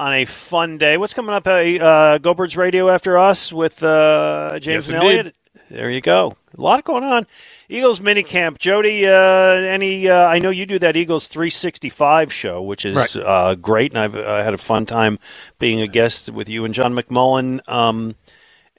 [0.00, 0.96] on a fun day.
[0.96, 1.46] What's coming up?
[1.46, 1.50] Uh,
[1.84, 5.18] uh, Go Birds Radio after us with uh, James Yes, and indeed.
[5.18, 5.34] Elliott.
[5.68, 6.36] There you go.
[6.56, 7.26] A lot going on.
[7.68, 8.58] Eagles minicamp.
[8.58, 10.08] Jody, uh, any?
[10.08, 13.16] Uh, I know you do that Eagles 365 show, which is Right.
[13.16, 15.18] uh, great, and I've had a fun time
[15.60, 17.60] being a guest with you and John McMullen.
[17.68, 18.16] Um,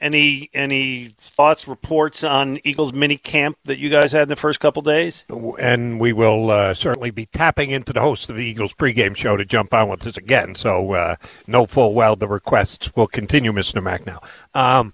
[0.01, 4.59] any any thoughts, reports on Eagles mini camp that you guys had in the first
[4.59, 5.25] couple days?
[5.59, 9.37] and we will uh, certainly be tapping into the host of the Eagles pregame show
[9.37, 10.55] to jump on with us again.
[10.55, 11.15] So uh,
[11.47, 13.81] know full well the requests will continue, Mr.
[13.81, 14.05] Mack.
[14.05, 14.21] Now,
[14.53, 14.93] um,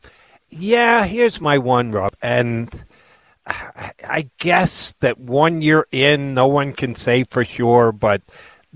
[0.50, 2.70] yeah, here's my one, Rob, and
[3.48, 8.22] I guess that one year in, no one can say for sure, but.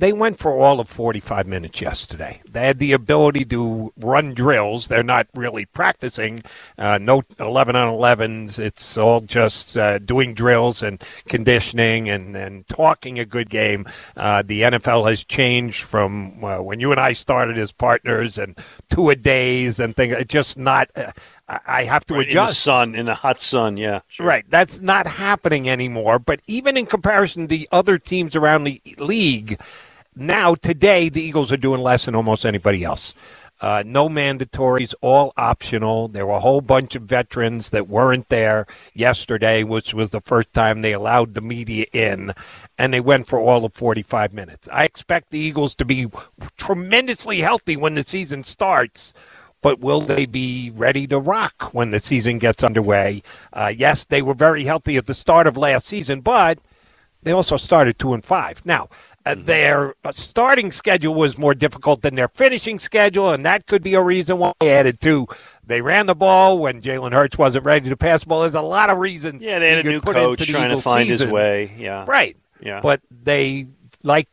[0.02, 2.42] They went for all of 45 minutes yesterday.
[2.50, 4.88] They had the ability to run drills.
[4.88, 6.42] They're not really practicing.
[6.76, 8.58] Uh, no 11 on 11s.
[8.58, 11.00] It's all just uh, doing drills and
[11.30, 13.86] conditioning and, and talking a good game.
[14.18, 18.58] Uh, the NFL has changed from uh, when you and I started as partners and
[18.90, 20.16] two a days and things.
[20.18, 20.90] It's just not.
[20.96, 21.12] Uh,
[21.48, 22.62] I have to Right, in the adjust.
[22.62, 24.00] sun, in the hot sun, yeah.
[24.20, 24.46] Right.
[24.50, 26.18] That's not happening anymore.
[26.18, 29.60] But even in comparison to the other teams around the league,
[30.16, 33.14] now, today, the Eagles are doing less than almost anybody else.
[33.62, 36.08] Uh, no mandatories, all optional.
[36.08, 38.66] There were a whole bunch of veterans that weren't there
[38.96, 42.34] yesterday, which was the first time they allowed the media in,
[42.80, 44.68] and they went for all of 45 minutes.
[44.72, 46.08] I expect the Eagles to be
[46.58, 49.14] tremendously healthy when the season starts
[49.62, 53.22] but will they be ready to rock when the season gets underway?
[53.54, 56.58] Uh, yes, they were very healthy at the start of last season, but
[57.24, 58.66] they also started two and five.
[58.66, 58.90] Now,
[59.26, 63.84] uh, their uh, starting schedule was more difficult than their finishing schedule, and that could
[63.84, 65.28] be a reason why they added two.
[65.66, 68.42] They ran the ball when Jalen Hurts wasn't ready to pass the ball.
[68.42, 69.44] There's a lot of reasons.
[69.44, 71.76] Yeah, they had a new coach trying to Eagles find his way.
[71.78, 72.06] Yeah.
[72.08, 72.36] Right.
[72.60, 72.80] Yeah.
[72.82, 73.68] But they
[74.04, 74.28] like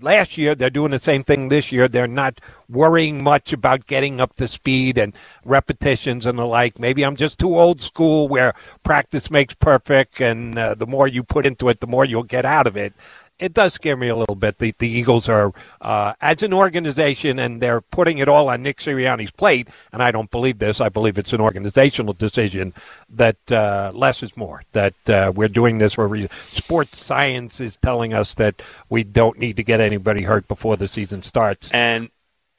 [0.00, 1.88] last year they're doing the same thing this year.
[1.88, 5.12] They're not worrying much about getting up to speed and
[5.44, 6.78] repetitions and the like.
[6.78, 11.22] Maybe i'm just too old school where practice makes perfect and uh, the more you
[11.22, 12.92] put into it the more you'll get out of it
[13.40, 14.58] it does scare me a little bit.
[14.58, 18.78] The, the Eagles are, uh, as an organization, and they're putting it all on Nick
[18.78, 19.68] Sirianni's plate.
[19.92, 20.80] And I don't believe this.
[20.80, 22.74] I believe it's an organizational decision
[23.08, 24.62] that uh, less is more.
[24.72, 26.10] That uh, we're doing this for.
[26.50, 30.86] Sports science is telling us that we don't need to get anybody hurt before the
[30.86, 31.70] season starts.
[31.72, 32.10] And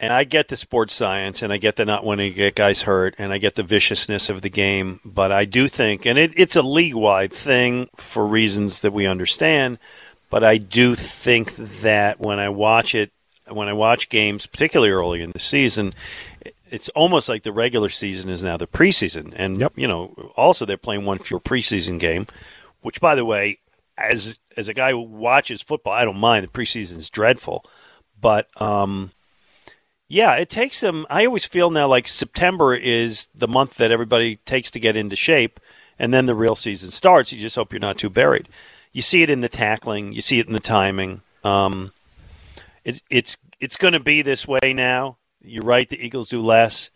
[0.01, 2.81] and I get the sports science, and I get the not wanting to get guys
[2.81, 4.99] hurt, and I get the viciousness of the game.
[5.05, 9.05] But I do think, and it, it's a league wide thing for reasons that we
[9.05, 9.77] understand.
[10.31, 13.11] But I do think that when I watch it,
[13.49, 15.93] when I watch games, particularly early in the season,
[16.71, 19.33] it's almost like the regular season is now the preseason.
[19.35, 22.27] And you know, also they're playing one fewer preseason game,
[22.81, 23.59] which, by the way,
[23.97, 26.45] as as a guy who watches football, I don't mind.
[26.45, 27.65] The preseason is dreadful,
[28.19, 29.11] but um,
[30.07, 31.05] yeah, it takes them.
[31.09, 35.17] I always feel now like September is the month that everybody takes to get into
[35.17, 35.59] shape,
[35.99, 37.33] and then the real season starts.
[37.33, 38.47] You just hope you're not too buried.
[38.91, 40.13] You see it in the tackling.
[40.13, 41.21] You see it in the timing.
[41.43, 41.91] Um,
[42.83, 45.17] it's it's it's going to be this way now.
[45.43, 45.89] You're right.
[45.89, 46.91] The Eagles do less,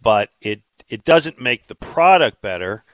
[0.00, 2.84] but it it doesn't make the product better.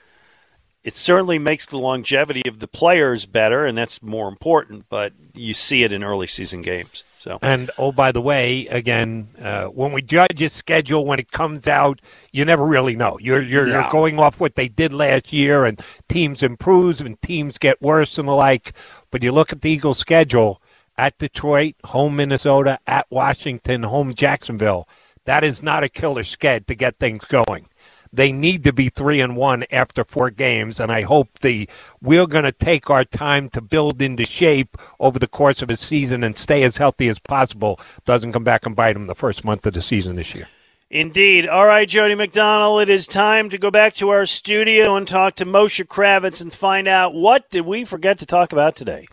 [0.85, 4.87] It certainly makes the longevity of the players better, and that's more important.
[4.89, 7.05] But you see it in early season games.
[7.19, 11.33] So And oh, by the way, again, uh, when we judge a schedule when it
[11.33, 12.01] comes out,
[12.33, 13.19] you never really know.
[13.21, 13.83] You're you're, Yeah.
[13.83, 18.19] you're going off what they did last year, and teams improve and teams get worse
[18.19, 18.73] and the like.
[19.11, 20.63] But you look at the Eagles' schedule
[20.97, 24.89] at Detroit, home Minnesota, at Washington, home Jacksonville.
[25.25, 27.67] That is not a killer sked to get things going.
[28.13, 31.69] They need to be three and one after four games, and I hope the
[32.01, 35.77] we're going to take our time to build into shape over the course of a
[35.77, 39.45] season and stay as healthy as possible doesn't come back and bite them the first
[39.45, 40.49] month of the season this year.
[40.91, 41.47] Indeed.
[41.47, 45.35] All right, Jody McDonald, it is time to go back to our studio and talk
[45.37, 49.07] to Moshe Kravitz and find out what did we forget to talk about today.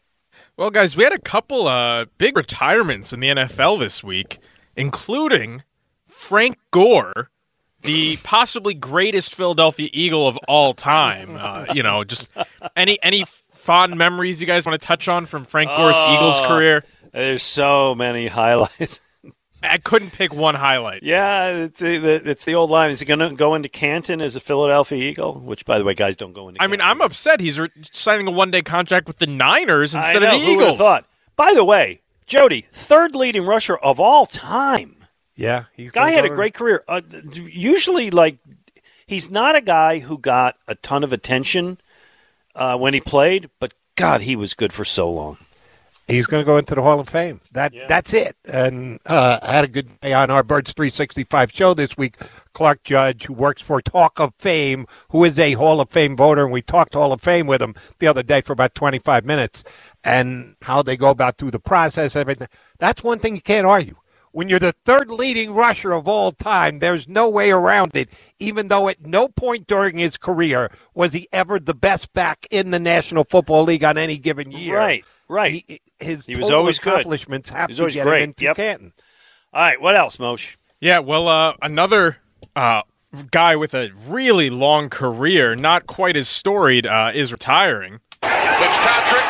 [0.56, 4.40] Well, guys, we had a couple uh, big retirements in the NFL this week,
[4.77, 5.64] including
[6.07, 7.30] Frank Gore,
[7.85, 11.38] the possibly greatest Philadelphia Eagle of all time.
[11.38, 12.27] Uh, you know, just
[12.75, 16.47] any any fond memories you guys want to touch on from Frank Gore's Oh, Eagles
[16.47, 16.83] career?
[17.14, 18.99] There's so many highlights.
[19.64, 21.01] I couldn't pick one highlight.
[21.01, 22.91] Yeah, it's the, it's the old line.
[22.91, 25.39] Is he going to go into Canton as a Philadelphia Eagle?
[25.39, 26.61] Which, by the way, guys don't go into.
[26.61, 30.22] I mean, I'm upset he's re- signing a one day contract with the Niners instead
[30.22, 30.77] know, of the Eagles.
[30.77, 31.05] Thought.
[31.35, 35.05] By the way, Jody, third leading rusher of all time.
[35.35, 36.83] Yeah, he's Guy had a great career.
[36.88, 37.01] Uh,
[37.33, 38.38] usually, like,
[39.05, 41.77] he's not a guy who got a ton of attention
[42.55, 45.38] uh, when he played, but God, he was good for so long.
[46.07, 47.41] He's going to go into the Hall of Fame.
[47.51, 48.35] That that's it.
[48.45, 52.15] And uh, I had a good day on our Birds 365 show this week.
[52.53, 56.43] Clark Judge, who works for Talk of Fame, who is a Hall of Fame voter,
[56.43, 59.64] and we talked Hall of Fame with him the other day for about 25 minutes,
[60.03, 62.49] and how they go about through the process, and everything.
[62.77, 63.95] That's one thing you can't argue.
[64.35, 68.09] When you're the third leading rusher of all time, there's no way around it.
[68.38, 72.72] Even though at no point during his career was he ever the best back in
[72.72, 74.75] the National Football League on any given year.
[74.77, 75.64] Right, right.
[75.65, 76.91] He, his He was total always good.
[76.95, 78.23] accomplishments have He was to get great.
[78.23, 78.55] him into Yep.
[78.57, 78.91] Canton.
[79.53, 80.55] All right, what else, Moshe?
[80.81, 82.17] Yeah, well, uh, another
[82.57, 82.81] uh,
[83.31, 87.99] guy with a really long career, not quite as storied, uh, is retiring.
[88.22, 89.23] Fitzpatrick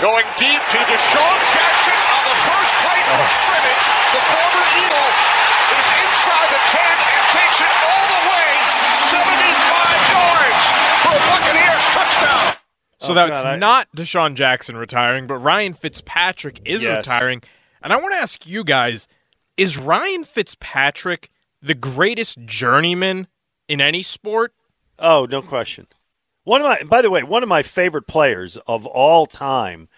[0.00, 3.97] going deep to DeSean Jackson on the first play from scrimmage.
[4.14, 5.10] The former Eagle
[5.78, 8.48] is inside the 10 and takes it all the way
[9.12, 10.60] 75 yards
[11.04, 12.54] for a Buccaneers touchdown.
[13.00, 16.98] So Oh, that's God, I- not DeSean Jackson retiring, but Ryan Fitzpatrick is Yes.
[16.98, 17.42] retiring.
[17.82, 19.06] And I want to ask you guys
[19.56, 21.30] is Ryan Fitzpatrick
[21.60, 23.26] the greatest journeyman
[23.68, 24.52] in any sport?
[25.00, 25.88] Oh, no question.
[26.44, 29.88] One of my, by the way, one of my favorite players of all time,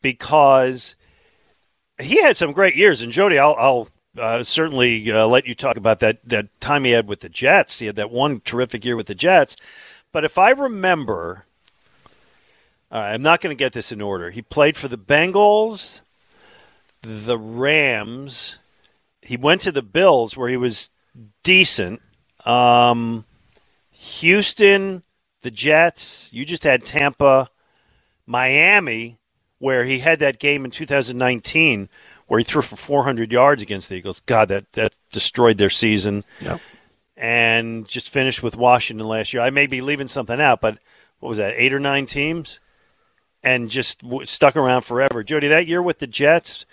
[0.00, 0.96] because
[2.00, 3.02] he had some great years.
[3.02, 3.88] And Jody, I'll, I'll
[4.18, 7.78] uh, certainly uh, let you talk about that that time he had with the Jets.
[7.78, 9.56] He had that one terrific year with the Jets.
[10.12, 11.46] But if I remember,
[12.90, 14.30] I'm not going to get this in order.
[14.30, 16.00] He played for the Bengals,
[17.00, 18.58] the Rams.
[19.22, 20.90] He went to the Bills where he was
[21.42, 22.02] decent.
[22.44, 23.24] Um,
[23.90, 25.02] Houston,
[25.40, 26.28] the Jets.
[26.32, 27.48] You just had Tampa,
[28.26, 29.18] Miami,
[29.62, 31.88] where he had that game in 2019
[32.26, 34.20] where he threw for 400 yards against the Eagles.
[34.26, 36.24] God, that that destroyed their season.
[36.40, 36.60] Yep.
[37.16, 39.40] And just finished with Washington last year.
[39.40, 40.78] I may be leaving something out, but
[41.20, 41.54] what was that?
[41.56, 42.58] Eight or nine teams,
[43.44, 45.22] and just w- stuck around forever.
[45.22, 46.66] Jody, that year with the Jets,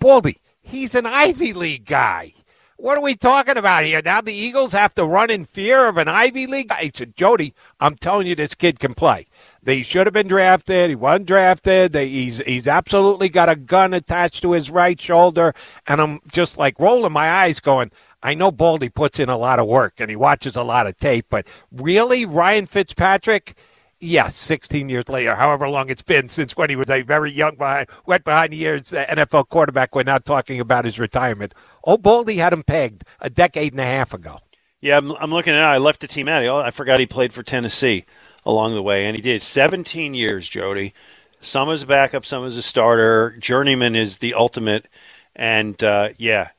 [0.00, 2.34] Baldy, he's an Ivy League guy.
[2.78, 4.02] What are we talking about here?
[4.04, 6.82] Now the Eagles have to run in fear of an Ivy League guy.
[6.82, 9.26] He said, Jody, I'm telling you, this kid can play.
[9.62, 10.88] They should have been drafted.
[10.90, 11.92] He wasn't drafted.
[11.92, 15.54] They, he's he's absolutely got a gun attached to his right shoulder.
[15.86, 19.58] And I'm just like rolling my eyes, going, I know Baldy puts in a lot
[19.58, 23.56] of work and he watches a lot of tape, but really, Ryan Fitzpatrick?
[24.00, 27.56] Yes, 16 years later, however long it's been since when he was a very young,
[27.56, 29.94] behind, went behind the years uh, NFL quarterback.
[29.94, 31.52] We're not talking about his retirement.
[31.82, 34.38] Oh, Baldy had him pegged a decade and a half ago.
[34.80, 35.74] Yeah, I'm, I'm looking at it.
[35.74, 36.64] I left the team out.
[36.64, 38.04] I forgot he played for Tennessee
[38.46, 40.94] along the way, and he did 17 years, Jody.
[41.40, 43.36] Some as a backup, some as a starter.
[43.38, 44.86] Journeyman is the ultimate,
[45.34, 46.50] and uh, yeah,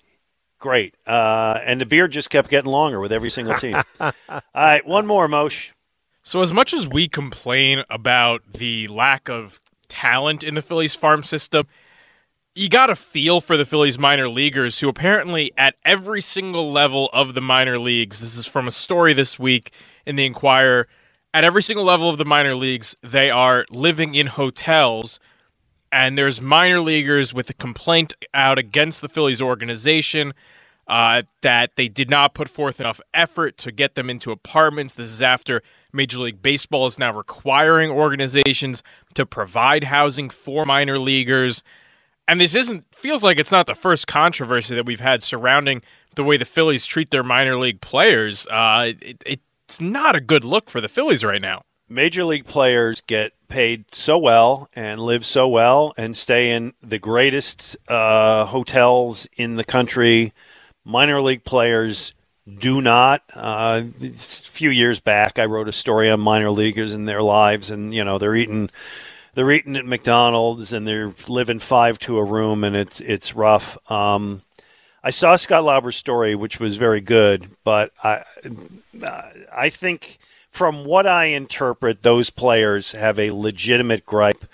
[0.60, 0.96] great.
[1.08, 3.76] Uh, and the beard just kept getting longer with every single team.
[4.00, 4.12] All
[4.54, 5.70] right, one more, Mosh.
[6.24, 11.24] So, as much as we complain about the lack of talent in the Phillies farm
[11.24, 11.66] system,
[12.56, 17.10] you got a feel for the Phillies minor leaguers who apparently at every single level
[17.14, 19.72] of the minor leagues, this is from a story this week
[20.06, 20.88] in the Inquirer,
[21.34, 25.20] at every single level of the minor leagues, they are living in hotels.
[25.92, 30.34] And there's minor leaguers with a complaint out against the Phillies organization
[30.88, 34.96] uh, that they did not put forth enough effort to get them into apartments.
[34.96, 35.62] This is after
[35.94, 41.64] Major League Baseball is now requiring organizations to provide housing for minor leaguers.
[42.28, 45.82] And this isn't feels like it's not the first controversy that we've had surrounding
[46.16, 48.48] the way the Phillies treat their minor league players.
[48.48, 51.62] Uh, it, it's not a good look for the Phillies right now.
[51.90, 57.00] Major league players get paid so well and live so well and stay in the
[57.00, 60.32] greatest uh, hotels in the country.
[60.86, 62.14] Minor league players
[62.60, 63.24] do not.
[63.34, 67.70] Uh, a few years back, I wrote a story on minor leaguers and their lives,
[67.70, 68.70] and you know they're eating
[69.34, 73.78] they're eating at McDonald's and they're living five to a room, and it's it's rough.
[73.92, 74.44] Um,
[75.04, 78.24] I saw Scott Lauber's story, which was very good, but I
[79.52, 80.20] I think
[80.52, 84.46] from what I interpret, those players have a legitimate gripe.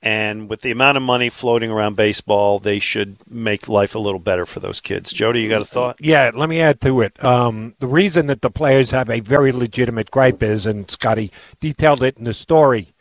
[0.00, 4.20] And with the amount of money floating around baseball, they should make life a little
[4.20, 5.12] better for those kids.
[5.12, 5.96] Jody, you got a thought?
[5.98, 7.22] Yeah, let me add to it.
[7.24, 12.04] Um, the reason that the players have a very legitimate gripe is, and Scotty detailed
[12.04, 12.94] it in the story,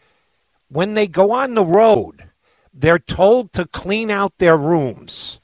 [0.69, 2.30] when they go on the road,
[2.74, 5.40] they're told to clean out their rooms.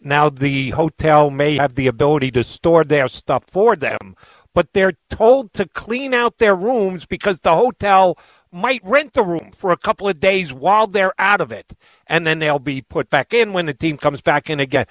[0.00, 4.16] Now, the hotel may have the ability to store their stuff for them,
[4.54, 8.16] but they're told to clean out their rooms because the hotel
[8.52, 11.74] might rent the room for a couple of days while they're out of it.
[12.06, 14.86] And then they'll be put back in when the team comes back in again.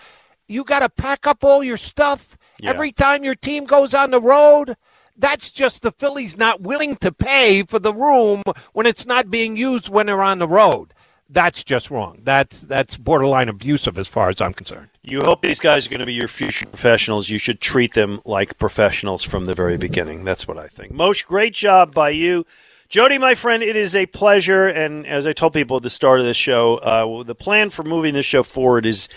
[0.47, 2.69] You got to pack up all your stuff yeah.
[2.69, 4.75] every time your team goes on the road.
[5.15, 8.43] That's just the Phillies not willing to pay for the room
[8.73, 10.93] when it's not being used when they're on the road.
[11.33, 12.19] That's just wrong.
[12.23, 14.89] That's that's borderline abusive as far as I'm concerned.
[15.01, 17.29] You hope these guys are going to be your future professionals.
[17.29, 20.23] You should treat them like professionals from the very beginning.
[20.23, 20.93] That's what I think.
[20.93, 22.45] Moshe, great job by you.
[22.87, 24.67] Jody, my friend, it is a pleasure.
[24.67, 27.81] And as I told people at the start of the show, uh, the plan for
[27.81, 29.09] moving this show forward is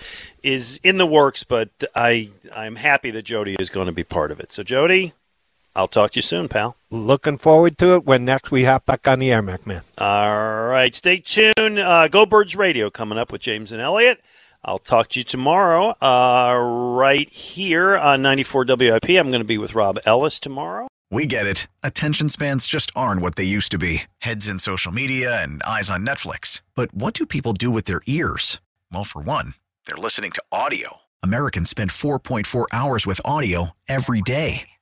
[0.42, 1.44] is in the works.
[1.44, 4.52] But I I'm happy that Jody is going to be part of it.
[4.52, 5.12] So, Jody,
[5.76, 6.74] I'll talk to you soon, pal.
[6.90, 9.82] Looking forward to it when next we hop back on the air, McMahon.
[9.98, 10.94] All right.
[10.94, 11.78] Stay tuned.
[11.78, 14.22] Uh, Go Birds Radio coming up with James and Elliot.
[14.64, 16.56] I'll talk to you tomorrow uh,
[16.96, 19.10] right here on 94 WIP.
[19.10, 20.88] I'm going to be with Rob Ellis tomorrow.
[21.10, 21.66] We get it.
[21.82, 25.90] Attention spans just aren't what they used to be heads in social media and eyes
[25.90, 26.62] on Netflix.
[26.74, 28.60] But what do people do with their ears?
[28.90, 31.00] Well, for one, they're listening to audio.
[31.22, 34.68] Americans spend 4.4 hours with audio every day.